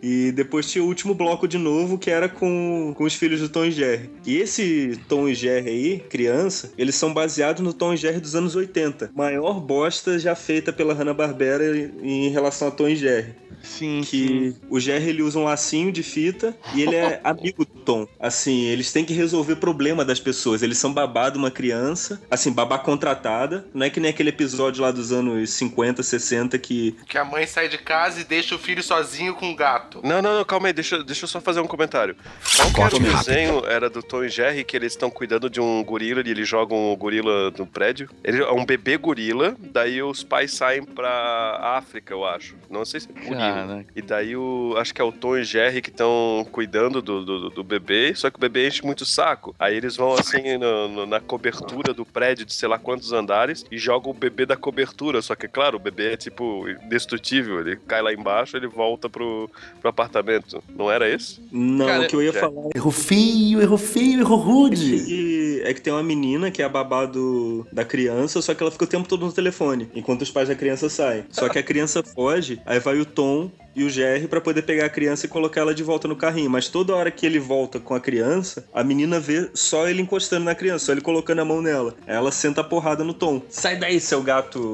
E 0.03 0.31
depois 0.31 0.71
tinha 0.71 0.85
o 0.85 0.87
último 0.87 1.15
bloco 1.15 1.49
de 1.49 1.59
novo, 1.59 1.99
que 1.99 2.11
era 2.11 2.29
com, 2.29 2.95
com 2.97 3.05
os 3.05 3.15
filhos 3.15 3.41
do 3.41 3.49
Tom 3.49 3.65
e 3.65 3.73
Jerry. 3.73 4.09
E 4.25 4.37
esse 4.37 5.01
Tom 5.09 5.29
e 5.29 5.35
Jerry 5.35 5.69
aí, 5.69 5.99
criança, 6.09 6.73
eles 6.79 6.95
são 6.95 7.13
baseados 7.13 7.61
no 7.63 7.73
Tom 7.73 7.93
e 7.93 7.97
Jerry 7.97 8.21
dos 8.21 8.37
anos 8.37 8.55
80. 8.55 9.11
Maior 9.17 9.59
bosta 9.61 10.17
já 10.19 10.37
feita 10.37 10.73
pela 10.73 10.95
Hanna-Barbera 10.95 11.77
em 12.03 12.29
relação 12.29 12.69
a 12.69 12.71
Tom 12.71 12.89
e 12.89 12.95
Jerry. 12.95 13.35
Sim, 13.67 14.03
sim. 14.03 14.05
que 14.05 14.57
o 14.71 14.79
Jerry 14.79 15.11
ele 15.11 15.23
usa 15.23 15.39
um 15.39 15.45
lacinho 15.45 15.91
de 15.93 16.03
fita 16.03 16.57
e 16.75 16.83
ele 16.83 16.95
é 16.95 17.21
amigo 17.25 17.65
do 17.65 17.81
Tom. 17.81 18.07
Assim, 18.19 18.65
eles 18.65 18.93
têm 18.93 19.05
que 19.05 19.13
resolver 19.13 19.57
problema 19.57 20.05
das 20.05 20.21
pessoas. 20.21 20.63
Eles 20.63 20.79
são 20.79 20.93
babá 20.93 21.29
de 21.29 21.39
uma 21.39 21.51
criança, 21.51 22.21
assim, 22.31 22.53
babá 22.53 22.79
contratada. 22.79 23.67
Não 23.75 23.85
é 23.85 23.91
que 23.91 24.01
nem 24.01 24.11
aquele 24.11 24.31
episódio 24.31 24.83
lá 24.83 24.91
dos 24.91 25.13
anos 25.13 25.51
50, 25.51 26.03
60 26.03 26.59
que 26.59 26.97
Que 27.07 27.19
a 27.19 27.25
mãe 27.25 27.47
sai 27.47 27.69
de 27.69 27.79
casa 27.79 28.21
e 28.21 28.25
deixa 28.25 28.55
o 28.55 28.59
filho 28.59 28.83
sozinho 28.83 29.35
com 29.35 29.51
o 29.51 29.57
gato. 29.57 30.01
Não, 30.03 30.23
não, 30.23 30.37
não, 30.37 30.45
calma 30.45 30.69
aí, 30.69 30.73
deixa, 30.73 31.03
deixa 31.03 31.25
eu 31.25 31.29
só 31.29 31.41
fazer 31.41 31.61
um 31.61 31.67
comentário. 31.67 32.17
Qual 32.57 32.73
que 32.73 32.81
era 32.81 32.97
o 32.97 32.99
desenho? 32.99 33.67
Era 33.67 33.91
do 33.91 34.03
Tom 34.03 34.25
e 34.25 34.29
Jerry, 34.29 34.65
que 34.65 34.77
eles 34.77 34.93
estão 34.93 35.11
cuidando 35.11 35.51
de 35.51 35.61
um 35.61 35.83
gorila 35.83 36.23
e 36.25 36.31
eles 36.31 36.49
jogam 36.49 36.93
o 36.93 36.97
gorila 36.97 37.51
no 37.53 37.67
prédio. 37.67 38.09
Ele 38.23 38.43
é 38.43 38.53
um 38.53 38.65
bebê 38.65 38.97
gorila, 38.97 39.57
daí 39.59 40.03
os 40.03 40.23
pais 40.23 40.53
saem 40.53 40.85
pra 40.85 41.77
África, 41.77 42.13
eu 42.13 42.25
acho. 42.25 42.57
Não 42.71 42.85
sei 42.85 43.01
se 43.01 43.09
é 43.09 43.13
gorila. 43.13 43.56
Caraca. 43.67 43.87
E 43.97 44.03
daí 44.03 44.37
o. 44.37 44.75
Acho 44.77 44.95
que 44.95 45.01
é 45.01 45.05
o 45.05 45.13
Tom 45.13 45.37
e 45.37 45.45
Jerry 45.45 45.81
que 45.83 45.91
estão 45.91 46.47
cuidando 46.53 47.01
do, 47.01 47.25
do, 47.25 47.51
do 47.51 47.65
bebê, 47.65 48.13
só 48.15 48.31
que 48.31 48.37
o 48.37 48.41
bebê 48.41 48.69
enche 48.69 48.85
muito 48.85 49.01
o 49.03 49.07
saco. 49.07 49.55
Aí 49.59 49.77
eles 49.77 49.97
vão 49.97 50.13
assim 50.15 50.57
no- 50.59 50.89
no- 50.89 51.07
na 51.07 51.21
cobertura 51.21 51.93
do 51.95 52.05
prédio 52.05 52.45
de 52.45 52.53
sei 52.55 52.69
lá 52.69 52.79
quantos 52.79 53.13
andares 53.13 53.65
e 53.71 53.79
jogam 53.79 54.11
o 54.11 54.15
bebê 54.15 54.45
da 54.47 54.57
cobertura. 54.57 55.23
Só 55.23 55.35
que, 55.35 55.49
claro, 55.49 55.77
o 55.77 55.81
bebê 55.81 56.13
é 56.13 56.17
tipo 56.17 56.69
indestrutível. 56.69 57.61
Ele 57.61 57.77
cai 57.77 58.03
lá 58.03 58.13
embaixo 58.13 58.57
ele 58.57 58.67
volta 58.67 59.09
pro, 59.09 59.51
pro 59.81 59.91
apartamento. 59.91 60.63
Não 60.69 60.91
era 60.91 61.09
esse? 61.09 61.41
não, 61.53 61.87
Cara, 61.87 62.03
o 62.05 62.09
que 62.09 62.17
eu 62.17 62.23
ia 62.23 62.33
já- 62.33 62.41
falar 62.41 62.71
Errou 62.75 62.93
feio, 62.93 63.61
errou 63.61 63.79
feio, 63.79 64.21
errou 64.21 64.39
é 64.41 64.43
rude. 64.45 65.05
que, 65.05 65.63
é 65.65 65.75
que 65.75 65.81
tem 65.81 65.93
uma 65.93 66.03
menina 66.03 66.51
que 66.51 66.63
é 66.63 66.65
a 66.65 66.69
babá 66.69 67.07
do, 67.07 67.67
da 67.73 67.85
criança, 67.85 68.41
só 68.43 68.55
que 68.55 68.63
ela 68.63 68.71
fica 68.71 68.85
o 68.85 68.89
tempo 68.89 69.09
todo 69.09 69.25
no 69.27 69.33
telefone, 69.33 69.89
enquanto 69.95 70.23
os 70.23 70.31
pais 70.31 70.49
da 70.49 70.55
criança 70.55 70.89
saem. 70.89 71.25
Só 71.31 71.49
que 71.49 71.59
a 71.59 71.63
criança 71.63 72.03
foge, 72.03 72.61
aí 72.67 72.79
vai 72.81 72.99
o 72.99 73.05
Tom 73.05 73.46
e 73.77 73.85
o 73.85 73.91
Jerry 73.91 74.27
pra 74.27 74.41
poder 74.41 74.63
pegar 74.63 74.87
a 74.87 74.89
criança 74.89 75.27
e 75.27 75.29
colocar 75.29 75.61
ela 75.61 75.75
de 75.75 75.83
volta 75.83 76.09
no 76.09 76.17
carrinho. 76.17 76.49
Mas 76.49 76.69
toda 76.69 76.95
hora 76.97 77.11
que 77.11 77.27
ele 77.27 77.39
volta 77.39 77.79
com 77.79 77.95
a 77.95 78.01
criança, 78.01 78.67
a 78.73 78.83
menina 78.83 79.21
vê 79.21 79.51
só 79.53 79.87
ele 79.87 80.01
encostando 80.01 80.47
na 80.47 80.55
criança, 80.55 80.87
só 80.87 80.93
ele 80.93 81.03
colocando 81.03 81.41
a 81.41 81.45
mão 81.45 81.61
nela. 81.61 81.95
Aí 82.07 82.17
ela 82.17 82.33
senta 82.33 82.63
a 82.63 82.65
porrada 82.65 83.05
no 83.05 83.13
Tom. 83.13 83.43
Sai 83.51 83.77
daí, 83.77 84.01
seu 84.01 84.23
gato 84.23 84.73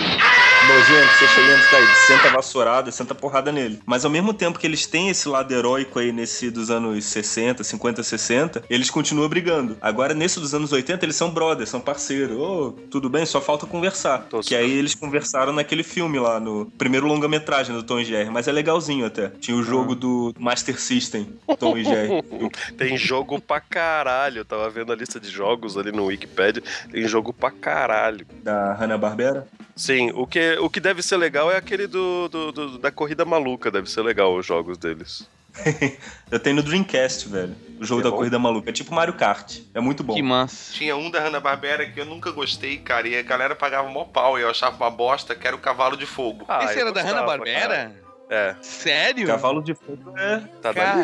nojento, 0.69 1.13
seu 1.19 1.29
chelento, 1.29 1.71
tá 1.71 1.77
aí. 1.77 1.87
Senta 2.07 2.29
a 2.29 2.33
vassourada, 2.33 2.93
senta 2.93 3.13
a 3.13 3.17
porrada 3.17 3.51
nele. 3.51 3.81
Mas 3.85 4.05
ao 4.05 4.11
mesmo 4.11 4.33
tempo 4.33 4.59
que 4.59 4.67
eles 4.67 4.87
têm 4.87 5.09
esse 5.09 5.29
lado 5.29 5.53
heróico 5.53 5.99
aí 5.99 6.13
nesse 6.13 6.51
dos 6.51 6.71
anos 6.71 7.05
60, 7.05 7.65
50, 7.65 8.03
60, 8.03 8.63
eles 8.71 8.91
continuam 8.91 9.29
brigando. 9.29 9.77
Agora, 9.81 10.15
nesse 10.15 10.39
dos 10.39 10.55
anos 10.55 10.73
80, 10.73 11.05
eles 11.05 11.17
são 11.17 11.31
brothers, 11.31 11.71
são 11.71 11.81
parceiros. 11.81 12.37
Ô, 12.37 12.73
tudo 12.91 13.09
bem, 13.09 13.27
só 13.27 13.41
falta 13.41 13.67
conversar. 13.67 14.27
Tô 14.31 14.41
que 14.41 14.55
aí 14.55 14.71
eles 14.71 14.95
conversaram 14.95 15.53
naquele 15.53 15.83
filme 15.83 16.19
lá, 16.19 16.39
no 16.39 16.67
primeiro 16.79 17.07
longa-metragem 17.07 17.75
do 17.75 17.83
Tom 17.83 17.99
e 17.99 18.05
Jerry. 18.05 18.31
Mas 18.31 18.47
é 18.47 18.53
legalzinho 18.63 19.05
até. 19.05 19.29
Tinha 19.29 19.57
o 19.57 19.63
jogo 19.63 19.95
do 19.95 20.33
Master 20.39 20.79
System, 20.81 21.29
Tom 21.59 21.77
e 21.77 21.85
Jerry. 21.85 22.23
Tem 22.79 22.97
jogo 22.97 23.41
pra 23.41 23.61
caralho. 23.61 24.39
Eu 24.39 24.45
tava 24.45 24.71
vendo 24.71 24.93
a 24.93 24.97
lista 24.97 25.19
de 25.19 25.29
jogos 25.29 25.77
ali 25.77 25.91
no 25.93 26.07
Wikipedia. 26.07 26.63
Tem 26.91 27.07
jogo 27.09 27.33
pra 27.33 27.51
caralho. 27.51 28.25
da 28.43 28.73
Hanna-Barbera. 28.75 29.47
Sim, 29.75 30.11
o 30.15 30.27
que, 30.27 30.57
o 30.61 30.71
que 30.71 30.79
deve 30.81 31.03
ser 31.03 31.17
legal 31.17 31.51
é 31.51 31.57
aquele 31.57 31.87
do, 31.87 32.29
do- 32.29 32.53
do- 32.53 32.79
da 32.79 32.91
corrida 32.91 33.25
maluca. 33.25 33.71
Deve 33.71 33.91
ser 33.91 34.03
legal 34.03 34.35
os 34.37 34.47
jogos 34.47 34.79
deles. 34.79 35.27
Eu 36.31 36.41
tenho 36.41 36.57
no 36.57 36.63
Dreamcast, 36.63 37.29
velho. 37.29 37.55
O 37.79 37.85
jogo 37.85 38.01
É 38.01 38.05
da 38.05 38.11
bom? 38.11 38.17
corrida 38.17 38.39
maluca. 38.39 38.71
É 38.71 38.73
tipo 38.73 38.95
Mario 38.95 39.15
Kart. 39.15 39.59
É 39.75 39.81
muito 39.81 40.03
bom. 40.03 40.15
Que 40.15 40.23
massa. 40.23 40.73
Tinha 40.73 40.97
um 40.97 41.11
da 41.11 41.21
Hanna-Barbera 41.21 41.85
que 41.91 42.01
eu 42.01 42.07
nunca 42.07 42.31
gostei, 42.31 42.79
cara, 42.79 43.07
e 43.09 43.19
a 43.19 43.23
galera 43.23 43.55
pagava 43.55 43.89
mó 43.89 44.05
pau 44.05 44.39
e 44.39 44.43
eu 44.43 44.49
achava 44.51 44.77
uma 44.77 44.91
bosta, 44.91 45.35
que 45.35 45.47
era 45.47 45.55
o 45.57 45.59
Cavalo 45.59 45.97
de 45.97 46.07
Fogo. 46.07 46.45
Ah, 46.49 46.65
Esse 46.65 46.79
era 46.81 46.93
da. 46.93 47.03
Hanna-Barbera? 47.03 47.95
É, 48.35 48.57
Sério? 48.63 49.27
Cavalo 49.27 49.63
de 49.63 49.75
fogo 49.75 50.15
é. 50.17 50.39
tá 50.63 50.73
Caraca, 50.73 51.03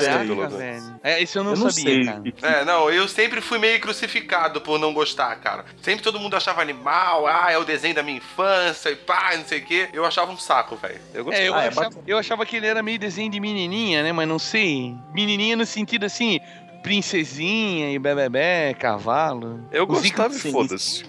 velho. 0.49 0.99
É, 1.05 1.22
esse 1.22 1.37
eu 1.37 1.45
não, 1.45 1.51
eu 1.53 1.59
não 1.59 1.70
sabia, 1.70 1.95
sei. 1.95 2.05
cara. 2.07 2.22
que- 2.22 2.47
É, 2.47 2.64
não, 2.64 2.91
eu 2.91 3.07
sempre 3.07 3.43
fui 3.43 3.59
meio 3.59 3.79
crucificado 3.83 4.62
por 4.62 4.79
não 4.79 4.95
gostar, 4.95 5.37
cara. 5.37 5.66
Sempre 5.83 6.03
todo 6.03 6.18
mundo 6.18 6.35
achava 6.35 6.62
animal, 6.62 7.26
ah, 7.26 7.49
é 7.53 7.59
o 7.59 7.64
desenho 7.64 7.95
da 7.95 8.03
minha 8.03 8.16
infância 8.16 8.89
e 8.89 8.97
pá, 8.97 9.33
não 9.37 9.45
sei 9.45 9.59
o 9.59 9.64
quê. 9.66 9.89
Eu 9.93 10.07
achava 10.07 10.33
um 10.33 10.39
saco, 10.39 10.74
velho. 10.76 10.99
Eu 11.12 11.22
gostava. 11.24 11.45
É, 11.45 11.49
eu, 11.51 11.55
Ah, 11.55 11.64
é 11.64 11.68
achava, 11.68 11.87
bacana. 11.91 12.05
eu 12.07 12.16
achava 12.16 12.47
que 12.47 12.57
ele 12.57 12.66
era 12.66 12.83
meio 12.83 12.99
desenho 12.99 13.31
de 13.31 13.39
menininha, 13.39 14.03
né? 14.03 14.11
Mas 14.11 14.26
não 14.26 14.39
sei. 14.39 14.95
Menininha 15.12 15.55
no 15.55 15.66
sentido 15.66 16.07
assim, 16.07 16.41
princesinha 16.83 17.93
e 17.93 17.99
bebê, 17.99 18.74
cavalo. 18.79 19.61
Eu 19.70 19.85
Os 19.85 19.89
gostava 20.01 20.35
e 20.35 20.39
foda-se. 20.39 21.05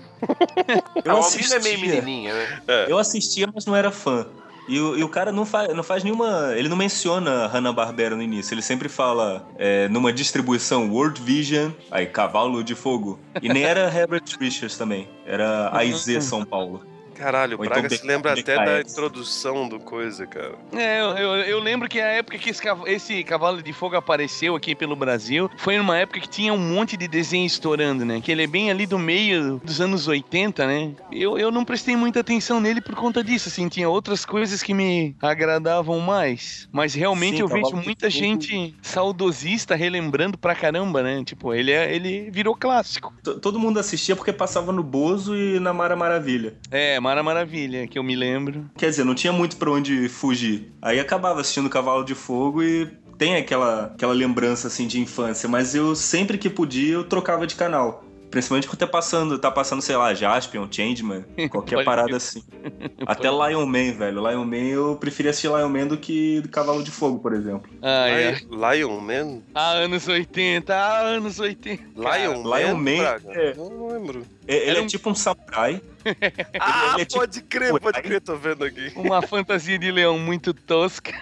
Eu 1.05 1.13
a 1.13 1.15
Alvina 1.15 1.55
é 1.55 1.59
meio 1.59 1.75
assistia. 1.75 2.01
menininha, 2.01 2.33
né? 2.33 2.61
Eu 2.89 2.97
assistia, 2.97 3.47
mas 3.53 3.65
não 3.65 3.73
era 3.73 3.89
fã. 3.89 4.27
E 4.69 4.79
o, 4.79 4.95
e 4.95 5.03
o 5.03 5.09
cara 5.09 5.31
não 5.31 5.45
faz, 5.45 5.73
não 5.73 5.81
faz 5.81 6.03
nenhuma. 6.03 6.53
Ele 6.55 6.69
não 6.69 6.77
menciona 6.77 7.47
Hanna-Barbera 7.47 8.15
no 8.15 8.21
início. 8.21 8.53
Ele 8.53 8.61
sempre 8.61 8.87
fala 8.87 9.45
é, 9.57 9.89
numa 9.89 10.13
distribuição 10.13 10.91
World 10.91 11.19
Vision, 11.19 11.71
aí 11.89 12.05
Cavalo 12.05 12.63
de 12.63 12.75
Fogo. 12.75 13.19
E 13.41 13.49
nem 13.49 13.63
era 13.63 13.91
Herbert 13.91 14.23
Richards 14.39 14.77
também. 14.77 15.09
Era 15.25 15.75
AIZ 15.75 16.23
São 16.23 16.45
Paulo. 16.45 16.85
Caralho, 17.19 17.55
o 17.55 17.57
Braga 17.59 17.85
então 17.85 17.97
se 17.97 18.07
lembra 18.07 18.31
até 18.31 18.55
da 18.55 18.79
introdução 18.79 19.67
do 19.67 19.77
coisa, 19.77 20.25
cara. 20.25 20.53
É, 20.73 21.01
eu, 21.01 21.05
eu, 21.17 21.35
eu 21.43 21.59
lembro 21.59 21.89
que 21.89 21.99
a 21.99 22.07
época 22.07 22.37
que 22.37 22.49
esse, 22.49 22.63
esse 22.87 23.23
cavalo 23.25 23.61
de 23.61 23.73
fogo 23.73 23.97
apareceu 23.97 24.55
aqui 24.55 24.73
pelo 24.73 24.95
Brasil 24.95 25.51
foi 25.57 25.77
numa 25.77 25.97
época 25.97 26.21
que 26.21 26.29
tinha 26.29 26.53
um 26.53 26.57
monte 26.57 26.95
de 26.95 27.07
desenho 27.09 27.45
estourando, 27.45 28.05
né? 28.05 28.21
Que 28.21 28.31
ele 28.31 28.43
é 28.43 28.47
bem 28.47 28.71
ali 28.71 28.85
do 28.85 28.97
meio 28.97 29.59
dos 29.63 29.81
anos 29.81 30.07
80, 30.07 30.65
né? 30.65 30.91
Eu, 31.11 31.37
eu 31.37 31.51
não 31.51 31.65
prestei 31.65 31.95
muita 31.97 32.21
atenção 32.21 32.61
nele 32.61 32.79
por 32.79 32.95
conta 32.95 33.21
disso, 33.21 33.49
assim, 33.49 33.67
tinha 33.67 33.89
outras 33.89 34.23
coisas 34.25 34.63
que 34.63 34.73
me 34.73 35.13
agradavam 35.21 35.99
mais. 35.99 36.69
Mas 36.71 36.93
realmente 36.93 37.35
Sim, 37.35 37.41
eu 37.41 37.47
vejo 37.49 37.75
muita 37.75 38.09
Fogo. 38.09 38.23
gente 38.23 38.73
saudosista 38.81 39.75
relembrando 39.75 40.37
pra 40.37 40.55
caramba, 40.55 41.03
né? 41.03 41.21
Tipo, 41.25 41.53
ele, 41.53 41.71
é, 41.71 41.93
ele 41.93 42.29
virou 42.31 42.55
clássico. 42.55 43.13
T- 43.23 43.39
Todo 43.39 43.59
mundo 43.59 43.79
assistia 43.79 44.15
porque 44.15 44.31
passava 44.31 44.71
no 44.71 44.83
Bozo 44.83 45.35
e 45.35 45.59
na 45.59 45.73
Mara 45.73 45.95
Maravilha. 45.95 46.55
É, 46.71 46.99
Mara 47.09 47.23
Maravilha, 47.23 47.87
que 47.87 47.97
eu 47.97 48.03
me 48.03 48.15
lembro. 48.15 48.69
Quer 48.77 48.91
dizer, 48.91 49.03
não 49.03 49.15
tinha 49.15 49.33
muito 49.33 49.57
pra 49.57 49.71
onde 49.71 50.07
fugir. 50.07 50.71
Aí 50.79 50.99
acabava 50.99 51.41
assistindo 51.41 51.67
Cavalo 51.67 52.05
de 52.05 52.13
Fogo 52.13 52.61
e 52.61 52.85
tem 53.17 53.35
aquela, 53.35 53.85
aquela 53.85 54.13
lembrança 54.13 54.67
assim 54.67 54.85
de 54.85 55.01
infância, 55.01 55.49
mas 55.49 55.73
eu 55.73 55.95
sempre 55.95 56.37
que 56.37 56.51
podia 56.51 56.93
eu 56.93 57.03
trocava 57.03 57.47
de 57.47 57.55
canal. 57.55 58.03
Principalmente 58.29 58.67
quando 58.67 58.77
tá 58.77 58.87
passando, 58.87 59.39
tá 59.39 59.49
passando, 59.49 59.81
sei 59.81 59.95
lá, 59.95 60.13
Jaspion, 60.13 60.67
Changeman, 60.69 61.23
qualquer 61.49 61.75
Pode 61.77 61.85
parada 61.85 62.15
assim. 62.15 62.43
Até 63.05 63.27
Lion 63.29 63.65
Man, 63.65 63.93
velho. 63.93 64.27
Lion 64.29 64.45
Man 64.45 64.55
eu 64.67 64.95
preferia 64.97 65.31
assistir 65.31 65.47
Lion 65.47 65.67
Man 65.69 65.87
do 65.87 65.97
que 65.97 66.43
Cavalo 66.51 66.83
de 66.83 66.91
Fogo, 66.91 67.19
por 67.19 67.33
exemplo. 67.33 67.69
Ah, 67.81 68.07
é. 68.07 68.37
Lion 68.49 68.99
Man? 69.01 69.41
Ah, 69.55 69.71
anos 69.71 70.07
80, 70.07 70.75
ah, 70.75 70.99
anos 71.01 71.39
80. 71.39 71.83
Lion 71.95 72.43
Man? 72.43 72.57
Lion 72.59 72.75
Man, 72.77 73.19
é. 73.29 73.53
Não 73.55 73.87
lembro. 73.87 74.21
É- 74.47 74.55
Ele 74.57 74.69
Era 74.69 74.79
é 74.79 74.81
um- 74.83 74.87
tipo 74.87 75.09
um 75.09 75.15
samurai. 75.15 75.81
Ah, 76.59 76.91
ele 76.93 77.01
é 77.01 77.05
tipo 77.05 77.19
pode 77.19 77.41
crer, 77.43 77.79
pode 77.79 78.01
crer, 78.01 78.21
tô 78.21 78.35
vendo 78.35 78.63
aqui. 78.63 78.91
Uma 78.95 79.21
fantasia 79.21 79.77
de 79.77 79.91
leão 79.91 80.17
muito 80.19 80.53
tosca. 80.53 81.13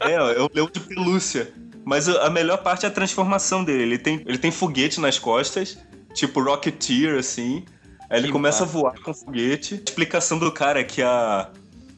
É, 0.00 0.12
é 0.12 0.40
o 0.40 0.50
leão 0.52 0.68
de 0.72 0.80
pelúcia. 0.80 1.52
Mas 1.84 2.08
a 2.08 2.26
a 2.26 2.30
melhor 2.30 2.58
parte 2.58 2.84
é 2.84 2.88
a 2.88 2.92
transformação 2.92 3.64
dele. 3.64 3.82
Ele 3.82 3.98
tem, 3.98 4.22
ele 4.26 4.38
tem 4.38 4.50
foguete 4.50 5.00
nas 5.00 5.18
costas, 5.18 5.78
tipo 6.14 6.42
Rocketeer, 6.42 7.18
assim. 7.18 7.64
Aí 8.08 8.18
ele 8.18 8.26
Que 8.26 8.32
começa 8.32 8.64
massa. 8.64 8.78
a 8.78 8.80
voar 8.80 9.00
com 9.00 9.14
foguete. 9.14 9.74
A 9.74 9.76
explicação 9.76 10.38
do 10.38 10.50
cara 10.50 10.80
é 10.80 10.84
que 10.84 11.00
a, 11.00 11.48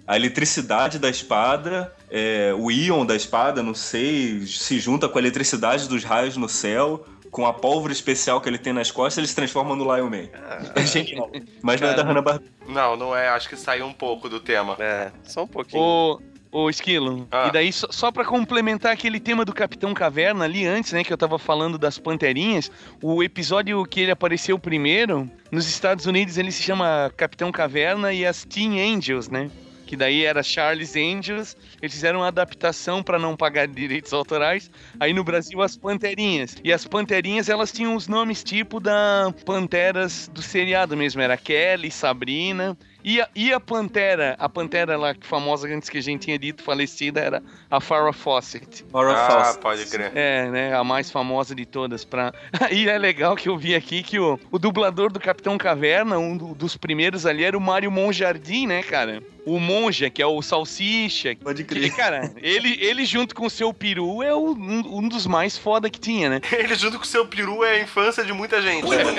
a 0.07 0.17
eletricidade 0.17 0.99
da 0.99 1.09
espada, 1.09 1.93
é, 2.11 2.53
o 2.57 2.71
íon 2.71 3.07
da 3.07 3.17
espada, 3.17 3.63
não 3.63 3.75
sei, 3.75 4.47
se 4.47 4.79
junta 4.79 5.09
com 5.09 5.19
a 5.19 5.21
eletricidade 5.21 5.89
dos 5.89 6.05
raios 6.05 6.37
no 6.37 6.49
céu. 6.49 7.07
Com 7.31 7.47
a 7.47 7.53
pólvora 7.55 7.95
especial 7.95 8.43
que 8.43 8.49
ele 8.51 8.59
tem 8.59 8.75
nas 8.75 8.91
costas, 8.91 9.17
ele 9.17 9.27
se 9.27 9.35
transforma 9.35 9.75
no 9.75 9.85
Lion 9.85 10.11
Man. 10.11 10.29
É 10.75 10.85
genial. 10.85 11.31
Mas 11.63 11.81
não 11.81 11.89
é 11.89 11.91
da 11.93 11.97
Cara. 11.97 12.09
Hanna-Barbera. 12.09 12.53
Não, 12.69 12.95
não 12.95 13.17
é. 13.17 13.29
Acho 13.31 13.49
que 13.49 13.57
saiu 13.57 13.87
um 13.87 13.93
pouco 13.95 14.29
do 14.29 14.39
tema. 14.39 14.77
É, 14.79 15.11
só 15.25 15.45
um 15.45 15.47
pouquinho. 15.47 15.83
Ô, 15.83 16.21
ô 16.53 16.69
Esquilo, 16.69 17.27
Ah. 17.31 17.47
e 17.49 17.51
daí 17.53 17.73
só, 17.73 17.87
só 17.91 18.13
pra 18.13 18.25
complementar 18.25 18.93
aquele 18.93 19.19
tema 19.19 19.45
do 19.45 19.53
Capitão 19.55 19.95
Caverna 19.95 20.45
ali 20.45 20.67
antes, 20.67 20.93
né, 20.93 21.03
que 21.03 21.13
eu 21.13 21.17
tava 21.17 21.39
falando 21.39 21.79
das 21.79 21.99
Panterinhas, 21.99 22.71
o 23.03 23.23
episódio 23.23 23.83
que 23.87 24.01
ele 24.03 24.11
apareceu 24.13 24.59
primeiro, 24.59 25.29
nos 25.51 25.67
Estados 25.67 26.05
Unidos 26.07 26.37
ele 26.37 26.53
se 26.53 26.63
chama 26.63 27.11
Capitão 27.17 27.51
Caverna 27.51 28.13
e 28.13 28.27
as 28.27 28.45
Teen 28.45 28.81
Angels, 28.81 29.29
né? 29.31 29.51
Que 29.87 29.97
daí 29.97 30.25
era 30.25 30.43
Charles 30.43 30.97
Angels, 30.97 31.55
eles 31.83 31.93
fizeram 31.95 32.21
uma 32.21 32.29
adaptação 32.29 33.03
pra 33.03 33.19
não 33.19 33.37
pagar 33.37 33.67
direitos 33.69 34.11
autorais. 34.15 34.71
Aí 34.99 35.13
no 35.13 35.23
Brasil 35.23 35.61
as 35.61 35.77
Panterinhas. 35.77 36.57
E 36.65 36.73
as 36.73 36.87
Panterinhas 36.87 37.51
elas 37.51 37.71
tinham 37.71 37.95
os 37.95 38.09
nomes 38.09 38.43
tipo 38.43 38.81
da 38.81 39.35
Panteras 39.45 40.31
do 40.33 40.41
seriado 40.41 40.97
mesmo, 40.97 41.21
era 41.21 41.37
Kelly, 41.37 41.91
Sabrina. 41.91 42.75
E 43.05 43.21
a, 43.21 43.29
e 43.35 43.53
a 43.53 43.61
Pantera, 43.61 44.37
a 44.39 44.49
Pantera 44.49 44.97
lá 44.97 45.15
famosa 45.21 45.69
antes 45.69 45.89
que 45.89 45.99
a 45.99 46.03
gente 46.03 46.23
tinha 46.23 46.39
dito 46.39 46.63
falecida 46.63 47.21
era 47.21 47.43
a 47.71 47.81
Farrah 47.81 48.13
Fawcett. 48.13 48.85
Horror 48.93 49.15
Ah, 49.17 49.27
Fawcett. 49.31 49.59
pode 49.61 49.87
crer. 49.87 50.13
É, 50.15 50.49
né, 50.51 50.75
a 50.75 50.85
mais 50.85 51.11
famosa 51.11 51.55
de 51.55 51.65
todas 51.67 52.05
pra... 52.05 52.33
E 52.71 52.89
é 52.89 52.99
legal 52.99 53.37
que 53.37 53.49
eu 53.49 53.57
vi 53.59 53.75
aqui 53.75 54.03
que 54.03 54.19
o, 54.19 54.39
o 54.51 54.59
dublador 54.59 55.13
do 55.13 55.21
Capitão 55.21 55.57
Caverna, 55.59 56.19
um 56.19 56.37
do- 56.37 56.55
dos 56.55 56.77
primeiros 56.77 57.27
ali, 57.27 57.45
era 57.45 57.57
o 57.57 57.61
Mário 57.61 57.91
Monjardim, 57.91 58.67
né, 58.67 58.83
cara? 58.83 59.23
O 59.45 59.59
Monja, 59.59 60.09
que 60.09 60.23
é 60.23 60.27
o 60.27 60.41
Salsicha. 60.41 61.35
Pode 61.43 61.65
Que, 61.65 61.75
crer. 61.75 61.97
cara, 61.97 62.33
ele, 62.37 62.79
ele 62.81 63.05
junto 63.05 63.35
com 63.35 63.47
o 63.47 63.51
seu 63.51 63.75
peru 63.75 64.23
é 64.23 64.33
o- 64.33 64.53
um, 64.53 64.99
um 64.99 65.09
dos 65.09 65.27
mais 65.27 65.59
foda 65.59 65.91
que 65.91 65.99
tinha, 65.99 66.31
né? 66.31 66.41
Ele 66.53 66.75
junto 66.77 66.99
com 66.99 67.05
o 67.05 67.07
seu 67.07 67.27
peru 67.27 67.65
é 67.65 67.73
a 67.73 67.81
infância 67.81 68.25
de 68.25 68.33
muita 68.33 68.63
gente. 68.63 68.87
né? 68.89 69.03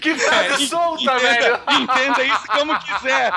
que 0.00 0.14
frase 0.14 0.66
solta, 0.66 1.18
velho! 1.18 1.58
Entenda 1.68 2.24
isso 2.24 2.46
como 2.48 2.78
quiser. 2.80 3.32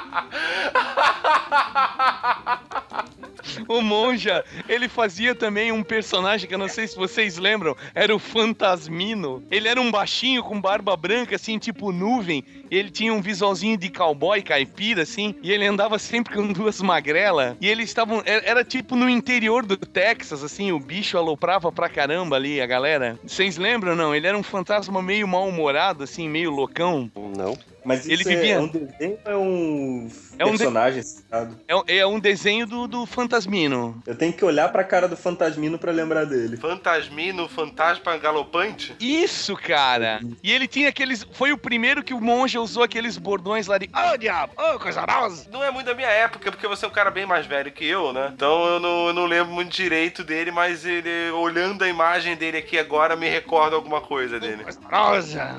O 3.68 3.82
Monja, 3.82 4.44
ele 4.68 4.88
fazia 4.88 5.36
também 5.36 5.72
um 5.72 5.84
personagem 5.84 6.48
que 6.48 6.54
eu 6.54 6.58
não 6.58 6.68
sei 6.68 6.88
se 6.88 6.96
vocês 6.96 7.38
lembram, 7.38 7.76
era 7.94 8.16
o 8.16 8.20
Fantasmino. 8.20 9.44
Ele 9.50 9.68
era 9.68 9.80
um 9.80 9.92
baixinho 9.92 10.44
com 10.44 10.60
barba 10.60 10.96
branca, 10.98 11.36
assim, 11.36 11.58
tipo 11.58 11.92
nuvem. 11.92 12.44
Ele 12.70 12.90
tinha 12.90 13.14
um 13.14 13.22
visualzinho 13.22 13.78
de 13.78 13.90
cowboy 13.90 14.42
caipira, 14.42 15.04
assim. 15.04 15.36
E 15.42 15.52
ele 15.52 15.66
andava 15.66 16.00
sempre 16.00 16.34
com 16.34 16.52
duas 16.52 16.82
magrelas. 16.82 17.56
E 17.62 17.68
eles 17.68 17.90
estavam. 17.90 18.22
Era, 18.26 18.46
era 18.46 18.64
tipo 18.64 18.96
no 18.96 19.10
interior 19.10 19.66
do 19.66 19.78
Texas, 19.78 20.44
assim. 20.44 20.72
O 20.72 20.80
bicho 20.80 21.18
aloprava 21.18 21.72
pra 21.72 21.90
caramba 21.90 22.36
ali 22.36 22.60
a 22.60 22.66
galera. 22.66 23.20
Vocês 23.24 23.58
lembram, 23.58 23.96
não? 23.96 24.14
Ele 24.14 24.28
era 24.28 24.38
um 24.38 24.44
fantasma 24.44 25.02
meio 25.02 25.28
mal-humorado, 25.28 26.04
assim, 26.04 26.28
meio 26.28 26.52
loucão. 26.52 27.12
Não. 27.16 27.58
Mas 27.86 28.06
isso 28.06 28.12
Ele 28.12 28.24
é- 28.24 28.36
vivia- 28.36 28.56
é 28.56 28.60
um 28.60 28.68
desenho 28.68 29.18
ou 29.26 29.32
é 29.32 29.38
um 29.38 30.10
É 30.40 30.46
um 30.46 30.52
de- 30.52 30.58
personagem 30.58 31.04
citado? 31.04 31.58
É, 31.68 31.98
é 32.00 32.08
um 32.08 32.20
desenho 32.20 32.66
do, 32.66 32.88
do 32.88 33.06
Fantasmino. 33.06 34.02
Eu 34.08 34.16
tenho 34.16 34.34
que 34.34 34.44
olhar 34.44 34.70
pra 34.72 34.84
cara 34.84 35.08
do 35.08 35.16
Fantasmino 35.16 35.78
pra 35.78 35.92
lembrar 35.92 36.26
dele. 36.26 36.58
Fantasmino, 36.58 37.48
fantasma 37.48 38.18
galopante? 38.18 38.96
Isso, 39.00 39.56
cara! 39.56 40.20
E 40.44 40.52
ele 40.52 40.68
tinha 40.68 40.90
aqueles. 40.90 41.26
Foi 41.34 41.52
o 41.52 41.58
primeiro 41.58 42.04
que 42.04 42.14
o 42.14 42.20
monge 42.22 42.58
usou 42.58 42.84
aqueles 42.84 43.18
bordões 43.18 43.68
lá 43.68 43.78
de. 43.78 43.90
Ô, 44.14 44.18
diabo! 44.18 44.54
Ô, 44.58 44.80
coisa 44.80 45.02
rosa! 45.02 45.48
Não 45.52 45.64
é 45.64 45.70
muito 45.70 45.86
da 45.86 45.94
minha 45.94 46.10
época, 46.10 46.52
porque 46.52 46.68
você 46.68 46.86
é 46.86 46.88
um 46.88 46.92
cara 46.92 47.12
bem 47.12 47.26
mais 47.26 47.46
velho 47.46 47.72
que 47.72 47.86
eu, 47.86 48.12
né? 48.12 48.32
Então 48.34 48.66
eu 48.66 48.80
não, 48.80 49.08
eu 49.08 49.14
não 49.14 49.26
lembro 49.26 49.54
muito 49.54 49.72
direito 49.72 50.24
dele, 50.24 50.50
mas 50.52 50.86
ele, 50.86 51.30
olhando 51.32 51.84
a 51.84 51.88
imagem 51.88 52.36
dele 52.36 52.58
aqui 52.58 52.78
agora, 52.80 53.16
me 53.16 53.30
recorda 53.30 53.76
alguma 53.76 54.02
coisa 54.02 54.40
dele. 54.40 54.64
Coisa 54.64 54.80
rosa! 54.92 55.56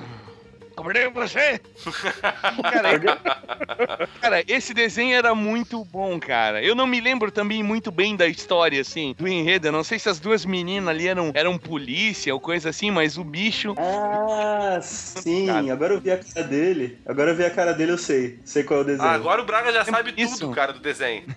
Comprei 0.77 1.11
pra 1.11 1.27
você! 1.27 1.59
cara, 2.63 3.01
cara, 4.21 4.45
esse 4.47 4.75
desenho 4.75 5.17
era 5.17 5.35
muito 5.35 5.83
bom, 5.87 6.21
cara. 6.21 6.63
Eu 6.63 6.75
não 6.75 6.87
me 6.87 7.01
lembro 7.01 7.33
também 7.33 7.63
muito 7.63 7.91
bem 7.91 8.15
da 8.15 8.27
história, 8.27 8.81
assim, 8.83 9.15
do 9.19 9.27
enredo. 9.27 9.69
Eu 9.69 9.73
não 9.73 9.83
sei 9.83 9.99
se 9.99 10.09
as 10.09 10.21
duas 10.21 10.45
meninas 10.45 10.89
ali 10.89 11.09
eram, 11.09 11.31
eram 11.35 11.57
polícia 11.57 12.33
ou 12.35 12.39
coisa 12.39 12.69
assim, 12.69 12.91
mas 12.91 13.17
o 13.17 13.25
bicho. 13.25 13.75
Ah, 13.79 14.79
sim. 14.83 15.47
Cara. 15.47 15.73
Agora 15.73 15.95
eu 15.95 16.01
vi 16.01 16.11
a 16.11 16.19
cara 16.19 16.47
dele. 16.47 16.99
Agora 17.07 17.31
eu 17.31 17.37
vi 17.37 17.45
a 17.45 17.51
cara 17.51 17.73
dele, 17.73 17.93
eu 17.93 17.99
sei. 17.99 18.39
Sei 18.45 18.63
qual 18.63 18.81
é 18.81 18.83
o 18.83 18.87
desenho. 18.87 19.09
Ah, 19.09 19.13
agora 19.13 19.41
o 19.41 19.47
Braga 19.47 19.73
já 19.73 19.85
sabe 19.85 20.13
Isso. 20.17 20.41
tudo, 20.41 20.55
cara, 20.55 20.75
do 20.75 20.81
desenho. 20.81 21.25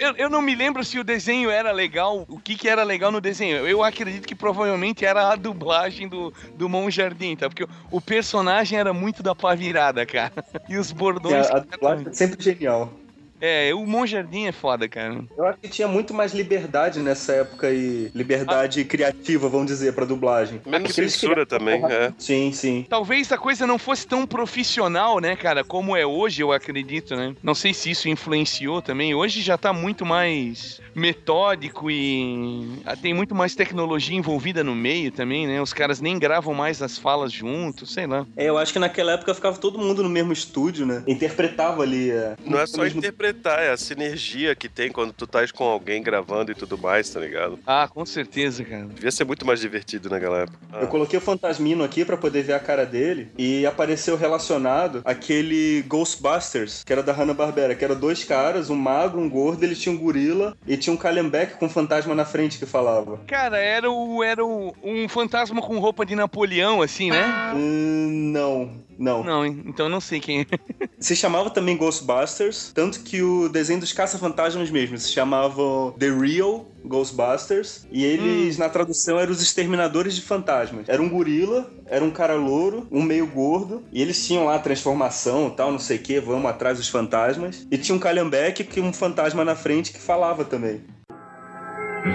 Eu, 0.00 0.14
eu 0.16 0.30
não 0.30 0.40
me 0.40 0.54
lembro 0.54 0.82
se 0.84 0.98
o 0.98 1.04
desenho 1.04 1.50
era 1.50 1.72
legal, 1.72 2.24
o 2.28 2.38
que 2.38 2.56
que 2.56 2.68
era 2.68 2.82
legal 2.82 3.10
no 3.10 3.20
desenho. 3.20 3.66
Eu 3.66 3.82
acredito 3.82 4.26
que 4.26 4.34
provavelmente 4.34 5.04
era 5.04 5.30
a 5.30 5.36
dublagem 5.36 6.08
do, 6.08 6.32
do 6.54 6.68
Monjardim, 7.00 7.36
tá? 7.36 7.48
Porque 7.48 7.66
o, 7.90 8.00
personagem 8.00 8.78
era 8.78 8.92
muito 8.92 9.22
da 9.22 9.34
pá 9.34 9.54
virada, 9.54 10.04
cara. 10.04 10.32
E 10.68 10.76
os 10.76 10.92
bordões... 10.92 11.48
a, 11.50 11.58
a 11.58 12.08
é 12.08 12.12
sempre 12.12 12.42
genial. 12.42 12.92
É, 13.40 13.72
o 13.74 13.86
Monjardim 13.86 14.46
é 14.46 14.52
foda, 14.52 14.88
cara. 14.88 15.24
Eu 15.36 15.46
acho 15.46 15.58
que 15.58 15.68
tinha 15.68 15.88
muito 15.88 16.12
mais 16.12 16.32
liberdade 16.34 17.00
nessa 17.00 17.32
época 17.32 17.68
aí. 17.68 18.10
Liberdade 18.14 18.84
criativa, 18.84 19.48
vamos 19.48 19.66
dizer, 19.66 19.94
pra 19.94 20.04
dublagem. 20.04 20.60
Menos 20.66 20.96
eles 20.98 21.12
censura 21.14 21.46
criavam 21.46 21.80
também, 21.80 21.84
é. 21.92 22.12
Sim, 22.18 22.52
sim. 22.52 22.86
Talvez 22.88 23.30
a 23.32 23.38
coisa 23.38 23.66
não 23.66 23.78
fosse 23.78 24.06
tão 24.06 24.26
profissional, 24.26 25.18
né, 25.20 25.36
cara, 25.36 25.64
como 25.64 25.96
é 25.96 26.04
hoje, 26.04 26.42
eu 26.42 26.52
acredito, 26.52 27.16
né? 27.16 27.34
Não 27.42 27.54
sei 27.54 27.72
se 27.72 27.90
isso 27.90 28.08
influenciou 28.08 28.82
também. 28.82 29.14
Hoje 29.14 29.40
já 29.40 29.56
tá 29.56 29.72
muito 29.72 30.04
mais 30.04 30.80
metódico 30.94 31.90
e 31.90 32.80
ah, 32.84 32.96
tem 32.96 33.14
muito 33.14 33.34
mais 33.34 33.54
tecnologia 33.54 34.16
envolvida 34.16 34.62
no 34.62 34.74
meio 34.74 35.10
também, 35.10 35.46
né? 35.46 35.60
Os 35.62 35.72
caras 35.72 36.00
nem 36.00 36.18
gravam 36.18 36.52
mais 36.52 36.82
as 36.82 36.98
falas 36.98 37.32
juntos, 37.32 37.92
sei 37.92 38.06
lá. 38.06 38.26
É, 38.36 38.48
eu 38.48 38.58
acho 38.58 38.72
que 38.72 38.78
naquela 38.78 39.12
época 39.12 39.34
ficava 39.34 39.56
todo 39.58 39.78
mundo 39.78 40.02
no 40.02 40.08
mesmo 40.08 40.32
estúdio, 40.32 40.84
né? 40.84 41.02
Interpretava 41.06 41.82
ali. 41.82 42.10
é, 42.10 42.36
Não 42.44 42.58
é 42.60 42.66
só 42.66 42.84
no 42.84 42.86
interpretar, 43.30 43.62
é 43.62 43.70
a 43.70 43.76
sinergia 43.76 44.54
que 44.54 44.68
tem 44.68 44.90
quando 44.90 45.12
tu 45.12 45.26
tá 45.26 45.40
com 45.54 45.64
alguém 45.64 46.02
gravando 46.02 46.52
e 46.52 46.54
tudo 46.54 46.76
mais, 46.76 47.08
tá 47.08 47.20
ligado? 47.20 47.58
Ah, 47.66 47.88
com 47.88 48.04
certeza, 48.04 48.64
cara. 48.64 48.86
Devia 48.86 49.10
ser 49.10 49.24
muito 49.24 49.46
mais 49.46 49.60
divertido 49.60 50.10
naquela 50.10 50.40
época. 50.40 50.58
Eu 50.80 50.88
coloquei 50.88 51.18
o 51.18 51.22
Fantasmino 51.22 51.82
aqui 51.82 52.04
pra 52.04 52.16
poder 52.16 52.42
ver 52.42 52.52
a 52.52 52.60
cara 52.60 52.84
dele 52.84 53.30
e 53.38 53.64
apareceu 53.64 54.16
relacionado 54.16 55.00
aquele 55.04 55.82
Ghostbusters, 55.82 56.84
que 56.84 56.92
era 56.92 57.02
da 57.02 57.12
Hanna-Barbera, 57.12 57.74
que 57.74 57.84
era 57.84 57.94
dois 57.94 58.22
caras, 58.24 58.68
um 58.68 58.76
magro, 58.76 59.20
um 59.20 59.28
gordo, 59.28 59.64
ele 59.64 59.74
tinha 59.74 59.94
um 59.94 59.98
gorila 59.98 60.56
e 60.66 60.76
tinha 60.76 60.92
um 60.92 60.96
Calhambeck 60.96 61.56
com 61.56 61.66
um 61.66 61.70
fantasma 61.70 62.14
na 62.14 62.24
frente 62.24 62.58
que 62.58 62.66
falava. 62.66 63.18
Cara, 63.26 63.58
era, 63.58 63.90
o, 63.90 64.22
era 64.22 64.44
o, 64.44 64.74
um 64.82 65.08
fantasma 65.08 65.62
com 65.62 65.78
roupa 65.78 66.04
de 66.04 66.14
Napoleão, 66.14 66.82
assim, 66.82 67.10
né? 67.10 67.52
Hum, 67.54 68.30
não. 68.32 68.70
Não. 69.00 69.24
Não, 69.24 69.46
então 69.46 69.86
eu 69.86 69.90
não 69.90 70.00
sei 70.00 70.20
quem 70.20 70.42
é. 70.42 70.46
Se 71.00 71.16
chamava 71.16 71.48
também 71.48 71.74
Ghostbusters, 71.74 72.70
tanto 72.74 73.00
que 73.00 73.22
o 73.22 73.48
desenho 73.48 73.80
dos 73.80 73.94
caça-fantasmas 73.94 74.70
mesmo 74.70 74.98
se 74.98 75.10
chamava 75.10 75.62
The 75.98 76.10
Real 76.10 76.66
Ghostbusters, 76.84 77.86
e 77.90 78.04
eles, 78.04 78.58
na 78.58 78.68
tradução, 78.68 79.18
eram 79.18 79.32
os 79.32 79.40
exterminadores 79.40 80.14
de 80.14 80.20
fantasmas. 80.20 80.86
Era 80.86 81.00
um 81.00 81.08
gorila, 81.08 81.70
era 81.86 82.04
um 82.04 82.10
cara 82.10 82.34
louro, 82.34 82.86
um 82.90 83.02
meio 83.02 83.26
gordo, 83.26 83.82
e 83.90 84.02
eles 84.02 84.26
tinham 84.26 84.44
lá 84.44 84.58
transformação 84.58 85.48
tal, 85.48 85.72
não 85.72 85.78
sei 85.78 85.96
o 85.96 86.00
que, 86.00 86.20
vamos 86.20 86.50
atrás 86.50 86.76
dos 86.76 86.88
fantasmas. 86.88 87.66
E 87.70 87.78
tinha 87.78 87.96
um 87.96 87.98
calhambeque 87.98 88.64
que 88.64 88.80
um 88.82 88.92
fantasma 88.92 89.42
na 89.46 89.56
frente 89.56 89.92
que 89.92 89.98
falava 90.00 90.44
também. 90.44 90.82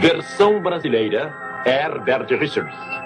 Versão 0.01 0.61
brasileira 0.61 1.33
Herbert 1.65 2.27
Richards. 2.39 3.04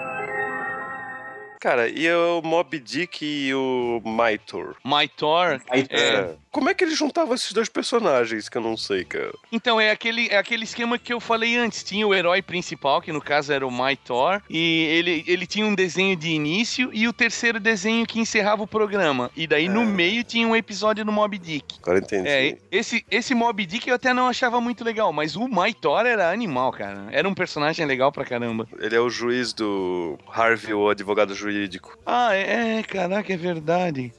Cara, 1.60 1.88
e 1.90 2.10
o 2.10 2.40
Mob 2.42 2.78
Dick 2.78 3.22
e 3.22 3.54
o 3.54 4.00
Mytor? 4.02 4.76
Mytor. 4.82 5.60
É. 5.70 6.34
Como 6.50 6.68
é 6.68 6.74
que 6.74 6.82
ele 6.82 6.94
juntava 6.94 7.34
esses 7.34 7.52
dois 7.52 7.68
personagens 7.68 8.48
que 8.48 8.58
eu 8.58 8.62
não 8.62 8.76
sei, 8.76 9.04
cara? 9.04 9.32
Então, 9.52 9.80
é 9.80 9.92
aquele, 9.92 10.26
é 10.28 10.36
aquele 10.36 10.64
esquema 10.64 10.98
que 10.98 11.12
eu 11.12 11.20
falei 11.20 11.56
antes. 11.56 11.84
Tinha 11.84 12.06
o 12.06 12.12
herói 12.12 12.42
principal, 12.42 13.00
que 13.00 13.12
no 13.12 13.20
caso 13.20 13.52
era 13.52 13.64
o 13.64 13.70
Mytor, 13.70 14.42
e 14.50 14.84
ele, 14.86 15.24
ele 15.28 15.46
tinha 15.46 15.64
um 15.64 15.74
desenho 15.74 16.16
de 16.16 16.30
início 16.30 16.90
e 16.92 17.06
o 17.06 17.12
terceiro 17.12 17.60
desenho 17.60 18.04
que 18.04 18.18
encerrava 18.18 18.64
o 18.64 18.66
programa. 18.66 19.30
E 19.36 19.46
daí 19.46 19.68
no 19.68 19.86
meio 19.86 20.24
tinha 20.24 20.46
um 20.46 20.56
episódio 20.56 21.04
do 21.04 21.12
Mob 21.12 21.38
Dick. 21.38 21.76
Agora 21.82 22.00
entendi. 22.00 22.28
É, 22.28 22.58
esse, 22.70 23.04
esse 23.08 23.32
Mob 23.32 23.64
Dick 23.64 23.88
eu 23.88 23.94
até 23.94 24.12
não 24.12 24.26
achava 24.26 24.60
muito 24.60 24.82
legal, 24.82 25.12
mas 25.12 25.36
o 25.36 25.46
Mytor 25.46 26.04
era 26.04 26.32
animal, 26.32 26.72
cara. 26.72 27.06
Era 27.12 27.28
um 27.28 27.34
personagem 27.34 27.86
legal 27.86 28.10
pra 28.10 28.24
caramba. 28.24 28.66
Ele 28.80 28.96
é 28.96 29.00
o 29.00 29.08
juiz 29.08 29.52
do 29.52 30.18
Harvey, 30.28 30.74
o 30.74 30.88
advogado 30.88 31.32
jurídico. 31.32 31.96
Ah, 32.04 32.34
é, 32.34 32.80
é 32.80 32.82
caraca, 32.82 33.32
é 33.32 33.36
verdade. 33.36 34.12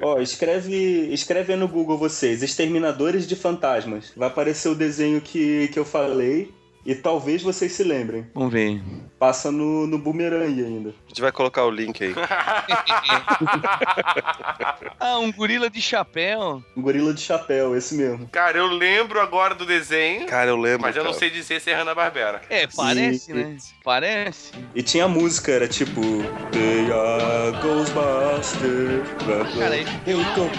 Ó, 0.00 0.20
escreve, 0.20 1.12
escreve 1.12 1.52
aí 1.52 1.58
no 1.58 1.68
Google 1.68 1.98
vocês, 1.98 2.42
Exterminadores 2.42 3.26
de 3.26 3.36
Fantasmas. 3.36 4.12
Vai 4.16 4.28
aparecer 4.28 4.68
o 4.68 4.74
desenho 4.74 5.20
que, 5.20 5.68
que 5.68 5.78
eu 5.78 5.84
falei 5.84 6.52
e 6.84 6.94
talvez 6.94 7.42
vocês 7.42 7.72
se 7.72 7.82
lembrem. 7.82 8.26
Vamos 8.34 8.52
ver. 8.52 8.80
Passa 9.18 9.50
no, 9.50 9.86
no 9.86 9.98
Boomerang 9.98 10.62
ainda. 10.62 10.90
A 10.90 11.08
gente 11.08 11.20
vai 11.20 11.32
colocar 11.32 11.64
o 11.64 11.70
link 11.70 12.04
aí. 12.04 12.14
ah, 15.00 15.18
um 15.18 15.32
gorila 15.32 15.70
de 15.70 15.80
chapéu. 15.80 16.62
Um 16.76 16.82
gorila 16.82 17.14
de 17.14 17.20
chapéu, 17.22 17.74
esse 17.76 17.94
mesmo. 17.94 18.28
Cara, 18.28 18.58
eu 18.58 18.66
lembro 18.66 19.20
agora 19.20 19.54
do 19.54 19.64
desenho, 19.64 20.26
Cara, 20.26 20.50
eu 20.50 20.56
lembro. 20.56 20.82
mas 20.82 20.94
eu 20.94 21.02
não 21.02 21.12
cara. 21.12 21.20
sei 21.20 21.30
dizer 21.30 21.60
se 21.60 21.70
é 21.70 21.74
Hanna-Barbera. 21.74 22.42
É, 22.50 22.66
parece, 22.66 23.18
Sim. 23.26 23.32
né? 23.34 23.56
Parece. 23.82 24.52
E 24.74 24.82
tinha 24.82 25.04
a 25.06 25.08
música, 25.08 25.52
era 25.52 25.66
tipo. 25.68 26.00
They 26.52 26.90
are 26.92 27.52
Ghostbusters. 27.62 29.08
Cara, 29.58 29.76
Eu 30.06 30.18
go. 30.34 30.50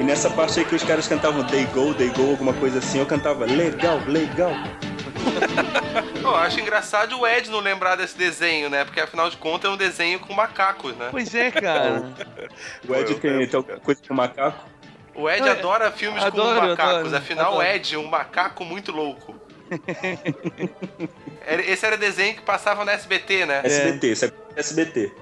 E 0.00 0.04
nessa 0.04 0.30
parte 0.30 0.58
aí 0.58 0.64
que 0.64 0.74
os 0.74 0.82
caras 0.82 1.06
cantavam 1.06 1.44
They 1.46 1.64
Go, 1.66 1.92
They 1.94 2.08
Go, 2.10 2.30
alguma 2.30 2.52
coisa 2.54 2.78
assim, 2.78 2.98
eu 2.98 3.06
cantava 3.06 3.44
legal, 3.44 4.00
legal. 4.06 4.52
Eu 6.22 6.36
acho 6.36 6.60
engraçado 6.60 7.18
o 7.18 7.26
Ed 7.26 7.50
não 7.50 7.60
lembrar 7.60 7.96
desse 7.96 8.16
desenho, 8.16 8.70
né? 8.70 8.84
Porque 8.84 9.00
afinal 9.00 9.28
de 9.28 9.36
contas 9.36 9.70
é 9.70 9.74
um 9.74 9.76
desenho 9.76 10.18
com 10.20 10.32
macacos, 10.32 10.96
né? 10.96 11.08
Pois 11.10 11.34
é, 11.34 11.50
cara. 11.50 12.04
O 12.88 12.94
Ed 12.94 13.14
tem, 13.14 13.46
tem 13.46 13.56
alguma 13.56 13.62
cara. 13.64 13.80
coisa 13.80 14.00
com 14.06 14.14
macaco? 14.14 14.66
O 15.14 15.28
Ed 15.28 15.48
adora 15.48 15.90
filmes 15.90 16.22
adoro, 16.22 16.60
com 16.60 16.66
macacos, 16.68 16.96
adoro, 16.96 17.16
afinal 17.16 17.56
o. 17.56 17.62
Ed 17.62 17.94
é 17.94 17.98
um 17.98 18.08
macaco 18.08 18.64
muito 18.64 18.92
louco. 18.92 19.34
Esse 21.66 21.86
era 21.86 21.96
desenho 21.96 22.34
que 22.34 22.42
passava 22.42 22.84
na 22.84 22.92
SBT, 22.92 23.46
né? 23.46 23.62
SBT, 23.64 24.12
isso 24.12 24.24
é 24.24 24.32
SBT. 24.56 25.12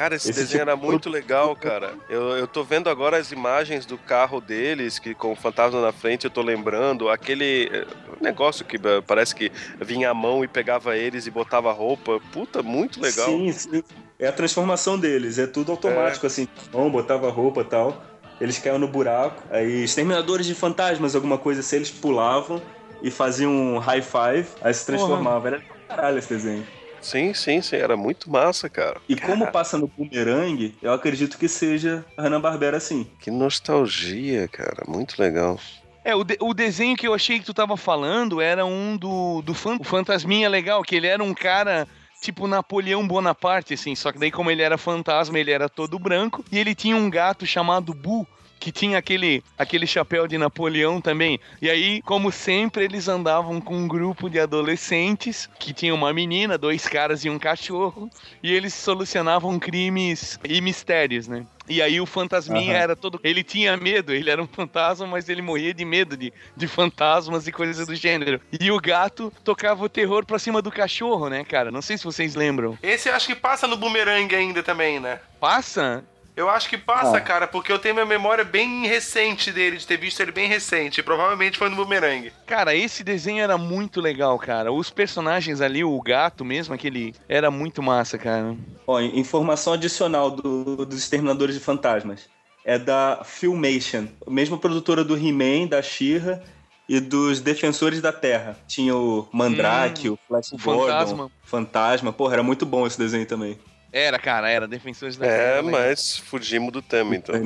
Cara, 0.00 0.14
esse, 0.14 0.30
Esse 0.30 0.40
desenho 0.40 0.60
tipo 0.60 0.70
era 0.70 0.76
muito 0.76 1.10
legal, 1.10 1.54
cara. 1.54 1.92
Eu, 2.08 2.30
eu 2.30 2.48
tô 2.48 2.64
vendo 2.64 2.88
agora 2.88 3.18
as 3.18 3.32
imagens 3.32 3.84
do 3.84 3.98
carro 3.98 4.40
deles, 4.40 4.98
que 4.98 5.14
com 5.14 5.30
o 5.30 5.36
fantasma 5.36 5.78
na 5.82 5.92
frente, 5.92 6.24
eu 6.24 6.30
tô 6.30 6.40
lembrando 6.40 7.10
aquele 7.10 7.68
eh, 7.70 7.86
negócio 8.18 8.64
que 8.64 8.76
eh, 8.76 9.02
parece 9.06 9.34
que 9.34 9.52
vinha 9.78 10.08
a 10.08 10.14
mão 10.14 10.42
e 10.42 10.48
pegava 10.48 10.96
eles 10.96 11.26
e 11.26 11.30
botava 11.30 11.70
roupa. 11.70 12.18
Puta, 12.32 12.62
muito 12.62 12.98
legal. 12.98 13.26
Sim, 13.26 13.52
sim. 13.52 13.82
É 14.18 14.26
a 14.26 14.32
transformação 14.32 14.98
deles, 14.98 15.38
é 15.38 15.46
tudo 15.46 15.70
automático, 15.70 16.26
assim. 16.26 16.48
Mão, 16.72 16.90
botava 16.90 17.30
roupa 17.30 17.60
e 17.60 17.64
tal. 17.64 18.02
Eles 18.40 18.58
caíam 18.58 18.78
no 18.78 18.88
buraco. 18.88 19.42
Aí, 19.50 19.84
exterminadores 19.84 20.46
de 20.46 20.54
fantasmas, 20.54 21.14
alguma 21.14 21.36
coisa 21.36 21.60
assim, 21.60 21.76
eles 21.76 21.90
pulavam 21.90 22.62
e 23.02 23.10
faziam 23.10 23.52
um 23.52 23.76
high 23.76 24.00
five, 24.00 24.48
aí 24.62 24.72
se 24.72 24.86
transformava. 24.86 25.48
Era 25.48 25.58
do 25.58 25.64
caralho 25.86 26.18
esse 26.18 26.28
desenho. 26.30 26.79
Sim, 27.00 27.32
sim, 27.34 27.60
sim. 27.62 27.76
Era 27.76 27.96
muito 27.96 28.30
massa, 28.30 28.68
cara. 28.68 29.00
E 29.08 29.16
como 29.16 29.46
passa 29.50 29.78
no 29.78 29.88
Boomerang, 29.88 30.74
eu 30.82 30.92
acredito 30.92 31.38
que 31.38 31.48
seja 31.48 32.04
a 32.16 32.22
Hanna-Barbera 32.22 32.76
assim. 32.76 33.06
Que 33.20 33.30
nostalgia, 33.30 34.48
cara. 34.48 34.84
Muito 34.86 35.20
legal. 35.20 35.58
É, 36.04 36.14
o, 36.14 36.24
de- 36.24 36.38
o 36.40 36.54
desenho 36.54 36.96
que 36.96 37.06
eu 37.06 37.14
achei 37.14 37.38
que 37.38 37.44
tu 37.44 37.52
tava 37.54 37.76
falando 37.76 38.40
era 38.40 38.64
um 38.64 38.96
do, 38.96 39.42
do 39.42 39.52
fan- 39.54 39.76
o 39.78 39.84
Fantasminha 39.84 40.48
Legal, 40.48 40.82
que 40.82 40.96
ele 40.96 41.06
era 41.06 41.22
um 41.22 41.34
cara 41.34 41.86
tipo 42.22 42.46
Napoleão 42.46 43.06
Bonaparte, 43.06 43.72
assim, 43.74 43.94
só 43.94 44.12
que 44.12 44.18
daí 44.18 44.30
como 44.30 44.50
ele 44.50 44.60
era 44.62 44.76
fantasma, 44.76 45.38
ele 45.38 45.50
era 45.50 45.68
todo 45.70 45.98
branco, 45.98 46.44
e 46.52 46.58
ele 46.58 46.74
tinha 46.74 46.94
um 46.94 47.08
gato 47.08 47.46
chamado 47.46 47.94
Bu, 47.94 48.26
que 48.60 48.70
tinha 48.70 48.98
aquele, 48.98 49.42
aquele 49.58 49.86
chapéu 49.86 50.28
de 50.28 50.36
Napoleão 50.36 51.00
também. 51.00 51.40
E 51.62 51.70
aí, 51.70 52.02
como 52.02 52.30
sempre, 52.30 52.84
eles 52.84 53.08
andavam 53.08 53.58
com 53.60 53.74
um 53.74 53.88
grupo 53.88 54.28
de 54.28 54.38
adolescentes, 54.38 55.48
que 55.58 55.72
tinha 55.72 55.94
uma 55.94 56.12
menina, 56.12 56.58
dois 56.58 56.86
caras 56.86 57.24
e 57.24 57.30
um 57.30 57.38
cachorro, 57.38 58.10
e 58.42 58.52
eles 58.52 58.74
solucionavam 58.74 59.58
crimes 59.58 60.38
e 60.44 60.60
mistérios, 60.60 61.26
né? 61.26 61.46
E 61.68 61.80
aí 61.80 62.00
o 62.00 62.06
fantasminha 62.06 62.72
Aham. 62.72 62.82
era 62.82 62.96
todo. 62.96 63.20
Ele 63.22 63.44
tinha 63.44 63.76
medo, 63.76 64.12
ele 64.12 64.28
era 64.28 64.42
um 64.42 64.46
fantasma, 64.46 65.06
mas 65.06 65.28
ele 65.28 65.40
morria 65.40 65.72
de 65.72 65.84
medo 65.84 66.16
de, 66.16 66.32
de 66.56 66.66
fantasmas 66.66 67.46
e 67.46 67.52
coisas 67.52 67.86
do 67.86 67.94
gênero. 67.94 68.40
E 68.60 68.70
o 68.72 68.80
gato 68.80 69.32
tocava 69.44 69.84
o 69.84 69.88
terror 69.88 70.26
pra 70.26 70.38
cima 70.38 70.60
do 70.60 70.70
cachorro, 70.70 71.28
né, 71.28 71.44
cara? 71.44 71.70
Não 71.70 71.80
sei 71.80 71.96
se 71.96 72.04
vocês 72.04 72.34
lembram. 72.34 72.76
Esse 72.82 73.08
eu 73.08 73.14
acho 73.14 73.28
que 73.28 73.36
passa 73.36 73.68
no 73.68 73.76
Boomerang 73.76 74.34
ainda 74.34 74.64
também, 74.64 74.98
né? 74.98 75.20
Passa? 75.38 76.04
Eu 76.36 76.48
acho 76.48 76.68
que 76.68 76.78
passa, 76.78 77.16
Ah. 77.16 77.20
cara, 77.20 77.46
porque 77.46 77.70
eu 77.72 77.78
tenho 77.78 77.94
minha 77.94 78.06
memória 78.06 78.44
bem 78.44 78.86
recente 78.86 79.52
dele, 79.52 79.76
de 79.76 79.86
ter 79.86 79.96
visto 79.98 80.20
ele 80.20 80.32
bem 80.32 80.48
recente. 80.48 81.02
Provavelmente 81.02 81.58
foi 81.58 81.68
no 81.68 81.76
Boomerang. 81.76 82.32
Cara, 82.46 82.74
esse 82.74 83.04
desenho 83.04 83.42
era 83.42 83.58
muito 83.58 84.00
legal, 84.00 84.38
cara. 84.38 84.72
Os 84.72 84.90
personagens 84.90 85.60
ali, 85.60 85.84
o 85.84 86.00
gato 86.00 86.44
mesmo, 86.44 86.72
aquele. 86.74 87.14
Era 87.28 87.50
muito 87.50 87.82
massa, 87.82 88.16
cara. 88.16 88.56
Ó, 88.86 89.00
informação 89.00 89.72
adicional 89.74 90.30
do- 90.30 90.86
dos 90.86 90.98
Exterminadores 90.98 91.54
de 91.54 91.60
Fantasmas. 91.60 92.28
É 92.64 92.78
da 92.78 93.22
Filmation, 93.24 94.06
mesma 94.28 94.56
produtora 94.58 95.02
do 95.02 95.16
He-Man, 95.16 95.66
da 95.66 95.80
She-Ra 95.82 96.40
e 96.88 97.00
dos 97.00 97.40
Defensores 97.40 98.00
da 98.02 98.12
Terra. 98.12 98.56
Tinha 98.68 98.94
o 98.94 99.26
Mandrake, 99.32 100.08
o 100.10 100.18
Flash 100.28 100.52
o 100.52 100.58
Gordon, 100.58 100.86
Fantasma. 100.86 101.30
Fantasma. 101.44 102.12
Porra, 102.12 102.34
era 102.34 102.42
muito 102.42 102.66
bom 102.66 102.86
esse 102.86 102.98
desenho 102.98 103.26
também. 103.26 103.58
Era, 103.92 104.18
cara, 104.18 104.48
era. 104.48 104.68
Defensores 104.68 105.16
da 105.16 105.26
É, 105.26 105.54
Terra, 105.56 105.62
mas 105.62 106.16
fugimos 106.18 106.72
do 106.72 106.80
tema, 106.82 107.16
então. 107.16 107.34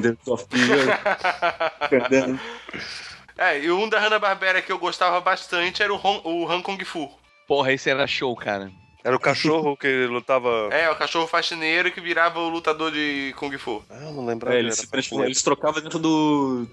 É, 3.37 3.59
e 3.59 3.71
um 3.71 3.89
da 3.89 3.99
Hanna-Barbera 3.99 4.63
que 4.63 4.71
eu 4.71 4.79
gostava 4.79 5.21
bastante 5.21 5.83
era 5.83 5.93
o, 5.93 5.97
Hon, 5.97 6.21
o 6.25 6.49
Han 6.49 6.63
Kung 6.63 6.79
Fu. 6.85 7.11
Porra, 7.49 7.73
esse 7.73 7.91
era 7.91 8.07
show, 8.07 8.35
cara. 8.37 8.71
Era 9.03 9.17
o 9.17 9.21
cachorro 9.21 9.77
que 9.77 10.07
lutava. 10.07 10.69
É, 10.71 10.89
o 10.89 10.95
cachorro 10.97 11.27
faxineiro 11.27 11.91
que 11.91 12.01
virava 12.01 12.39
o 12.39 12.49
lutador 12.49 12.91
de 12.93 13.35
Kung 13.37 13.57
Fu. 13.59 13.85
Ah, 13.91 14.05
eu 14.05 14.13
não 14.13 14.25
lembrava. 14.25 14.57
É, 14.57 14.61
era 14.61 14.71
se 14.71 14.87
eles 15.21 15.43
trocavam 15.43 15.83
dentro 15.83 15.99
do, 15.99 16.67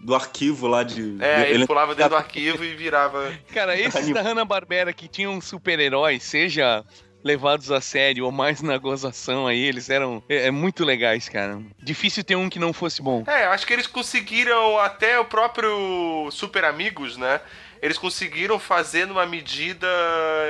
do 0.00 0.14
arquivo 0.14 0.66
lá 0.66 0.82
de. 0.82 1.18
É, 1.20 1.42
ele 1.42 1.54
ele- 1.58 1.66
pulava 1.66 1.94
dentro 1.94 2.10
do 2.10 2.16
arquivo 2.16 2.64
e 2.64 2.74
virava. 2.74 3.30
Cara, 3.52 3.76
esses 3.78 3.94
Animal. 3.96 4.14
da 4.24 4.28
Hanna-Barbera 4.30 4.92
que 4.94 5.06
tinham 5.08 5.38
super-heróis, 5.42 6.22
seja 6.24 6.84
levados 7.22 7.70
a 7.70 7.80
sério 7.80 8.24
ou 8.24 8.32
mais 8.32 8.62
na 8.62 8.78
gozação 8.78 9.46
aí, 9.46 9.60
eles 9.60 9.90
eram 9.90 10.22
é, 10.28 10.46
é 10.46 10.50
muito 10.50 10.84
legais, 10.84 11.28
cara. 11.28 11.60
Difícil 11.82 12.24
ter 12.24 12.36
um 12.36 12.48
que 12.48 12.58
não 12.58 12.72
fosse 12.72 13.02
bom. 13.02 13.24
É, 13.26 13.46
acho 13.46 13.66
que 13.66 13.72
eles 13.72 13.86
conseguiram 13.86 14.78
até 14.78 15.18
o 15.18 15.24
próprio 15.24 16.28
Super 16.30 16.64
Amigos, 16.64 17.16
né? 17.16 17.40
Eles 17.80 17.98
conseguiram 17.98 18.58
fazer 18.58 19.06
numa 19.06 19.26
medida 19.26 19.86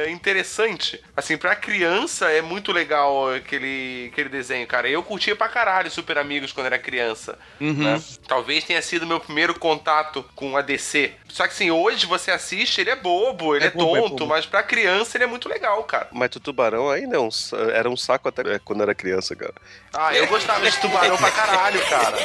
interessante. 0.08 1.02
Assim, 1.16 1.36
pra 1.36 1.54
criança 1.56 2.30
é 2.30 2.40
muito 2.40 2.72
legal 2.72 3.32
aquele, 3.34 4.08
aquele 4.12 4.28
desenho, 4.28 4.66
cara. 4.66 4.88
Eu 4.88 5.02
curtia 5.02 5.36
pra 5.36 5.48
caralho 5.48 5.90
Super 5.90 6.18
Amigos 6.18 6.52
quando 6.52 6.66
era 6.66 6.78
criança. 6.78 7.38
Uhum. 7.60 7.72
né? 7.74 8.02
Talvez 8.26 8.64
tenha 8.64 8.80
sido 8.82 9.06
meu 9.06 9.20
primeiro 9.20 9.58
contato 9.58 10.24
com 10.34 10.56
a 10.56 10.62
DC. 10.62 11.12
Só 11.28 11.46
que 11.46 11.52
assim, 11.52 11.70
hoje 11.70 12.06
você 12.06 12.30
assiste, 12.30 12.80
ele 12.80 12.90
é 12.90 12.96
bobo, 12.96 13.54
ele 13.54 13.64
É 13.64 13.68
é, 13.68 13.70
bobo, 13.70 13.96
é 13.96 14.00
tonto, 14.00 14.10
bobo. 14.16 14.26
mas 14.26 14.46
pra 14.46 14.62
criança 14.62 15.16
ele 15.16 15.24
é 15.24 15.26
muito 15.26 15.48
legal, 15.48 15.82
cara. 15.84 16.08
Mas 16.12 16.34
o 16.36 16.40
tubarão 16.40 16.90
ainda 16.90 17.16
é 17.16 17.20
um 17.20 17.28
era 17.74 17.88
um 17.88 17.96
saco 17.96 18.28
até 18.28 18.54
é, 18.54 18.58
quando 18.58 18.82
era 18.82 18.94
criança, 18.94 19.34
cara. 19.36 19.54
Ah, 19.92 20.14
eu 20.14 20.26
gostava 20.26 20.68
de 20.70 20.80
tubarão 20.80 21.16
pra 21.16 21.30
caralho, 21.30 21.80
cara. 21.88 22.16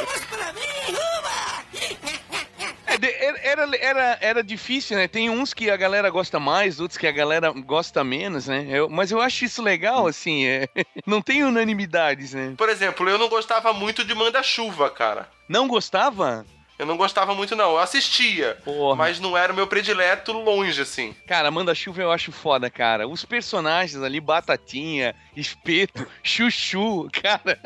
Era- 3.08 3.70
era 3.78 4.18
era, 4.22 4.44
difícil, 4.44 4.98
né? 4.98 5.08
Tem 5.08 5.30
uns 5.30 5.54
que 5.54 5.70
a 5.70 5.78
galera 5.78 6.10
gosta 6.10 6.40
mais, 6.40 6.80
outros 6.80 6.98
que 6.98 7.08
a 7.08 7.12
galera 7.12 7.52
gosta 7.52 8.04
menos, 8.04 8.48
né? 8.48 8.66
Eu- 8.70 8.90
mas 8.90 9.12
eu 9.12 9.20
acho 9.22 9.46
isso 9.46 9.62
legal, 9.62 10.08
assim, 10.08 10.46
é, 10.46 10.68
não 11.06 11.22
tem 11.22 11.44
unanimidades, 11.44 12.34
né? 12.34 12.54
Por 12.58 12.70
exemplo, 12.70 13.08
eu 13.10 13.18
não 13.18 13.30
gostava 13.30 13.74
muito 13.74 14.04
de 14.04 14.14
Manda-Chuva, 14.16 14.90
cara. 14.90 15.28
Não 15.48 15.68
gostava? 15.68 16.46
Eu 16.80 16.88
não 16.88 16.98
gostava 16.98 17.36
muito, 17.36 17.56
não. 17.56 17.72
Eu 17.74 17.80
assistia, 17.80 18.58
Porra. 18.66 18.96
mas 18.96 19.20
não 19.20 19.38
era 19.38 19.54
o 19.54 19.56
meu 19.56 19.68
predileto 19.68 20.32
longe, 20.34 20.82
assim. 20.82 21.16
Cara, 21.28 21.52
Manda-Chuva 21.52 22.02
eu 22.02 22.12
acho 22.12 22.32
foda, 22.32 22.68
cara. 22.70 23.08
Os 23.08 23.24
personagens 23.24 24.02
ali, 24.02 24.20
Batatinha, 24.20 25.14
Espeto, 25.38 26.06
Chuchu, 26.24 27.08
cara, 27.22 27.60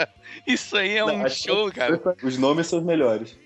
isso 0.46 0.76
aí 0.78 0.98
é 0.98 1.06
um 1.06 1.18
Não, 1.20 1.24
que- 1.24 1.30
show, 1.30 1.72
cara. 1.72 2.00
Os 2.22 2.38
nomes 2.38 2.68
são 2.68 2.80
os 2.80 2.86
melhores. 2.86 3.38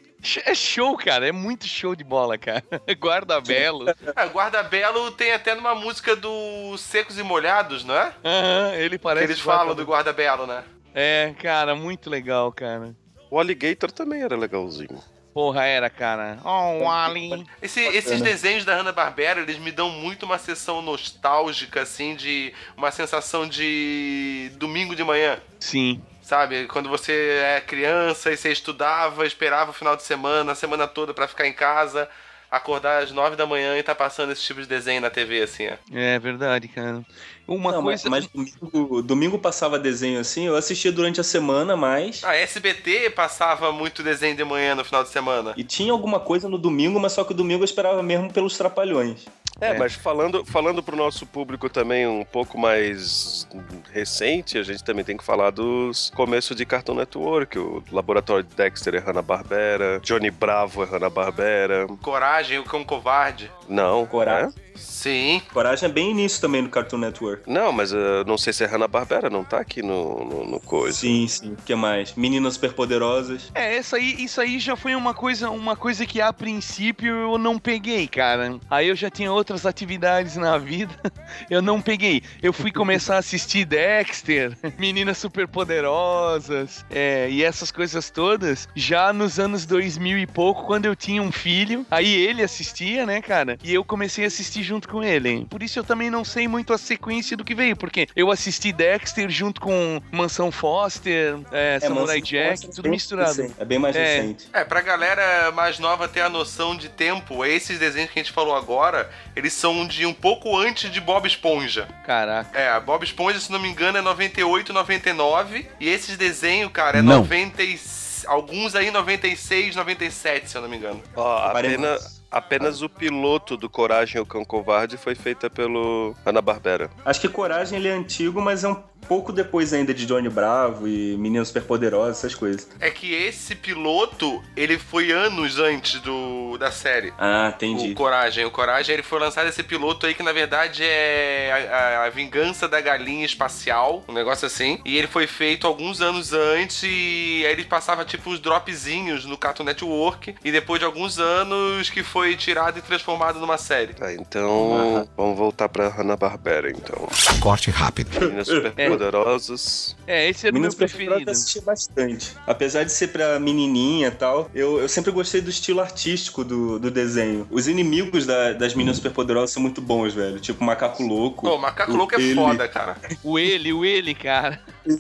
É 0.45 0.53
show, 0.53 0.95
cara, 0.97 1.28
é 1.28 1.32
muito 1.32 1.65
show 1.67 1.95
de 1.95 2.03
bola, 2.03 2.38
cara. 2.38 2.63
Guarda-belo. 2.99 3.86
Ah, 4.15 4.26
Guarda-Belo 4.26 5.11
tem 5.11 5.32
até 5.34 5.55
numa 5.55 5.74
música 5.76 6.15
do 6.15 6.78
Secos 6.78 7.17
e 7.17 7.24
Molhados, 7.24 7.84
não 7.84 7.95
é? 7.95 8.13
Aham, 8.24 8.76
ele 8.76 8.97
Que 8.97 9.03
parece. 9.03 9.26
eles 9.26 9.39
falam 9.39 9.74
do 9.76 9.84
Guarda-Belo, 9.84 10.45
né? 10.45 10.63
É, 10.93 11.34
cara, 11.41 11.74
muito 11.76 12.09
legal, 12.09 12.51
cara. 12.51 12.95
O 13.30 13.39
Alligator 13.39 13.91
também 13.91 14.22
era 14.22 14.36
legalzinho. 14.36 15.01
Porra, 15.34 15.63
era, 15.65 15.89
cara. 15.89 16.39
Oh, 16.43 16.84
Wally. 16.84 17.45
Esse- 17.61 17.80
esses 17.80 18.19
desenhos 18.22 18.65
da 18.65 18.76
Hanna-Barbera, 18.76 19.39
eles 19.39 19.57
me 19.57 19.72
dão 19.72 19.89
muito 19.89 20.24
uma 20.24 20.38
sessão 20.38 20.82
nostálgica, 20.82 21.82
assim, 21.84 22.15
de 22.17 22.53
uma 22.76 22.91
sensação 22.91 23.47
de 23.47 24.51
domingo 24.57 24.93
de 24.93 25.03
manhã. 25.05 25.39
Sim. 25.57 26.01
Sabe? 26.32 26.65
Quando 26.67 26.88
você 26.88 27.41
é 27.43 27.59
criança 27.59 28.32
e 28.32 28.38
você 28.38 28.53
estudava, 28.53 29.25
esperava 29.27 29.71
o 29.71 29.73
final 29.73 29.97
de 29.97 30.03
semana, 30.03 30.53
a 30.53 30.55
semana 30.55 30.88
toda 30.88 31.13
pra 31.13 31.27
ficar 31.27 31.45
em 31.45 31.51
casa, 31.51 32.07
acordar 32.49 33.03
às 33.03 33.11
nove 33.11 33.36
da 33.36 33.45
manhã 33.45 33.77
e 33.77 33.84
tá 33.84 33.93
passando 33.93 34.32
esse 34.32 34.41
tipo 34.41 34.61
de 34.61 34.65
desenho 34.65 35.01
na 35.01 35.09
TV, 35.09 35.41
assim, 35.41 35.67
ó. 35.67 35.73
É 35.93 36.17
verdade, 36.19 36.69
cara. 36.69 37.01
Uma 37.45 37.73
Não, 37.73 37.82
mas- 37.82 38.03
coisa. 38.03 38.09
mas, 38.09 38.27
domingo, 38.27 39.01
domingo 39.01 39.39
passava 39.39 39.77
desenho 39.77 40.21
assim, 40.21 40.47
eu 40.47 40.55
assistia 40.55 40.89
durante 40.89 41.19
a 41.19 41.23
semana, 41.23 41.75
mas. 41.75 42.23
A 42.23 42.34
SBT 42.34 43.09
passava 43.09 43.69
muito 43.73 44.01
desenho 44.01 44.34
de 44.38 44.43
manhã 44.45 44.73
no 44.73 44.86
final 44.86 45.03
de 45.03 45.09
semana. 45.09 45.53
E 45.57 45.65
tinha 45.65 45.91
alguma 45.91 46.17
coisa 46.17 46.47
no 46.47 46.57
domingo, 46.57 46.97
mas 46.97 47.11
só 47.11 47.25
que 47.25 47.32
o 47.34 47.36
domingo 47.36 47.63
eu 47.63 47.65
esperava 47.65 48.01
mesmo 48.01 48.32
pelos 48.32 48.57
trapalhões. 48.57 49.25
É, 49.59 49.71
É. 49.71 49.77
mas 49.77 49.93
falando, 49.93 50.43
falando 50.45 50.81
pro 50.81 50.95
nosso 50.95 51.25
público 51.25 51.69
também 51.69 52.07
um 52.07 52.23
pouco 52.25 52.57
mais 52.57 53.47
recente, 53.91 54.57
a 54.57 54.63
gente 54.63 54.83
também 54.83 55.03
tem 55.05 55.17
que 55.17 55.23
falar 55.23 55.51
dos 55.51 56.09
começos 56.15 56.55
de 56.55 56.65
Cartoon 56.65 56.95
Network. 56.95 57.59
O 57.59 57.83
Laboratório 57.91 58.43
de 58.43 58.55
Dexter 58.55 58.95
é 58.95 58.99
Hanna-Barbera, 58.99 59.99
Johnny 60.01 60.31
Bravo 60.31 60.83
é 60.83 60.85
Hanna-Barbera. 60.87 61.87
Coragem, 62.01 62.57
o 62.59 62.63
cão 62.63 62.83
covarde. 62.83 63.51
Não, 63.67 64.05
Coragem. 64.05 64.49
é? 64.49 64.70
Sim. 64.76 65.41
Coragem 65.51 65.89
é 65.89 65.91
bem 65.91 66.11
início 66.11 66.39
também 66.39 66.63
do 66.63 66.69
Cartoon 66.69 66.97
Network. 66.97 67.49
Não, 67.49 67.72
mas 67.72 67.91
eu 67.91 68.24
não 68.26 68.38
sei 68.38 68.53
se 68.53 68.63
é 68.63 68.67
Hanna-Barbera, 68.67 69.30
não 69.30 69.43
tá 69.43 69.59
aqui 69.59 69.82
no, 69.82 70.24
no, 70.24 70.45
no 70.45 70.59
coisa. 70.59 70.97
Sim, 70.97 71.28
sim. 71.28 71.53
O 71.53 71.57
que 71.57 71.74
mais? 71.76 72.13
Meninas 72.15 72.53
Superpoderosas. 72.53 73.51
É, 73.53 73.76
essa 73.76 73.97
aí, 73.97 74.24
isso 74.24 74.39
aí 74.39 74.59
já 74.59 74.76
foi 74.76 74.95
uma 74.95 75.13
coisa, 75.13 75.49
uma 75.49 75.76
coisa 75.76 76.05
que 76.05 76.22
a 76.22 76.32
princípio 76.32 77.13
eu 77.13 77.38
não 77.38 77.57
peguei, 77.57 78.07
cara. 78.07 78.59
Aí 78.69 78.88
eu 78.89 78.95
já 78.95 79.09
tinha 79.09 79.32
outras 79.32 79.65
atividades 79.65 80.36
na 80.36 80.57
vida, 80.57 80.93
eu 81.49 81.61
não 81.61 81.82
peguei. 81.82 82.24
Eu 82.41 82.53
fui 82.53 82.72
começar 82.72 83.15
a 83.15 83.19
assistir 83.19 83.65
Dexter, 83.65 84.55
Meninas 84.78 85.17
Superpoderosas, 85.17 86.86
é, 86.89 87.30
e 87.30 87.43
essas 87.43 87.72
coisas 87.72 88.09
todas, 88.09 88.67
já 88.76 89.11
nos 89.11 89.39
anos 89.39 89.65
2000 89.65 90.19
e 90.19 90.28
pouco, 90.28 90.65
quando 90.65 90.86
eu 90.86 90.95
tinha 90.95 91.22
um 91.22 91.32
filho. 91.32 91.86
Aí 91.89 92.13
ele 92.13 92.43
assistia, 92.43 93.05
né, 93.05 93.22
cara? 93.22 93.57
E 93.63 93.74
eu 93.74 93.84
comecei 93.84 94.24
a 94.24 94.28
assistir 94.28 94.61
junto 94.62 94.88
com 94.88 95.03
ele. 95.03 95.45
Por 95.49 95.62
isso 95.64 95.80
eu 95.80 95.84
também 95.84 96.09
não 96.09 96.24
sei 96.24 96.47
muito 96.47 96.74
a 96.74 96.78
sequência 96.78 97.36
do 97.38 97.43
que 97.43 97.53
veio, 97.55 97.76
porque 97.76 98.07
eu 98.16 98.32
assisti 98.32 98.72
Dexter 98.72 99.30
junto 99.30 99.59
com 99.62 100.01
Mansão 100.12 100.51
Foster, 100.51 101.38
é, 101.51 101.80
Samurai 101.80 102.18
Mansão 102.18 102.22
Jack, 102.22 102.49
Foster 102.51 102.70
é 102.70 102.74
tudo 102.74 102.84
bem 102.84 102.91
misturado. 102.91 103.30
recente, 103.41 103.53
É 103.59 103.66
bem 103.66 103.80
mais 103.80 103.95
É. 103.95 104.16
recente. 104.22 104.47
É, 104.53 104.64
pra 104.64 104.82
galera 104.82 105.51
mais 105.51 105.80
nova 105.80 106.07
ter 106.07 106.22
a 106.22 106.30
noção 106.30 106.76
de 106.76 106.89
tempo, 106.89 107.43
esses 107.45 107.78
desenhos 107.80 108.09
que 108.12 108.20
a 108.20 108.24
gente 108.24 108.32
falou 108.34 108.55
agora, 108.55 109.09
eles 109.36 109.53
são 109.53 109.86
de 109.88 110.05
um 110.05 110.14
pouco 110.14 110.57
antes 110.57 110.91
de 110.91 110.99
Bob 111.01 111.26
Esponja. 111.28 111.88
Caraca. 112.05 112.57
É, 112.57 112.80
Bob 112.80 113.03
Esponja, 113.03 113.39
se 113.39 113.51
não 113.51 113.59
me 113.59 113.70
engano, 113.70 113.97
é 113.97 114.01
98, 114.01 114.72
99. 114.74 115.68
E 115.80 115.88
esses 115.89 116.18
desenhos, 116.18 116.72
cara, 116.72 116.99
é 116.99 117.01
Não. 117.01 117.18
90 117.18 117.64
e... 117.64 117.80
Alguns 118.28 118.76
aí 118.76 118.91
96, 118.91 119.76
97, 119.76 120.47
se 120.49 120.55
eu 120.55 120.62
não 120.62 120.70
me 120.70 120.78
engano. 120.78 121.01
Ó, 121.16 121.51
Paremos. 121.51 121.76
apenas, 121.88 122.20
apenas 122.32 122.82
o 122.82 122.89
piloto 122.89 123.57
do 123.57 123.69
Coragem 123.69 124.21
o 124.21 124.25
Cão 124.25 124.45
Covarde 124.45 124.97
foi 124.97 125.13
feita 125.13 125.49
pelo 125.49 126.15
Hanna-Barbera. 126.25 126.89
Acho 127.03 127.19
que 127.19 127.27
Coragem 127.27 127.77
ele 127.77 127.89
é 127.89 127.91
antigo, 127.91 128.41
mas 128.41 128.63
é 128.63 128.69
um 128.69 128.90
pouco 129.07 129.31
depois 129.33 129.73
ainda 129.73 129.93
de 129.93 130.05
Johnny 130.05 130.29
Bravo 130.29 130.87
e 130.87 131.15
Meninas 131.17 131.47
Superpoderosas, 131.49 132.17
essas 132.19 132.35
coisas. 132.35 132.67
É 132.79 132.89
que 132.89 133.13
esse 133.13 133.55
piloto, 133.55 134.41
ele 134.55 134.77
foi 134.77 135.11
anos 135.11 135.59
antes 135.59 135.99
do 136.01 136.57
da 136.57 136.71
série. 136.71 137.13
Ah, 137.17 137.51
entendi. 137.55 137.91
O 137.91 137.95
Coragem. 137.95 138.45
O 138.45 138.51
Coragem, 138.51 138.93
ele 138.93 139.03
foi 139.03 139.19
lançado 139.19 139.47
esse 139.47 139.63
piloto 139.63 140.05
aí 140.05 140.13
que, 140.13 140.23
na 140.23 140.31
verdade, 140.31 140.83
é 140.83 141.67
a, 141.71 141.77
a- 141.77 142.05
a 142.05 142.09
vingança 142.09 142.67
da 142.67 142.79
galinha 142.81 143.25
espacial, 143.25 144.03
um 144.07 144.13
negócio 144.13 144.45
assim. 144.45 144.79
E 144.85 144.97
ele 144.97 145.07
foi 145.07 145.27
feito 145.27 145.65
alguns 145.67 146.01
anos 146.01 146.33
antes 146.33 146.83
e 146.83 147.43
aí 147.45 147.51
ele 147.51 147.63
passava, 147.65 148.03
tipo, 148.05 148.29
uns 148.29 148.39
dropzinhos 148.39 149.25
no 149.25 149.37
Cartoon 149.37 149.63
Network. 149.63 150.35
E 150.43 150.51
depois 150.51 150.79
de 150.79 150.85
alguns 150.85 151.19
anos 151.19 151.89
que 151.89 152.03
foi 152.03 152.35
tirado 152.35 152.77
e 152.79 152.81
transformado 152.81 153.39
numa 153.39 153.57
série. 153.57 153.93
Tá, 153.93 154.13
então 154.13 155.07
vamos 155.17 155.37
voltar 155.37 155.69
pra 155.69 155.87
Hanna-Barbera, 155.89 156.69
então. 156.69 157.07
Corte 157.39 157.69
rápido. 157.71 158.09
Meninas 158.19 158.47
Superpoderosas. 158.93 159.95
É, 160.07 160.29
esse 160.29 160.47
era 160.47 160.55
o 160.55 160.59
meu 160.59 160.71
Superpoderosas 160.71 161.09
eu 161.09 161.25
preferido. 161.25 161.31
assisti 161.31 161.61
bastante. 161.61 162.35
Apesar 162.47 162.83
de 162.83 162.91
ser 162.91 163.07
pra 163.09 163.39
menininha 163.39 164.07
e 164.07 164.11
tal, 164.11 164.49
eu, 164.53 164.79
eu 164.79 164.87
sempre 164.89 165.11
gostei 165.11 165.41
do 165.41 165.49
estilo 165.49 165.79
artístico 165.81 166.43
do, 166.43 166.79
do 166.79 166.91
desenho. 166.91 167.47
Os 167.49 167.67
inimigos 167.67 168.25
da- 168.25 168.53
das 168.53 168.73
Meninas 168.73 168.97
Superpoderosas 168.97 169.51
são 169.51 169.61
muito 169.61 169.81
bons, 169.81 170.13
velho. 170.13 170.39
Tipo 170.39 170.63
Macaco 170.63 171.03
Louco. 171.03 171.47
Pô, 171.47 171.57
Macaco 171.57 171.91
o 171.91 171.95
Louco 171.95 172.15
é 172.15 172.21
ele. 172.21 172.35
foda, 172.35 172.67
cara. 172.67 172.97
O 173.23 173.37
ele, 173.39 173.71
o 173.73 173.85
ele, 173.85 174.13
cara. 174.13 174.59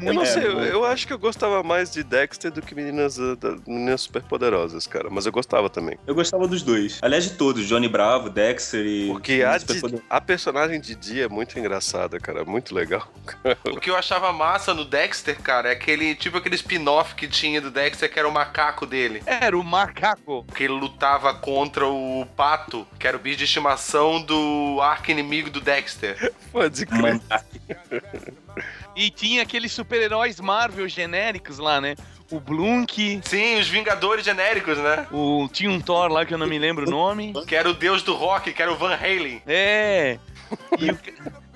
Eu 0.00 0.14
não 0.14 0.22
É, 0.22 0.26
sei, 0.26 0.42
eu, 0.44 0.84
acho 0.84 1.06
que 1.06 1.12
eu 1.12 1.18
gostava 1.18 1.62
mais 1.62 1.90
de 1.92 2.02
Dexter 2.02 2.50
do 2.50 2.60
que 2.62 2.74
Meninas, 2.74 3.18
uh, 3.18 3.36
da- 3.36 3.56
Meninas 3.66 4.00
Superpoderosas, 4.02 4.86
cara. 4.86 5.08
Mas 5.10 5.26
eu 5.26 5.32
gostava 5.32 5.70
também. 5.70 5.96
Eu 6.06 6.14
gostava 6.14 6.46
dos 6.48 6.62
dois. 6.62 6.98
Aliás, 7.02 7.24
de 7.24 7.30
todos. 7.30 7.66
Johnny 7.66 7.88
Bravo, 7.88 8.28
Dexter 8.28 8.84
e... 8.84 9.06
Porque 9.08 9.42
a, 9.46 9.58
Superpoderosas. 9.58 10.06
a 10.10 10.20
personagem 10.20 10.80
Didi 10.80 11.20
é 11.20 11.28
muito 11.28 11.58
engraçada, 11.58 12.18
cara. 12.18 12.44
Muito 12.44 12.61
legal. 12.70 13.06
O 13.64 13.80
que 13.80 13.90
eu 13.90 13.96
achava 13.96 14.32
massa 14.32 14.74
no 14.74 14.84
Dexter, 14.84 15.40
cara, 15.40 15.68
é 15.68 15.72
aquele, 15.72 16.14
tipo 16.14 16.36
aquele 16.36 16.54
spin-off 16.54 17.14
que 17.14 17.26
tinha 17.26 17.60
do 17.60 17.70
Dexter, 17.70 18.12
que 18.12 18.18
era 18.18 18.28
o 18.28 18.32
macaco 18.32 18.86
dele. 18.86 19.22
Era 19.26 19.56
o 19.56 19.64
macaco. 19.64 20.44
Que 20.54 20.64
ele 20.64 20.74
lutava 20.74 21.34
contra 21.34 21.86
o 21.86 22.26
pato, 22.36 22.86
que 22.98 23.06
era 23.06 23.16
o 23.16 23.20
bicho 23.20 23.38
de 23.38 23.44
estimação 23.44 24.20
do 24.22 24.78
arco-inimigo 24.80 25.50
do 25.50 25.60
Dexter. 25.60 26.32
Pode 26.52 26.86
crer. 26.86 27.20
E 28.94 29.10
tinha 29.10 29.42
aqueles 29.42 29.72
super-heróis 29.72 30.38
Marvel 30.40 30.86
genéricos 30.88 31.58
lá, 31.58 31.80
né? 31.80 31.94
O 32.30 32.40
Blunk, 32.40 33.20
Sim, 33.24 33.58
os 33.58 33.68
Vingadores 33.68 34.24
genéricos, 34.24 34.78
né? 34.78 35.06
o... 35.10 35.48
tinha 35.52 35.70
um 35.70 35.80
Thor 35.80 36.10
lá 36.10 36.24
que 36.24 36.32
eu 36.32 36.38
não 36.38 36.46
me 36.46 36.58
lembro 36.58 36.86
o 36.86 36.90
nome. 36.90 37.32
Que 37.46 37.54
era 37.54 37.68
o 37.68 37.74
deus 37.74 38.02
do 38.02 38.14
rock, 38.14 38.52
que 38.52 38.62
era 38.62 38.72
o 38.72 38.76
Van 38.76 38.94
Halen. 38.94 39.42
É. 39.46 40.18
E 40.78 40.90
o, 40.90 40.98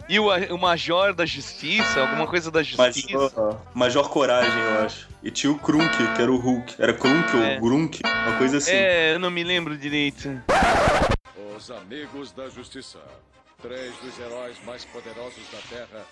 e 0.09 0.19
o, 0.19 0.29
o 0.55 0.59
Major 0.59 1.13
da 1.15 1.27
Justiça, 1.27 2.01
alguma 2.01 2.27
coisa 2.27 2.51
da 2.51 2.63
Justiça. 2.63 3.13
Major, 3.19 3.61
Major 3.75 4.09
Coragem, 4.09 4.59
eu 4.63 4.85
acho. 4.85 5.09
E 5.23 5.31
tinha 5.31 5.53
o 5.53 5.59
Krunk, 5.59 5.97
que 6.15 6.23
era 6.23 6.31
o 6.31 6.37
Hulk. 6.37 6.77
Era 6.79 6.93
Krunk 6.95 7.37
É. 7.37 7.55
ou 7.55 7.61
Grunk, 7.61 8.01
uma 8.05 8.39
coisa 8.39 8.59
assim. 8.59 8.71
É, 8.73 9.15
eu 9.15 9.19
não 9.19 9.31
me 9.31 9.43
lembro 9.43 9.77
direito. 9.77 10.41
Os 11.57 11.71
Amigos 11.71 12.33
da 12.33 12.49
Justiça. 12.49 12.99
Três 13.61 13.97
dos 13.99 14.19
heróis 14.19 14.57
mais 14.65 14.85
poderosos 14.85 15.43
da 15.51 15.59
Terra, 15.77 16.05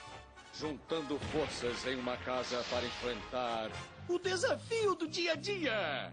juntando 0.58 1.18
forças 1.30 1.86
em 1.86 1.94
uma 1.96 2.16
casa 2.16 2.64
para 2.70 2.84
enfrentar 2.84 3.70
o 4.08 4.18
desafio 4.18 4.94
do 4.94 5.06
dia 5.06 5.32
a 5.32 5.36
dia. 5.36 6.12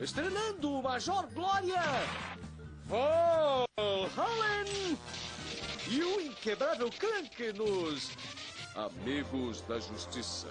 Estrelando 0.00 0.72
o 0.72 0.82
Major 0.82 1.26
Glória, 1.32 1.82
Van 2.86 3.64
Halen 4.16 4.98
e 5.88 6.02
o 6.02 6.20
inquebrável 6.20 6.90
Crank 6.98 7.52
nos 7.52 8.10
Amigos 8.74 9.60
da 9.62 9.78
Justiça. 9.78 10.48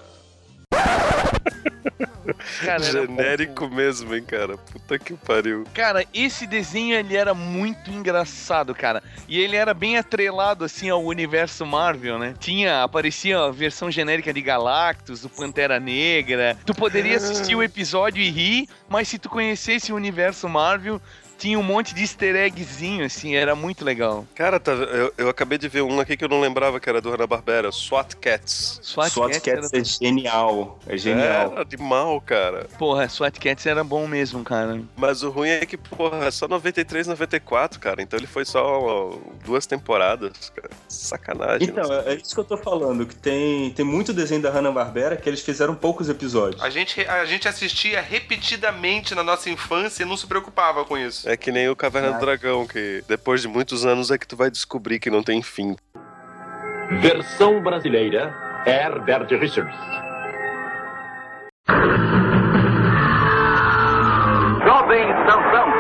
Cara, 2.63 2.79
bom. 2.79 2.91
Genérico 2.91 3.67
mesmo, 3.67 4.15
hein, 4.15 4.23
cara. 4.23 4.57
Puta 4.57 4.97
que 4.97 5.13
pariu. 5.13 5.65
Cara, 5.73 6.05
esse 6.13 6.47
desenho 6.47 6.95
ele 6.95 7.15
era 7.15 7.34
muito 7.34 7.91
engraçado, 7.91 8.73
cara. 8.73 9.03
E 9.27 9.39
ele 9.39 9.55
era 9.55 9.73
bem 9.73 9.97
atrelado 9.97 10.63
assim 10.63 10.89
ao 10.89 11.03
universo 11.03 11.65
Marvel, 11.65 12.17
né? 12.17 12.34
Tinha, 12.39 12.84
aparecia 12.84 13.39
a 13.39 13.51
versão 13.51 13.91
genérica 13.91 14.34
de 14.34 14.41
Galactus, 14.41 15.21
do 15.21 15.29
Pantera 15.29 15.79
Negra. 15.79 16.57
Tu 16.65 16.73
poderia 16.73 17.17
assistir 17.17 17.55
o 17.55 17.63
episódio 17.63 18.21
e 18.21 18.29
rir, 18.29 18.69
mas 18.88 19.07
se 19.07 19.19
tu 19.19 19.29
conhecesse 19.29 19.91
o 19.91 19.95
universo 19.95 20.47
Marvel, 20.47 21.01
tinha 21.38 21.59
um 21.59 21.63
monte 21.63 21.93
de 21.93 22.01
easter 22.01 22.36
eggzinho, 22.36 23.05
assim, 23.05 23.36
era 23.36 23.55
muito 23.55 23.84
legal. 23.84 24.25
Cara, 24.34 24.59
tá, 24.59 24.71
eu, 24.71 25.13
eu 25.17 25.29
acabei 25.29 25.57
de 25.57 25.67
ver 25.67 25.81
um 25.81 25.99
aqui 25.99 26.15
que 26.15 26.23
eu 26.23 26.29
não 26.29 26.39
lembrava 26.39 26.79
que 26.79 26.89
era 26.89 27.01
do 27.01 27.09
Hanna-Barbera. 27.11 27.71
SWAT 27.71 28.15
Cats. 28.15 28.79
SWAT, 28.81 29.11
SWAT 29.11 29.34
Cats 29.34 29.47
era... 29.47 29.61
Cats 29.61 29.73
é 30.01 30.05
genial. 30.05 30.79
É 30.88 30.97
genial. 30.97 31.51
Era 31.51 31.65
de 31.65 31.77
mal, 31.77 32.19
cara. 32.21 32.67
Porra, 32.77 33.09
SWAT 33.09 33.38
Cats 33.39 33.65
era 33.65 33.84
bom 33.84 34.07
mesmo, 34.07 34.43
cara. 34.43 34.81
Mas 34.95 35.23
o 35.23 35.29
ruim 35.29 35.49
é 35.49 35.65
que, 35.65 35.77
porra, 35.77 36.25
é 36.25 36.31
só 36.31 36.47
93, 36.47 37.07
94, 37.07 37.79
cara. 37.79 38.01
Então 38.01 38.17
ele 38.17 38.27
foi 38.27 38.45
só 38.45 39.19
duas 39.43 39.65
temporadas, 39.65 40.49
cara. 40.55 40.69
Sacanagem. 40.88 41.67
Então, 41.69 41.91
é 41.91 42.13
é 42.13 42.17
isso 42.17 42.34
que 42.34 42.39
eu 42.39 42.43
tô 42.43 42.57
falando, 42.57 43.05
que 43.05 43.15
tem, 43.15 43.71
tem 43.71 43.86
muito 43.86 44.13
desenho 44.13 44.41
da 44.41 44.49
Hanna-Barbera 44.49 45.17
que 45.17 45.27
eles 45.27 45.41
fizeram 45.41 45.75
poucos 45.75 46.09
episódios. 46.09 46.61
A 46.61 46.69
gente, 46.69 47.01
a 47.01 47.25
gente 47.25 47.47
assistia 47.47 48.01
repetidamente 48.01 49.15
na 49.15 49.23
nossa 49.23 49.49
infância 49.49 50.03
e 50.03 50.05
não 50.05 50.15
se 50.15 50.27
preocupava 50.27 50.86
com 50.86 50.97
isso. 50.97 51.22
É 51.26 51.38
que 51.38 51.51
nem 51.51 51.69
o 51.69 51.76
Caverna 51.76 52.13
do 52.13 52.19
Dragão, 52.19 52.67
que 52.67 53.03
depois 53.07 53.41
de 53.41 53.47
muitos 53.47 53.86
anos 53.86 54.11
é 54.11 54.17
que 54.17 54.28
tu 54.28 54.36
vai 54.36 54.51
descobrir 54.51 54.99
que 54.99 55.09
não 55.09 55.24
tem 55.24 55.41
fim. 55.41 55.76
Versão 57.01 57.61
brasileira 57.61 58.34
Herbert 58.65 59.28
Richards. 59.39 59.76
Jovem 64.65 65.07
Sansão. 65.26 65.72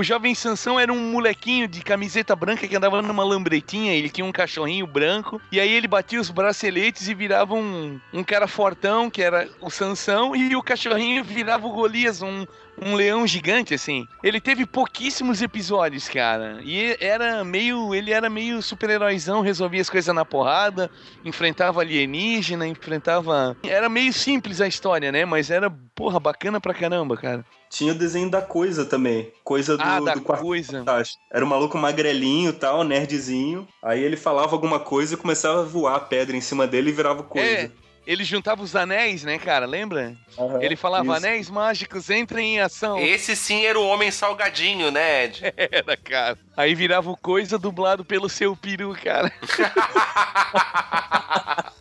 O, 0.00 0.02
jovem 0.02 0.34
Sansão 0.34 0.80
era 0.80 0.90
um 0.90 1.10
molequinho 1.12 1.68
de 1.68 1.82
camiseta 1.82 2.34
branca 2.34 2.66
que 2.66 2.74
andava 2.74 3.02
numa 3.02 3.22
lambretinha, 3.22 3.92
ele 3.92 4.08
tinha 4.08 4.24
um 4.24 4.32
cachorrinho 4.32 4.86
branco, 4.86 5.38
e 5.52 5.60
aí 5.60 5.70
ele 5.70 5.86
batia 5.86 6.18
os 6.18 6.30
braceletes 6.30 7.06
e 7.06 7.12
virava 7.12 7.52
um, 7.52 8.00
um 8.10 8.24
cara 8.24 8.48
fortão, 8.48 9.10
que 9.10 9.22
era 9.22 9.46
o 9.60 9.68
Sansão, 9.68 10.34
e 10.34 10.56
o 10.56 10.62
cachorrinho 10.62 11.22
virava 11.22 11.66
o 11.66 11.72
Golias, 11.72 12.22
um, 12.22 12.46
um 12.84 12.94
leão 12.94 13.26
gigante, 13.26 13.74
assim. 13.74 14.06
Ele 14.22 14.40
teve 14.40 14.66
pouquíssimos 14.66 15.42
episódios, 15.42 16.08
cara. 16.08 16.60
E 16.62 16.96
era 17.00 17.44
meio. 17.44 17.94
Ele 17.94 18.12
era 18.12 18.28
meio 18.30 18.62
super-heróizão, 18.62 19.40
resolvia 19.40 19.80
as 19.80 19.90
coisas 19.90 20.14
na 20.14 20.24
porrada, 20.24 20.90
enfrentava 21.24 21.80
alienígena, 21.80 22.66
enfrentava. 22.66 23.56
Era 23.62 23.88
meio 23.88 24.12
simples 24.12 24.60
a 24.60 24.66
história, 24.66 25.12
né? 25.12 25.24
Mas 25.24 25.50
era, 25.50 25.70
porra, 25.94 26.18
bacana 26.18 26.60
pra 26.60 26.74
caramba, 26.74 27.16
cara. 27.16 27.44
Tinha 27.70 27.92
o 27.92 27.94
desenho 27.94 28.28
da 28.28 28.42
coisa 28.42 28.84
também. 28.84 29.32
Coisa 29.44 29.76
do, 29.76 29.82
Ah, 29.82 30.00
da 30.00 30.14
do 30.14 30.22
Coisa. 30.22 30.78
Fantástico. 30.80 31.22
Era 31.32 31.44
um 31.44 31.48
maluco 31.48 31.78
magrelinho 31.78 32.50
e 32.50 32.52
tal, 32.52 32.82
nerdzinho. 32.82 33.66
Aí 33.80 34.02
ele 34.02 34.16
falava 34.16 34.56
alguma 34.56 34.80
coisa 34.80 35.14
e 35.14 35.16
começava 35.16 35.60
a 35.60 35.64
voar 35.64 35.94
a 35.94 36.00
pedra 36.00 36.36
em 36.36 36.40
cima 36.40 36.66
dele 36.66 36.90
e 36.90 36.92
virava 36.92 37.22
coisa. 37.22 37.48
É, 37.48 37.70
ele 38.06 38.24
juntava 38.24 38.62
os 38.62 38.74
anéis, 38.74 39.24
né, 39.24 39.38
cara? 39.38 39.66
Lembra? 39.66 40.16
Aham, 40.38 40.62
Ele 40.62 40.76
falava: 40.76 41.04
isso. 41.04 41.14
anéis 41.26 41.50
mágicos, 41.50 42.10
entrem 42.10 42.56
em 42.56 42.60
ação. 42.60 42.98
Esse 42.98 43.36
sim 43.36 43.64
era 43.64 43.78
o 43.78 43.86
homem 43.86 44.10
salgadinho, 44.10 44.90
né, 44.90 45.24
Ed? 45.24 45.42
Era, 45.56 45.96
cara. 45.96 46.38
Aí 46.56 46.74
virava 46.74 47.10
o 47.10 47.16
coisa 47.16 47.58
dublado 47.58 48.04
pelo 48.04 48.28
seu 48.28 48.56
peru, 48.56 48.96
cara. 49.02 49.32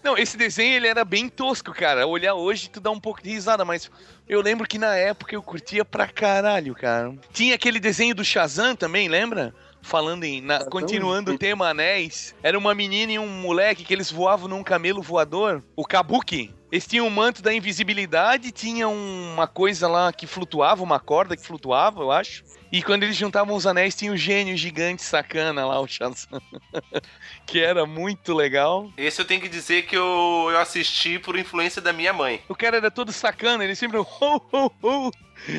Não, 0.03 0.17
esse 0.17 0.37
desenho 0.37 0.75
ele 0.75 0.87
era 0.87 1.03
bem 1.03 1.27
tosco, 1.29 1.73
cara. 1.73 2.07
Olhar 2.07 2.33
hoje 2.33 2.69
tu 2.69 2.79
dá 2.79 2.89
um 2.89 2.99
pouco 2.99 3.21
de 3.21 3.29
risada, 3.29 3.65
mas 3.65 3.91
eu 4.27 4.41
lembro 4.41 4.67
que 4.67 4.77
na 4.77 4.95
época 4.95 5.35
eu 5.35 5.43
curtia 5.43 5.83
pra 5.83 6.07
caralho, 6.07 6.73
cara. 6.73 7.13
Tinha 7.33 7.55
aquele 7.55 7.79
desenho 7.79 8.15
do 8.15 8.23
Shazam 8.23 8.75
também, 8.75 9.07
lembra? 9.09 9.53
Falando 9.89 10.23
em. 10.23 10.39
na- 10.41 10.55
Shazam? 10.57 10.69
continuando 10.69 11.31
o 11.33 11.37
tema 11.37 11.69
anéis. 11.69 12.35
Era 12.43 12.57
uma 12.57 12.75
menina 12.75 13.11
e 13.13 13.19
um 13.19 13.27
moleque 13.27 13.83
que 13.83 13.93
eles 13.93 14.11
voavam 14.11 14.47
num 14.47 14.63
camelo 14.63 15.01
voador. 15.01 15.63
O 15.75 15.83
Kabuki. 15.83 16.53
Eles 16.71 16.85
tinham 16.85 17.07
um 17.07 17.09
manto 17.09 17.41
da 17.41 17.51
invisibilidade, 17.51 18.51
tinha 18.51 18.87
uma 18.87 19.47
coisa 19.47 19.87
lá 19.87 20.13
que 20.13 20.27
flutuava, 20.27 20.83
uma 20.83 20.99
corda 20.99 21.35
que 21.35 21.43
flutuava, 21.43 22.01
eu 22.01 22.11
acho. 22.11 22.43
E 22.71 22.83
quando 22.83 23.01
eles 23.01 23.15
juntavam 23.15 23.55
os 23.55 23.65
anéis, 23.65 23.95
tinha 23.95 24.11
o 24.11 24.17
gênio 24.17 24.55
gigante 24.55 25.01
sacana 25.01 25.65
lá, 25.65 25.79
o 25.79 25.87
Shazam. 25.87 26.39
que 27.47 27.59
era 27.59 27.87
muito 27.87 28.35
legal. 28.35 28.91
Esse 28.95 29.19
eu 29.19 29.25
tenho 29.25 29.41
que 29.41 29.49
dizer 29.49 29.87
que 29.87 29.97
eu, 29.97 30.47
eu 30.51 30.59
assisti 30.59 31.17
por 31.17 31.35
influência 31.39 31.81
da 31.81 31.91
minha 31.91 32.13
mãe. 32.13 32.39
O 32.47 32.53
cara 32.53 32.77
era 32.77 32.91
todo 32.91 33.11
sacana, 33.11 33.63
ele 33.63 33.73
sempre. 33.75 33.97
Ho, 33.97 34.05
ho, 34.21 34.71
ho, 34.83 35.11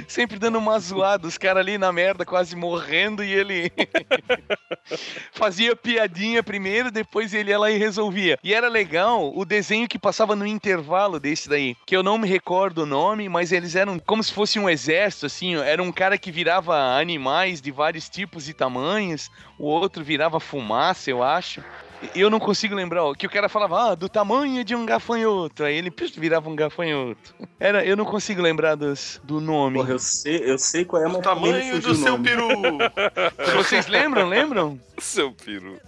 sempre 0.07 0.39
dando 0.39 0.59
uma 0.59 0.79
zoada, 0.79 1.27
os 1.27 1.39
caras 1.39 1.61
ali 1.61 1.79
na 1.79 1.93
merda, 1.93 2.25
quase 2.25 2.55
morrendo, 2.57 3.23
e 3.23 3.33
ele 3.33 3.73
fazia 5.33 5.77
piadinha 5.77 6.43
primeiro, 6.43 6.91
depois 6.91 7.35
ele 7.35 7.51
ia 7.51 7.59
lá 7.59 7.71
e 7.71 7.79
resolvia. 7.79 8.39
E 8.43 8.55
era 8.55 8.69
legal 8.69 9.33
o 9.37 9.45
desenho 9.45 9.89
que 9.89 9.99
passava 9.99 10.37
no 10.37 10.47
intervalo 10.47 11.19
desse 11.19 11.49
daí, 11.49 11.77
que 11.87 11.97
eu 11.97 12.03
não 12.03 12.19
me 12.19 12.29
recordo 12.29 12.83
o 12.83 12.87
nome, 12.87 13.29
mas 13.29 13.53
eles 13.53 13.75
eram 13.75 13.99
como 13.99 14.23
se 14.23 14.33
fosse 14.33 14.59
um 14.59 14.69
exército, 14.69 15.27
assim. 15.27 15.57
Era 15.57 15.83
um 15.83 15.93
cara 15.93 16.19
que 16.19 16.31
virava 16.31 16.99
animais 16.99 17.61
de 17.61 17.71
vários 17.71 18.09
tipos 18.09 18.49
e 18.49 18.55
tamanhos, 18.55 19.31
o 19.59 19.67
outro 19.67 20.05
virava 20.05 20.41
fumaça, 20.41 21.11
eu 21.11 21.23
acho. 21.23 21.63
Eu 22.15 22.31
não 22.31 22.41
consigo 22.41 22.75
lembrar, 22.75 23.05
ó, 23.05 23.15
que 23.15 23.27
o 23.27 23.31
cara 23.31 23.49
falava, 23.49 23.91
ah, 23.91 23.95
do 23.95 24.09
tamanho 24.09 24.65
de 24.65 24.75
um 24.75 24.87
gafanhoto. 24.87 25.65
Aí 25.65 25.77
ele 25.77 25.91
puf, 25.91 26.19
virava 26.19 26.49
um 26.49 26.57
gafanhoto. 26.57 27.35
Era, 27.59 27.85
eu 27.85 27.97
não 27.97 28.05
consigo 28.05 28.41
lembrar 28.41 28.75
dos, 28.75 29.21
do 29.23 29.41
nome. 29.41 29.77
Porra, 29.77 29.91
eu 29.93 29.99
sei, 29.99 30.51
eu 30.51 30.59
sei 30.59 30.85
qual 30.85 31.03
é, 31.03 31.07
mas 31.07 31.17
O 31.19 31.23
tamanho 31.23 31.81
do 31.81 31.95
seu 31.95 32.13
nome. 32.13 32.25
peru. 32.29 32.49
Vocês 33.57 33.87
lembram, 33.87 34.29
lembram? 34.29 34.81
Seu 34.99 35.33
peru. 35.33 35.81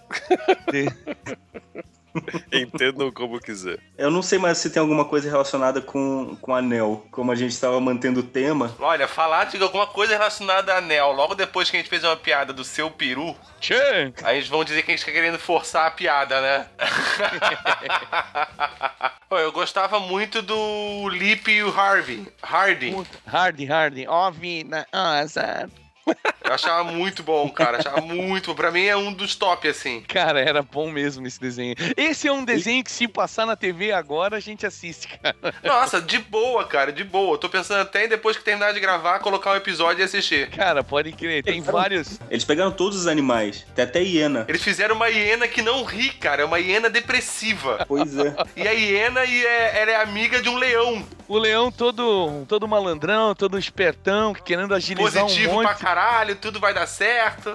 Entendam 2.52 3.10
como 3.10 3.40
quiser. 3.40 3.78
Eu 3.96 4.10
não 4.10 4.22
sei 4.22 4.38
mais 4.38 4.58
se 4.58 4.70
tem 4.70 4.80
alguma 4.80 5.04
coisa 5.04 5.30
relacionada 5.30 5.80
com, 5.80 6.36
com 6.40 6.54
anel. 6.54 7.06
Como 7.10 7.32
a 7.32 7.34
gente 7.34 7.52
estava 7.52 7.80
mantendo 7.80 8.20
o 8.20 8.22
tema. 8.22 8.74
Olha, 8.78 9.08
falar 9.08 9.44
de 9.44 9.62
alguma 9.62 9.86
coisa 9.86 10.16
relacionada 10.16 10.74
a 10.74 10.78
anel, 10.78 11.12
logo 11.12 11.34
depois 11.34 11.70
que 11.70 11.76
a 11.76 11.80
gente 11.80 11.88
fez 11.88 12.04
uma 12.04 12.16
piada 12.16 12.52
do 12.52 12.64
seu 12.64 12.90
peru, 12.90 13.34
Tchê! 13.60 14.12
aí 14.22 14.36
eles 14.36 14.48
vão 14.48 14.64
dizer 14.64 14.82
que 14.82 14.90
a 14.90 14.96
gente 14.96 15.04
tá 15.04 15.12
querendo 15.12 15.38
forçar 15.38 15.86
a 15.86 15.90
piada, 15.90 16.40
né? 16.40 16.66
Pô, 19.28 19.38
eu 19.38 19.52
gostava 19.52 19.98
muito 19.98 20.42
do 20.42 21.08
Lip 21.08 21.50
e 21.50 21.62
o 21.62 21.74
Harvey. 21.74 22.26
Hardy. 22.42 22.94
Hardy, 23.26 23.66
Hardy, 23.66 24.06
ó 24.06 24.30
vida, 24.30 24.86
azar. 24.92 25.68
Eu 26.44 26.52
achava 26.52 26.84
muito 26.84 27.22
bom, 27.22 27.48
cara. 27.48 27.78
Achava 27.78 28.00
muito 28.00 28.48
bom. 28.48 28.54
Pra 28.54 28.70
mim 28.70 28.84
é 28.84 28.96
um 28.96 29.12
dos 29.12 29.34
top, 29.34 29.68
assim. 29.68 30.02
Cara, 30.02 30.40
era 30.40 30.62
bom 30.62 30.90
mesmo 30.90 31.26
esse 31.26 31.40
desenho. 31.40 31.74
Esse 31.96 32.28
é 32.28 32.32
um 32.32 32.44
desenho 32.44 32.82
que 32.84 32.90
se 32.90 33.06
passar 33.08 33.46
na 33.46 33.56
TV 33.56 33.92
agora, 33.92 34.36
a 34.36 34.40
gente 34.40 34.66
assiste, 34.66 35.08
cara. 35.18 35.36
Nossa, 35.62 36.00
de 36.00 36.18
boa, 36.18 36.64
cara, 36.64 36.92
de 36.92 37.04
boa. 37.04 37.38
Tô 37.38 37.48
pensando 37.48 37.80
até 37.80 38.04
em 38.04 38.08
depois 38.08 38.36
que 38.36 38.44
terminar 38.44 38.72
de 38.72 38.80
gravar, 38.80 39.20
colocar 39.20 39.52
um 39.52 39.56
episódio 39.56 40.02
e 40.02 40.04
assistir. 40.04 40.50
Cara, 40.50 40.82
pode 40.82 41.12
crer, 41.12 41.42
tem 41.42 41.60
vários... 41.62 42.18
Eles 42.28 42.44
pegaram 42.44 42.72
todos 42.72 42.98
os 42.98 43.06
animais. 43.06 43.64
Tem 43.74 43.84
até 43.84 44.02
hiena. 44.02 44.44
Eles 44.48 44.62
fizeram 44.62 44.94
uma 44.96 45.08
hiena 45.08 45.46
que 45.48 45.62
não 45.62 45.84
ri, 45.84 46.10
cara. 46.10 46.42
É 46.42 46.44
uma 46.44 46.58
hiena 46.58 46.90
depressiva. 46.90 47.84
Pois 47.86 48.16
é. 48.18 48.34
E 48.56 48.66
a 48.66 48.72
hiena 48.72 49.24
e 49.24 49.46
é, 49.46 49.80
ela 49.80 49.90
é 49.92 49.96
amiga 49.96 50.42
de 50.42 50.48
um 50.48 50.56
leão. 50.56 51.06
O 51.28 51.38
leão 51.38 51.70
todo, 51.72 52.44
todo 52.46 52.68
malandrão, 52.68 53.34
todo 53.34 53.58
espertão, 53.58 54.34
querendo 54.34 54.74
agilizar 54.74 55.22
Positivo 55.22 55.50
um 55.52 55.54
monte. 55.54 55.64
pra 55.66 55.74
caralho, 55.92 56.36
tudo 56.36 56.58
vai 56.58 56.72
dar 56.72 56.86
certo. 56.86 57.54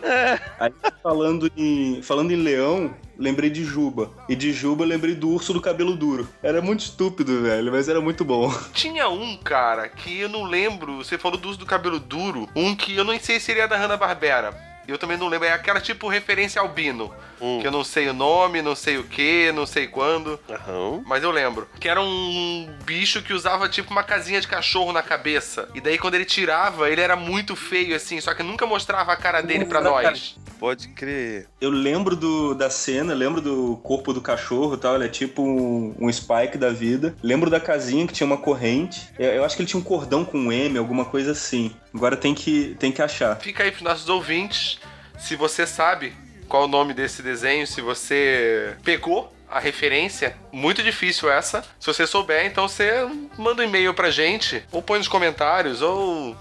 Aí, 0.59 0.71
falando 1.01 1.51
em, 1.57 2.03
falando 2.03 2.31
em 2.31 2.35
leão, 2.35 2.93
lembrei 3.17 3.49
de 3.49 3.63
Juba. 3.63 4.11
E 4.29 4.35
de 4.35 4.53
Juba, 4.53 4.85
lembrei 4.85 5.15
do 5.15 5.29
urso 5.29 5.53
do 5.53 5.61
cabelo 5.61 5.95
duro. 5.95 6.29
Era 6.43 6.61
muito 6.61 6.81
estúpido, 6.81 7.41
velho, 7.41 7.71
mas 7.71 7.89
era 7.89 7.99
muito 7.99 8.23
bom. 8.23 8.53
Tinha 8.73 9.09
um, 9.09 9.35
cara, 9.37 9.89
que 9.89 10.19
eu 10.19 10.29
não 10.29 10.43
lembro. 10.43 10.97
Você 10.97 11.17
falou 11.17 11.39
do 11.39 11.49
uso 11.49 11.57
do 11.57 11.65
cabelo 11.65 11.99
duro. 11.99 12.47
Um 12.55 12.75
que 12.75 12.95
eu 12.95 13.03
não 13.03 13.19
sei 13.19 13.39
se 13.39 13.51
ele 13.51 13.61
é 13.61 13.67
da 13.67 13.75
Hanna-Barbera. 13.75 14.76
Eu 14.87 14.97
também 14.97 15.17
não 15.17 15.27
lembro. 15.27 15.47
É 15.47 15.51
aquela 15.51 15.81
tipo 15.81 16.07
referência 16.07 16.61
albino. 16.61 17.13
Hum. 17.41 17.59
Que 17.59 17.67
eu 17.67 17.71
não 17.71 17.83
sei 17.83 18.09
o 18.09 18.13
nome, 18.13 18.61
não 18.61 18.75
sei 18.75 18.97
o 18.97 19.03
que, 19.03 19.51
não 19.51 19.65
sei 19.65 19.87
quando. 19.87 20.39
Aham. 20.49 21.03
Mas 21.05 21.23
eu 21.23 21.31
lembro. 21.31 21.67
Que 21.79 21.89
era 21.89 22.01
um 22.01 22.69
bicho 22.85 23.21
que 23.21 23.33
usava 23.33 23.67
tipo 23.67 23.91
uma 23.91 24.03
casinha 24.03 24.41
de 24.41 24.47
cachorro 24.47 24.91
na 24.91 25.03
cabeça. 25.03 25.69
E 25.75 25.81
daí 25.81 25.97
quando 25.97 26.15
ele 26.15 26.25
tirava, 26.25 26.89
ele 26.89 27.01
era 27.01 27.15
muito 27.15 27.55
feio 27.55 27.95
assim. 27.95 28.19
Só 28.21 28.33
que 28.33 28.43
nunca 28.43 28.65
mostrava 28.65 29.11
a 29.11 29.17
cara 29.17 29.41
dele 29.41 29.65
pra 29.65 29.81
nós. 29.81 30.37
Pode 30.59 30.87
crer. 30.89 31.47
Eu 31.61 31.69
lembro 31.69 32.15
do, 32.15 32.55
da 32.55 32.69
cena, 32.69 33.13
lembro 33.13 33.41
do 33.41 33.77
corpo 33.83 34.11
do 34.11 34.21
cachorro 34.21 34.73
e 34.73 34.77
tal. 34.77 34.95
Ele 34.95 35.05
é 35.05 35.09
tipo 35.09 35.43
um, 35.43 35.95
um 35.99 36.11
Spike 36.11 36.57
da 36.57 36.69
vida. 36.69 37.15
Lembro 37.21 37.49
da 37.49 37.59
casinha 37.59 38.07
que 38.07 38.13
tinha 38.13 38.25
uma 38.25 38.37
corrente. 38.37 39.09
Eu, 39.19 39.29
eu 39.33 39.45
acho 39.45 39.55
que 39.55 39.61
ele 39.61 39.69
tinha 39.69 39.79
um 39.79 39.83
cordão 39.83 40.25
com 40.25 40.37
um 40.37 40.51
M, 40.51 40.77
alguma 40.77 41.05
coisa 41.05 41.31
assim. 41.31 41.75
Agora 41.93 42.15
tem 42.15 42.35
que, 42.35 42.75
tem 42.79 42.91
que 42.91 43.01
achar. 43.01 43.35
Fica 43.37 43.63
aí 43.63 43.71
pros 43.71 43.83
nossos 43.83 44.09
ouvintes. 44.09 44.79
Se 45.17 45.35
você 45.35 45.65
sabe 45.65 46.13
qual 46.47 46.63
o 46.63 46.67
nome 46.67 46.93
desse 46.93 47.21
desenho, 47.21 47.65
se 47.65 47.81
você 47.81 48.75
pegou 48.83 49.33
a 49.49 49.59
referência. 49.59 50.35
Muito 50.51 50.83
difícil 50.83 51.31
essa. 51.31 51.63
Se 51.79 51.87
você 51.87 52.05
souber, 52.05 52.45
então 52.45 52.67
você 52.67 53.07
manda 53.37 53.61
um 53.61 53.65
e-mail 53.65 53.93
pra 53.93 54.11
gente, 54.11 54.63
ou 54.71 54.81
põe 54.81 54.97
nos 54.97 55.07
comentários, 55.07 55.81
ou. 55.81 56.35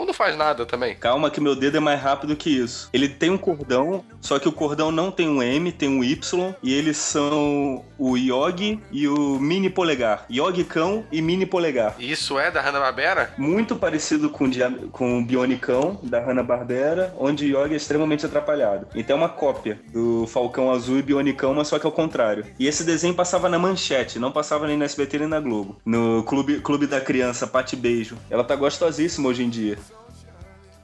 Ou 0.00 0.06
não 0.06 0.14
faz 0.14 0.34
nada 0.34 0.64
também. 0.64 0.94
Calma 0.94 1.30
que 1.30 1.42
meu 1.42 1.54
dedo 1.54 1.76
é 1.76 1.80
mais 1.80 2.00
rápido 2.00 2.34
que 2.34 2.48
isso. 2.48 2.88
Ele 2.90 3.06
tem 3.06 3.28
um 3.28 3.36
cordão, 3.36 4.02
só 4.18 4.38
que 4.38 4.48
o 4.48 4.52
cordão 4.52 4.90
não 4.90 5.10
tem 5.10 5.28
um 5.28 5.42
M, 5.42 5.70
tem 5.70 5.90
um 5.90 6.02
Y, 6.02 6.54
e 6.62 6.72
eles 6.72 6.96
são 6.96 7.84
o 7.98 8.16
Yogi 8.16 8.80
e 8.90 9.06
o 9.06 9.38
Mini 9.38 9.68
Polegar. 9.68 10.24
Yogi 10.30 10.64
Cão 10.64 11.04
e 11.12 11.20
Mini 11.20 11.44
Polegar. 11.44 11.96
Isso 11.98 12.38
é 12.38 12.50
da 12.50 12.62
Hanna-Barbera? 12.62 13.34
Muito 13.36 13.76
parecido 13.76 14.30
com, 14.30 14.50
com 14.90 15.18
o 15.18 15.22
Bionicão, 15.22 16.00
da 16.02 16.18
Hanna-Barbera, 16.18 17.14
onde 17.18 17.44
o 17.44 17.60
Yogi 17.60 17.74
é 17.74 17.76
extremamente 17.76 18.24
atrapalhado. 18.24 18.86
Então 18.94 19.16
é 19.16 19.20
uma 19.20 19.28
cópia 19.28 19.78
do 19.92 20.26
Falcão 20.28 20.72
Azul 20.72 20.98
e 20.98 21.02
Bionicão, 21.02 21.52
mas 21.52 21.68
só 21.68 21.78
que 21.78 21.84
ao 21.84 21.92
contrário. 21.92 22.46
E 22.58 22.66
esse 22.66 22.84
desenho 22.84 23.12
passava 23.12 23.50
na 23.50 23.58
manchete, 23.58 24.18
não 24.18 24.32
passava 24.32 24.66
nem 24.66 24.78
na 24.78 24.86
SBT 24.86 25.18
nem 25.18 25.28
na 25.28 25.40
Globo. 25.40 25.76
No 25.84 26.22
Clube, 26.22 26.60
Clube 26.60 26.86
da 26.86 27.02
Criança, 27.02 27.46
Pate 27.46 27.76
Beijo. 27.76 28.16
Ela 28.30 28.44
tá 28.44 28.56
gostosíssima 28.56 29.28
hoje 29.28 29.44
em 29.44 29.50
dia. 29.50 29.76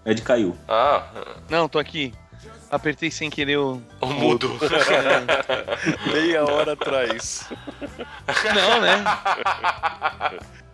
É 0.06 0.14
de 0.14 0.22
caiu. 0.22 0.56
Ah, 0.68 1.02
Não, 1.50 1.68
tô 1.68 1.80
aqui. 1.80 2.14
Apertei 2.70 3.10
sem 3.10 3.28
querer 3.28 3.56
o. 3.58 3.82
o 4.00 4.06
mudo. 4.06 4.56
Meia 6.12 6.44
hora 6.44 6.74
atrás. 6.74 7.48
Não, 8.54 8.80
né? 8.80 9.04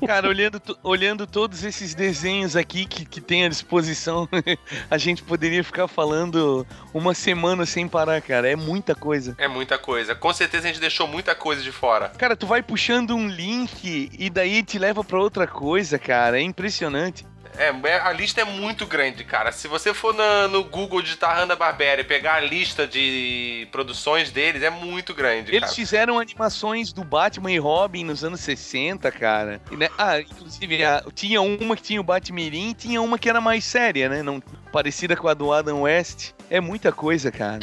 Cara, 0.06 0.28
olhando, 0.28 0.60
olhando 0.82 1.26
todos 1.26 1.62
esses 1.64 1.94
desenhos 1.94 2.56
aqui 2.56 2.84
que, 2.86 3.04
que 3.06 3.20
tem 3.20 3.44
à 3.44 3.48
disposição, 3.48 4.28
a 4.90 4.98
gente 4.98 5.22
poderia 5.22 5.62
ficar 5.62 5.86
falando 5.86 6.66
uma 6.92 7.14
semana 7.14 7.64
sem 7.64 7.86
parar, 7.86 8.20
cara. 8.20 8.50
É 8.50 8.56
muita 8.56 8.94
coisa. 8.94 9.34
É 9.38 9.46
muita 9.48 9.78
coisa. 9.78 10.14
Com 10.14 10.32
certeza 10.32 10.64
a 10.64 10.72
gente 10.72 10.80
deixou 10.80 11.06
muita 11.06 11.34
coisa 11.34 11.62
de 11.62 11.72
fora. 11.72 12.08
Cara, 12.18 12.36
tu 12.36 12.46
vai 12.46 12.62
puxando 12.62 13.14
um 13.14 13.28
link 13.28 14.10
e 14.18 14.28
daí 14.28 14.62
te 14.62 14.78
leva 14.78 15.02
pra 15.04 15.18
outra 15.20 15.46
coisa, 15.46 15.98
cara. 15.98 16.38
É 16.38 16.42
impressionante. 16.42 17.24
É, 17.58 17.68
é- 17.88 18.00
a 18.00 18.10
lista 18.12 18.40
é 18.40 18.44
muito 18.44 18.86
grande, 18.86 19.24
cara. 19.24 19.52
Se 19.52 19.68
você 19.68 19.92
for 19.92 20.14
na- 20.14 20.48
no 20.48 20.64
Google 20.64 21.02
digitar 21.02 21.36
Hanna-Barbera 21.36 22.00
e 22.00 22.04
pegar 22.04 22.34
a 22.36 22.40
lista 22.40 22.86
de 22.86 23.68
produções 23.70 24.30
deles, 24.30 24.62
é 24.62 24.70
muito 24.70 25.12
grande, 25.12 25.50
Eles 25.50 25.60
cara. 25.60 25.72
fizeram 25.72 26.18
animações 26.18 26.92
do 26.94 27.04
Batman 27.04 27.52
e 27.52 27.58
Robin 27.58 28.04
nos 28.04 28.24
anos 28.24 28.40
60, 28.40 29.12
cara. 29.12 29.60
E, 29.70 29.76
né, 29.76 29.90
Ah, 29.98 30.18
inclusive, 30.20 30.82
a- 30.82 31.04
tinha 31.14 31.42
uma 31.42 31.76
que 31.76 31.82
tinha 31.82 32.00
o 32.00 32.04
Batmirim 32.04 32.70
e 32.70 32.74
tinha 32.74 33.02
uma 33.02 33.18
que 33.18 33.28
era 33.28 33.40
mais 33.40 33.64
séria, 33.64 34.08
né? 34.08 34.22
Não, 34.22 34.40
parecida 34.72 35.14
com 35.14 35.28
a 35.28 35.34
do 35.34 35.52
Adam 35.52 35.82
West. 35.82 36.32
É 36.48 36.58
muita 36.60 36.90
coisa, 36.90 37.30
cara. 37.30 37.60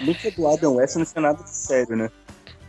Nunca 0.00 0.30
do 0.30 0.46
Adam 0.46 0.76
West 0.76 0.94
não 0.96 1.04
tinha 1.04 1.20
nada 1.22 1.42
de 1.42 1.50
sério, 1.50 1.96
né? 1.96 2.10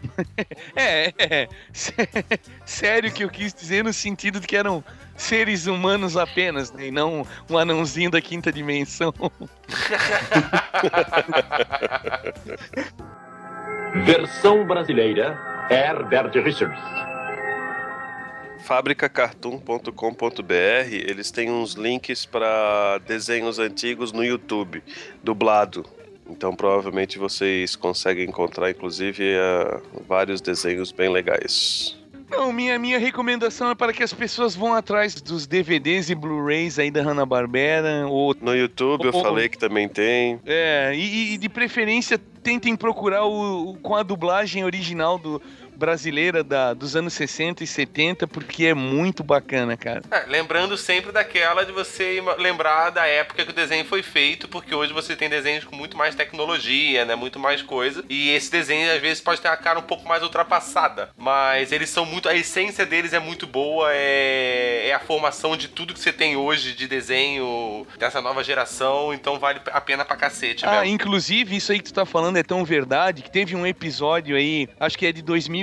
É, 0.75 1.13
é. 1.19 1.47
Sério 2.65 3.11
que 3.11 3.23
eu 3.23 3.29
quis 3.29 3.53
dizer 3.53 3.83
no 3.83 3.91
sentido 3.93 4.39
de 4.39 4.47
que 4.47 4.55
eram 4.55 4.83
seres 5.17 5.65
humanos 5.65 6.15
apenas, 6.15 6.71
né? 6.71 6.87
E 6.87 6.91
não 6.91 7.27
um 7.49 7.57
anãozinho 7.57 8.09
da 8.09 8.21
quinta 8.21 8.51
dimensão. 8.51 9.13
Versão 14.05 14.65
brasileira 14.65 15.37
Herbert 15.69 16.31
Richards. 16.43 16.79
fabricacartoon.com.br, 18.59 20.53
eles 20.91 21.31
têm 21.31 21.49
uns 21.49 21.73
links 21.73 22.25
para 22.25 22.99
desenhos 22.99 23.59
antigos 23.59 24.11
no 24.13 24.23
YouTube, 24.23 24.83
dublado. 25.23 25.85
Então 26.29 26.55
provavelmente 26.55 27.17
vocês 27.17 27.75
conseguem 27.75 28.25
encontrar, 28.25 28.69
inclusive, 28.69 29.23
eh, 29.23 29.81
vários 30.07 30.41
desenhos 30.41 30.91
bem 30.91 31.09
legais. 31.09 31.96
Não, 32.29 32.51
minha, 32.51 32.77
minha 32.77 32.99
recomendação 32.99 33.69
é 33.71 33.75
para 33.75 33.93
que 33.93 34.03
as 34.03 34.11
pessoas 34.13 34.53
vão 34.55 34.73
atrás 34.73 35.15
dos 35.21 35.47
DVDs 35.47 36.09
e 36.09 36.15
Blu-rays 36.15 36.77
aí 36.77 36.91
da 36.91 37.01
Hanna-Barbera, 37.01 38.05
ou 38.07 38.35
No 38.41 38.53
YouTube 38.53 39.05
eu 39.05 39.13
ô, 39.13 39.17
ô. 39.19 39.21
falei 39.23 39.47
que 39.47 39.57
também 39.57 39.87
tem. 39.87 40.39
É, 40.45 40.91
e, 40.93 41.33
e 41.33 41.37
de 41.37 41.47
preferência 41.47 42.19
tentem 42.43 42.75
procurar 42.75 43.23
o, 43.25 43.69
o- 43.71 43.73
com 43.75 43.95
a 43.95 44.03
dublagem 44.03 44.63
original 44.65 45.17
do 45.17 45.41
brasileira 45.77 46.43
da, 46.43 46.73
dos 46.73 46.95
anos 46.95 47.13
60 47.13 47.63
e 47.63 47.67
70, 47.67 48.27
porque 48.27 48.65
é 48.65 48.73
muito 48.73 49.23
bacana, 49.23 49.77
cara. 49.77 50.01
É, 50.11 50.25
lembrando 50.27 50.75
sempre 50.77 51.11
daquela 51.11 51.63
de 51.65 51.71
você 51.71 52.21
lembrar 52.39 52.89
da 52.89 53.05
época 53.05 53.45
que 53.45 53.51
o 53.51 53.55
desenho 53.55 53.85
foi 53.85 54.01
feito, 54.01 54.47
porque 54.47 54.73
hoje 54.73 54.91
você 54.93 55.15
tem 55.15 55.29
desenhos 55.29 55.63
com 55.63 55.75
muito 55.75 55.95
mais 55.95 56.15
tecnologia, 56.15 57.05
né? 57.05 57.15
Muito 57.15 57.39
mais 57.39 57.61
coisa. 57.61 58.03
E 58.09 58.29
esse 58.31 58.51
desenho 58.51 58.91
às 58.93 59.01
vezes 59.01 59.21
pode 59.21 59.39
ter 59.41 59.47
uma 59.47 59.57
cara 59.57 59.79
um 59.79 59.83
pouco 59.83 60.07
mais 60.07 60.23
ultrapassada. 60.23 61.09
Mas 61.17 61.71
eles 61.71 61.89
são 61.89 62.05
muito. 62.05 62.27
A 62.27 62.35
essência 62.35 62.85
deles 62.85 63.13
é 63.13 63.19
muito 63.19 63.45
boa. 63.45 63.89
É, 63.91 64.87
é 64.89 64.93
a 64.93 64.99
formação 64.99 65.55
de 65.55 65.67
tudo 65.67 65.93
que 65.93 65.99
você 65.99 66.11
tem 66.13 66.35
hoje 66.35 66.73
de 66.73 66.87
desenho 66.87 67.85
dessa 67.99 68.21
nova 68.21 68.43
geração. 68.43 69.13
Então 69.13 69.39
vale 69.39 69.59
a 69.71 69.81
pena 69.81 70.03
pra 70.05 70.15
cacete, 70.15 70.65
Ah, 70.65 70.81
mesmo. 70.81 70.85
inclusive, 70.95 71.55
isso 71.55 71.71
aí 71.71 71.79
que 71.79 71.85
tu 71.85 71.93
tá 71.93 72.05
falando 72.05 72.37
é 72.37 72.43
tão 72.43 72.63
verdade 72.65 73.21
que 73.21 73.31
teve 73.31 73.55
um 73.55 73.65
episódio 73.65 74.35
aí, 74.35 74.67
acho 74.79 74.97
que 74.97 75.05
é 75.05 75.11
de 75.11 75.21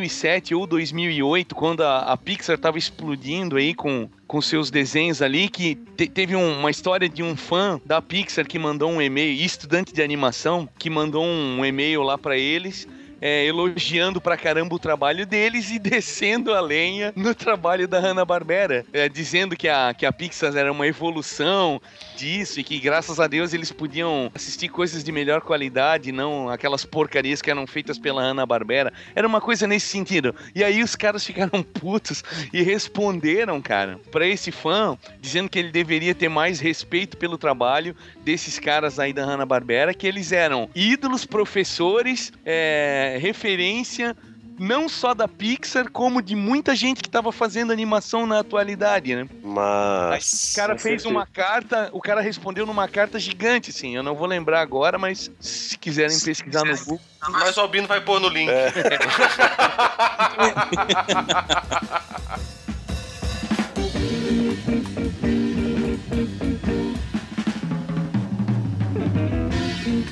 2007 0.08 0.54
ou 0.54 0.66
2008, 0.66 1.54
quando 1.54 1.82
a, 1.82 2.00
a 2.00 2.16
Pixar 2.16 2.58
tava 2.58 2.78
explodindo 2.78 3.56
aí 3.56 3.74
com, 3.74 4.08
com 4.26 4.40
seus 4.40 4.70
desenhos 4.70 5.22
ali, 5.22 5.48
que 5.48 5.74
te- 5.96 6.08
teve 6.08 6.36
um- 6.36 6.58
uma 6.60 6.70
história 6.70 7.08
de 7.08 7.22
um 7.22 7.34
fã 7.36 7.80
da 7.84 8.00
Pixar 8.02 8.46
que 8.46 8.58
mandou 8.58 8.90
um 8.90 9.00
e-mail, 9.00 9.32
estudante 9.42 9.92
de 9.92 10.02
animação, 10.02 10.68
que 10.78 10.90
mandou 10.90 11.24
um 11.24 11.64
e-mail 11.64 12.02
lá 12.02 12.18
pra 12.18 12.36
eles. 12.36 12.86
É, 13.20 13.44
elogiando 13.46 14.20
pra 14.20 14.36
caramba 14.36 14.74
o 14.74 14.78
trabalho 14.78 15.26
deles 15.26 15.70
e 15.70 15.78
descendo 15.80 16.54
a 16.54 16.60
lenha 16.60 17.12
no 17.16 17.34
trabalho 17.34 17.86
da 17.86 17.98
Hanna-Barbera, 17.98 18.84
é, 18.92 19.08
dizendo 19.08 19.56
que 19.56 19.68
a, 19.68 19.94
que 19.94 20.06
a 20.06 20.12
Pixar 20.12 20.56
era 20.56 20.70
uma 20.70 20.86
evolução 20.86 21.80
disso 22.16 22.60
e 22.60 22.64
que 22.64 22.78
graças 22.78 23.18
a 23.18 23.26
Deus 23.26 23.52
eles 23.52 23.72
podiam 23.72 24.30
assistir 24.34 24.68
coisas 24.68 25.02
de 25.02 25.10
melhor 25.10 25.40
qualidade, 25.40 26.12
não 26.12 26.48
aquelas 26.48 26.84
porcarias 26.84 27.42
que 27.42 27.50
eram 27.50 27.66
feitas 27.66 27.98
pela 27.98 28.22
Hanna-Barbera. 28.22 28.92
Era 29.14 29.26
uma 29.26 29.40
coisa 29.40 29.66
nesse 29.66 29.86
sentido. 29.86 30.34
E 30.54 30.62
aí 30.62 30.82
os 30.82 30.94
caras 30.94 31.24
ficaram 31.24 31.62
putos 31.80 32.22
e 32.52 32.62
responderam, 32.62 33.60
cara, 33.60 33.98
pra 34.10 34.26
esse 34.26 34.50
fã, 34.50 34.96
dizendo 35.20 35.48
que 35.48 35.58
ele 35.58 35.70
deveria 35.70 36.14
ter 36.14 36.28
mais 36.28 36.60
respeito 36.60 37.16
pelo 37.16 37.38
trabalho 37.38 37.96
desses 38.22 38.58
caras 38.58 38.98
aí 38.98 39.12
da 39.12 39.24
Hanna-Barbera, 39.24 39.94
que 39.94 40.06
eles 40.06 40.32
eram 40.32 40.68
ídolos, 40.74 41.24
professores, 41.24 42.32
é, 42.44 43.03
referência 43.18 44.16
não 44.58 44.88
só 44.88 45.14
da 45.14 45.26
Pixar, 45.26 45.90
como 45.90 46.22
de 46.22 46.36
muita 46.36 46.74
gente 46.76 47.02
que 47.02 47.08
tava 47.08 47.32
fazendo 47.32 47.72
animação 47.72 48.26
na 48.26 48.38
atualidade, 48.40 49.14
né? 49.14 49.28
Mas. 49.42 50.52
O 50.52 50.56
cara 50.56 50.78
fez 50.78 51.04
uma 51.04 51.26
carta, 51.26 51.90
o 51.92 52.00
cara 52.00 52.20
respondeu 52.20 52.64
numa 52.66 52.88
carta 52.88 53.18
gigante, 53.18 53.70
assim. 53.70 53.96
Eu 53.96 54.02
não 54.02 54.14
vou 54.14 54.26
lembrar 54.26 54.60
agora, 54.60 54.98
mas 54.98 55.30
se 55.40 55.76
quiserem 55.78 56.18
pesquisar 56.18 56.64
no 56.64 56.76
Google. 56.76 57.00
Mas 57.30 57.56
o 57.56 57.60
Albino 57.60 57.88
vai 57.88 58.00
pôr 58.00 58.20
no 58.20 58.28
link. 58.28 58.50
Miserável 58.50 59.08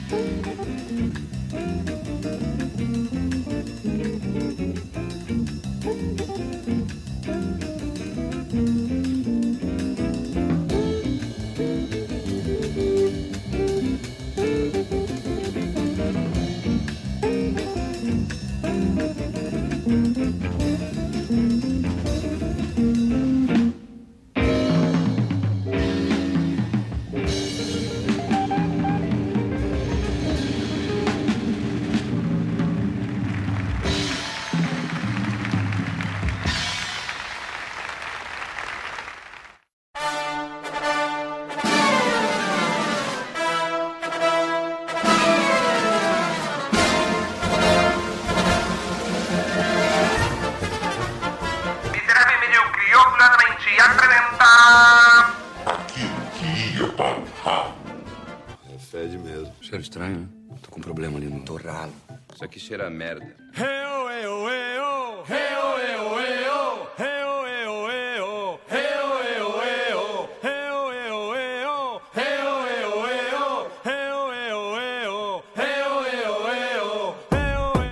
Isso 62.43 62.47
aqui 62.47 62.59
cheira 62.59 62.88
a 62.88 62.90
merda. 62.90 63.24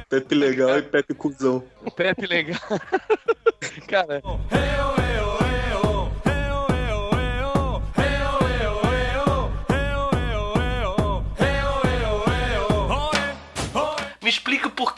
Pepe 0.08 0.34
legal 0.34 0.78
e 0.78 0.82
Pepe 0.82 1.14
cuzão. 1.14 1.62
Pepe 1.94 2.26
legal. 2.26 2.58
Cara. 3.86 4.20
Eu, 4.24 4.89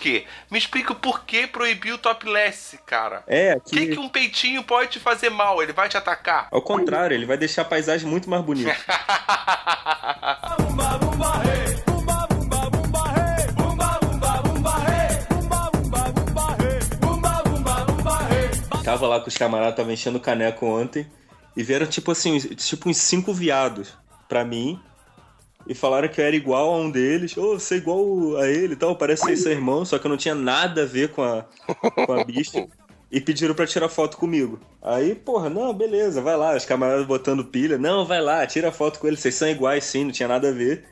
porquê. 0.02 0.24
Me 0.50 0.58
explica 0.58 0.92
o 0.92 0.96
porquê 0.96 1.46
proibiu 1.46 1.94
o 1.94 1.98
topless, 1.98 2.78
cara. 2.84 3.22
É, 3.26 3.54
O 3.56 3.60
que, 3.60 3.86
que 3.86 3.98
um 3.98 4.08
peitinho 4.08 4.64
pode 4.64 4.90
te 4.90 5.00
fazer 5.00 5.30
mal? 5.30 5.62
Ele 5.62 5.72
vai 5.72 5.88
te 5.88 5.96
atacar? 5.96 6.48
Ao 6.50 6.60
contrário, 6.60 7.14
ele 7.14 7.26
vai 7.26 7.36
deixar 7.36 7.62
a 7.62 7.64
paisagem 7.64 8.08
muito 8.08 8.28
mais 8.28 8.44
bonita. 8.44 8.76
Tava 18.84 19.06
lá 19.06 19.20
com 19.20 19.28
os 19.28 19.36
camaradas, 19.36 19.76
tava 19.76 19.92
enchendo 19.92 20.18
o 20.18 20.20
caneco 20.20 20.66
ontem. 20.66 21.06
E 21.56 21.62
vieram, 21.62 21.86
tipo 21.86 22.10
assim, 22.10 22.36
tipo 22.38 22.90
uns 22.90 22.96
cinco 22.96 23.32
viados 23.32 23.94
pra 24.28 24.44
mim. 24.44 24.78
E 25.72 25.74
falaram 25.74 26.06
que 26.06 26.20
eu 26.20 26.24
era 26.26 26.36
igual 26.36 26.74
a 26.74 26.76
um 26.76 26.90
deles. 26.90 27.34
Ô, 27.34 27.58
você 27.58 27.76
é 27.76 27.78
igual 27.78 28.36
a 28.36 28.46
ele 28.46 28.74
e 28.74 28.76
tal, 28.76 28.94
parece 28.94 29.24
ser 29.24 29.36
seu 29.38 29.52
irmão, 29.52 29.86
só 29.86 29.98
que 29.98 30.06
eu 30.06 30.10
não 30.10 30.18
tinha 30.18 30.34
nada 30.34 30.82
a 30.82 30.84
ver 30.84 31.08
com 31.08 31.22
a, 31.22 31.46
com 32.04 32.12
a 32.12 32.22
bicha. 32.22 32.68
E 33.10 33.18
pediram 33.22 33.54
pra 33.54 33.66
tirar 33.66 33.88
foto 33.88 34.18
comigo. 34.18 34.60
Aí, 34.82 35.14
porra, 35.14 35.48
não, 35.48 35.72
beleza, 35.72 36.20
vai 36.20 36.36
lá. 36.36 36.54
Os 36.54 36.66
camaradas 36.66 37.06
botando 37.06 37.42
pilha. 37.42 37.78
Não, 37.78 38.04
vai 38.04 38.20
lá, 38.20 38.46
tira 38.46 38.70
foto 38.70 39.00
com 39.00 39.06
ele. 39.06 39.16
Vocês 39.16 39.34
são 39.34 39.48
iguais 39.48 39.84
sim, 39.84 40.04
não 40.04 40.12
tinha 40.12 40.28
nada 40.28 40.50
a 40.50 40.52
ver. 40.52 40.84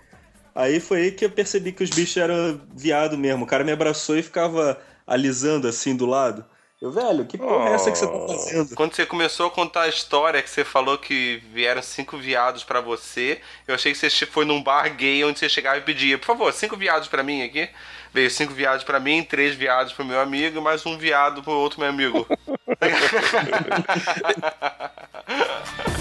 Aí 0.55 0.81
foi 0.81 1.03
aí 1.03 1.13
que 1.13 1.27
eu 1.27 1.31
percebi 1.31 1.73
que 1.73 1.85
os 1.85 1.91
bichos 1.91 2.17
eram 2.17 2.59
viado 2.75 3.19
mesmo. 3.19 3.45
O 3.45 3.47
cara 3.47 3.65
me 3.65 3.73
abraçou 3.73 4.17
e 4.17 4.23
ficava 4.23 4.81
alisando 5.07 5.69
assim 5.69 5.95
do 5.95 6.07
lado. 6.07 6.43
Eu, 6.81 6.91
velho, 6.91 7.27
que 7.27 7.37
porra 7.37 7.69
é 7.69 7.75
essa 7.75 7.93
que 7.93 7.99
você 7.99 8.07
tá 8.07 8.27
fazendo? 8.27 8.75
Quando 8.75 8.95
você 8.95 9.05
começou 9.05 9.49
a 9.49 9.51
contar 9.51 9.83
a 9.83 9.89
história 9.89 10.41
que 10.41 10.49
você 10.49 10.65
falou 10.65 10.97
que 10.97 11.43
vieram 11.53 11.83
cinco 11.83 12.17
viados 12.17 12.65
pra 12.65 12.81
você, 12.81 13.39
eu 13.69 13.75
achei 13.75 13.93
que 13.93 13.99
você 13.99 14.09
foi 14.25 14.47
num 14.47 14.63
bar 14.63 14.89
gay 14.97 15.23
onde 15.23 15.39
você 15.39 15.47
chegava 15.47 15.77
e 15.77 15.83
pedia, 15.83 16.17
por 16.17 16.25
favor, 16.25 16.51
cinco 16.55 16.79
viados 16.79 17.07
pra 17.07 17.23
mim 17.23 17.43
aqui. 17.43 17.69
Veio 18.15 18.31
cinco 18.31 18.55
viados 18.55 18.83
pra 18.83 18.99
mim, 18.99 19.23
três 19.23 19.55
viados 19.55 19.93
pro 19.93 20.07
meu 20.07 20.21
amigo 20.21 20.59
e 20.59 20.63
mais 20.63 20.87
um 20.87 20.97
viado 20.97 21.43
pro 21.43 21.53
outro 21.53 21.81
meu 21.81 21.91
amigo. 21.91 22.27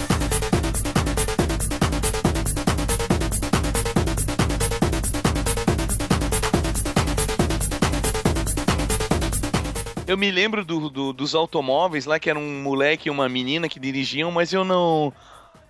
eu 10.11 10.19
me 10.19 10.31
lembro 10.31 10.65
do- 10.65 10.89
do- 10.91 11.13
dos 11.13 11.35
automóveis 11.35 12.05
lá, 12.07 12.19
que 12.19 12.29
era 12.31 12.39
um 12.39 12.63
moleque 12.63 13.09
e 13.09 13.11
uma 13.11 13.29
menina 13.29 13.69
que 13.69 13.79
dirigiam, 13.81 14.31
mas 14.31 14.53
eu 14.53 14.65
não. 14.65 15.13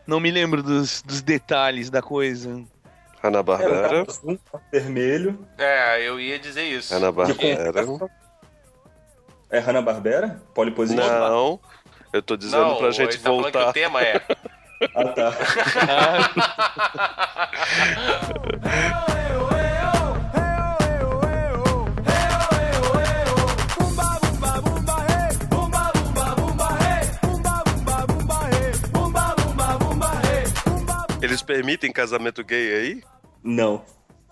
Não 0.07 0.18
me 0.18 0.30
lembro 0.30 0.62
dos, 0.62 1.03
dos 1.03 1.22
detalhes 1.22 1.88
da 1.91 2.03
coisa. 2.03 2.51
Ana 3.22 3.38
Era 3.38 3.41
um 3.41 3.45
Barbera. 3.45 4.07
carro 4.07 4.41
vermelho. 4.72 5.38
é, 5.59 6.09
eu 6.09 6.18
ia 6.18 6.38
dizer 6.38 6.64
isso. 6.64 6.95
Ana 6.95 7.12
Barbera. 7.12 7.84
É 9.51 9.59
Hanna-Barbera? 9.59 10.41
Polipositivo? 10.55 11.07
Não. 11.07 11.61
Eu 12.12 12.22
tô 12.22 12.36
dizendo 12.36 12.62
Não, 12.66 12.76
pra 12.76 12.91
gente 12.93 13.18
tá 13.18 13.30
voltar. 13.30 13.68
o 13.68 13.72
tema 13.72 14.01
é. 14.03 14.20
Ah, 14.95 15.05
tá. 15.09 15.32
Eles 31.30 31.42
permitem 31.42 31.92
casamento 31.92 32.42
gay 32.42 32.74
aí? 32.74 33.02
Não. 33.42 33.84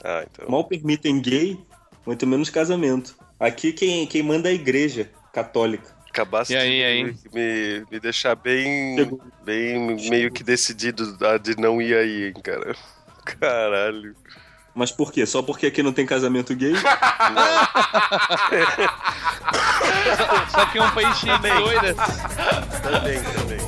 Ah, 0.03 0.25
então. 0.29 0.51
Mal 0.51 0.65
permitem 0.65 1.21
gay, 1.21 1.57
muito 2.05 2.27
menos 2.27 2.51
casamento. 2.51 3.17
Aqui 3.39 3.73
quem, 3.73 4.05
quem 4.05 4.21
manda 4.21 4.49
é 4.49 4.53
a 4.53 4.55
igreja 4.55 5.09
católica. 5.33 5.97
Acabasse 6.11 6.53
E 6.53 6.57
aí, 6.57 6.79
de 6.79 6.85
aí? 6.85 7.05
Me, 7.33 7.87
me 7.89 8.01
deixar 8.01 8.35
bem, 8.35 8.97
Chegou. 8.97 9.23
bem 9.45 9.79
meio 10.11 10.33
que 10.33 10.43
decidido 10.43 11.17
a 11.25 11.39
de 11.39 11.55
não 11.57 11.81
ir 11.81 11.95
aí, 11.95 12.27
hein, 12.29 12.35
cara. 12.43 12.75
Caralho. 13.25 14.17
Mas 14.75 14.91
por 14.91 15.13
quê? 15.13 15.25
Só 15.25 15.41
porque 15.41 15.67
aqui 15.67 15.85
não 15.85 15.93
tem 15.93 16.05
casamento 16.05 16.53
gay? 16.57 16.75
Só 20.51 20.67
que 20.67 20.79
é 20.79 20.83
um 20.83 20.91
país 20.91 21.17
cheio 21.19 21.39
de 21.39 21.49
doidas. 21.49 21.97
Também, 22.83 23.23
também. 23.23 23.68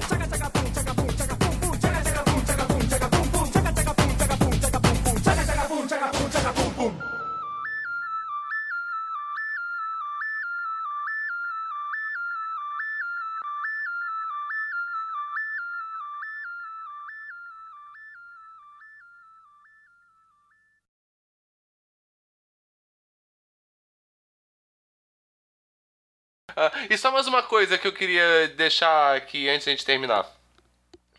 E 26.88 26.96
só 26.96 27.10
mais 27.10 27.26
uma 27.26 27.42
coisa 27.42 27.78
que 27.78 27.86
eu 27.86 27.92
queria 27.92 28.48
deixar 28.56 29.16
aqui 29.16 29.48
antes 29.48 29.64
de 29.64 29.70
a 29.70 29.72
gente 29.72 29.84
terminar. 29.84 30.26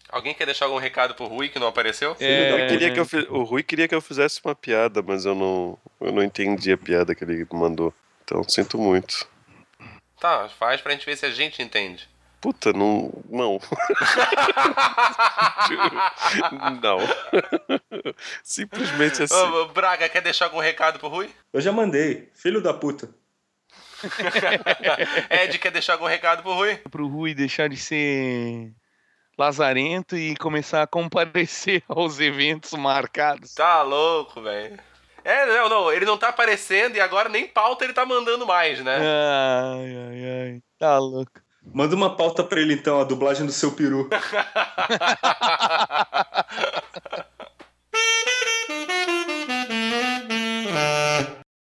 Alguém 0.10 0.34
quer 0.34 0.46
deixar 0.46 0.66
algum 0.66 0.78
recado 0.78 1.16
pro 1.16 1.26
Rui 1.26 1.48
que 1.48 1.58
não 1.58 1.68
apareceu? 1.68 2.16
É, 2.20 2.52
Eu 2.52 2.68
queria 2.68 2.92
que 2.92 3.00
eu 3.00 3.34
O 3.34 3.44
Rui 3.44 3.64
queria 3.64 3.88
que 3.88 3.96
eu 3.96 4.02
fizesse 4.02 4.42
uma 4.44 4.54
piada, 4.54 5.02
mas 5.02 5.26
eu 5.26 5.34
não, 5.34 5.78
eu 6.02 6.12
não 6.12 6.22
entendi 6.22 6.72
a 6.72 6.78
piada 6.78 7.16
que 7.16 7.24
ele 7.24 7.48
mandou. 7.54 7.94
Então, 8.24 8.44
sinto 8.44 8.78
muito. 8.78 9.26
Tá, 10.20 10.50
faz 10.50 10.82
pra 10.82 10.92
gente 10.92 11.06
ver 11.06 11.18
se 11.18 11.26
a 11.26 11.32
gente 11.32 11.64
entende. 11.64 12.08
Puta, 12.42 12.74
não. 12.74 13.12
Não. 13.30 13.60
não. 16.82 16.98
Simplesmente 18.44 19.24
assim. 19.24 19.34
Ô, 19.34 19.68
Braga, 19.68 20.10
quer 20.10 20.22
deixar 20.22 20.46
algum 20.46 20.60
recado 20.60 21.00
pro 21.00 21.08
Rui? 21.08 21.30
Eu 21.54 21.62
já 21.62 21.72
mandei. 21.72 22.30
Filho 22.34 22.62
da 22.62 22.74
puta. 22.74 23.10
Ed, 25.30 25.58
quer 25.60 25.72
deixar 25.72 25.93
algum 25.93 26.06
recado 26.06 26.43
pro 26.43 26.54
Rui? 26.54 26.76
Pro 26.89 27.08
Rui 27.08 27.34
deixar 27.34 27.70
de 27.70 27.78
ser 27.78 28.74
lazarento 29.38 30.16
e 30.16 30.36
começar 30.36 30.84
a 30.84 30.88
comparecer 30.88 31.84
aos 31.89 32.20
eventos 32.20 32.74
marcados. 32.74 33.54
Tá 33.54 33.82
louco, 33.82 34.41
velho. 34.41 34.80
É, 35.24 35.45
não, 35.45 35.70
não, 35.70 35.91
ele 35.91 36.06
não 36.06 36.18
tá 36.18 36.30
aparecendo 36.30 36.95
e 36.95 36.99
agora 36.99 37.30
nem 37.30 37.47
pauta 37.47 37.84
ele 37.84 37.93
tá 37.93 38.06
mandando 38.06 38.45
mais, 38.45 38.84
né? 38.84 38.97
Ai, 38.97 39.95
ai, 39.95 40.30
ai. 40.30 40.62
Tá 40.80 40.97
louco. 40.97 41.32
Manda 41.74 41.95
uma 41.95 42.16
pauta 42.16 42.43
pra 42.43 42.60
ele 42.60 42.74
então, 42.74 42.99
a 42.99 43.04
dublagem 43.04 43.45
do 43.45 43.52
seu 43.52 43.72
peru. 43.72 44.10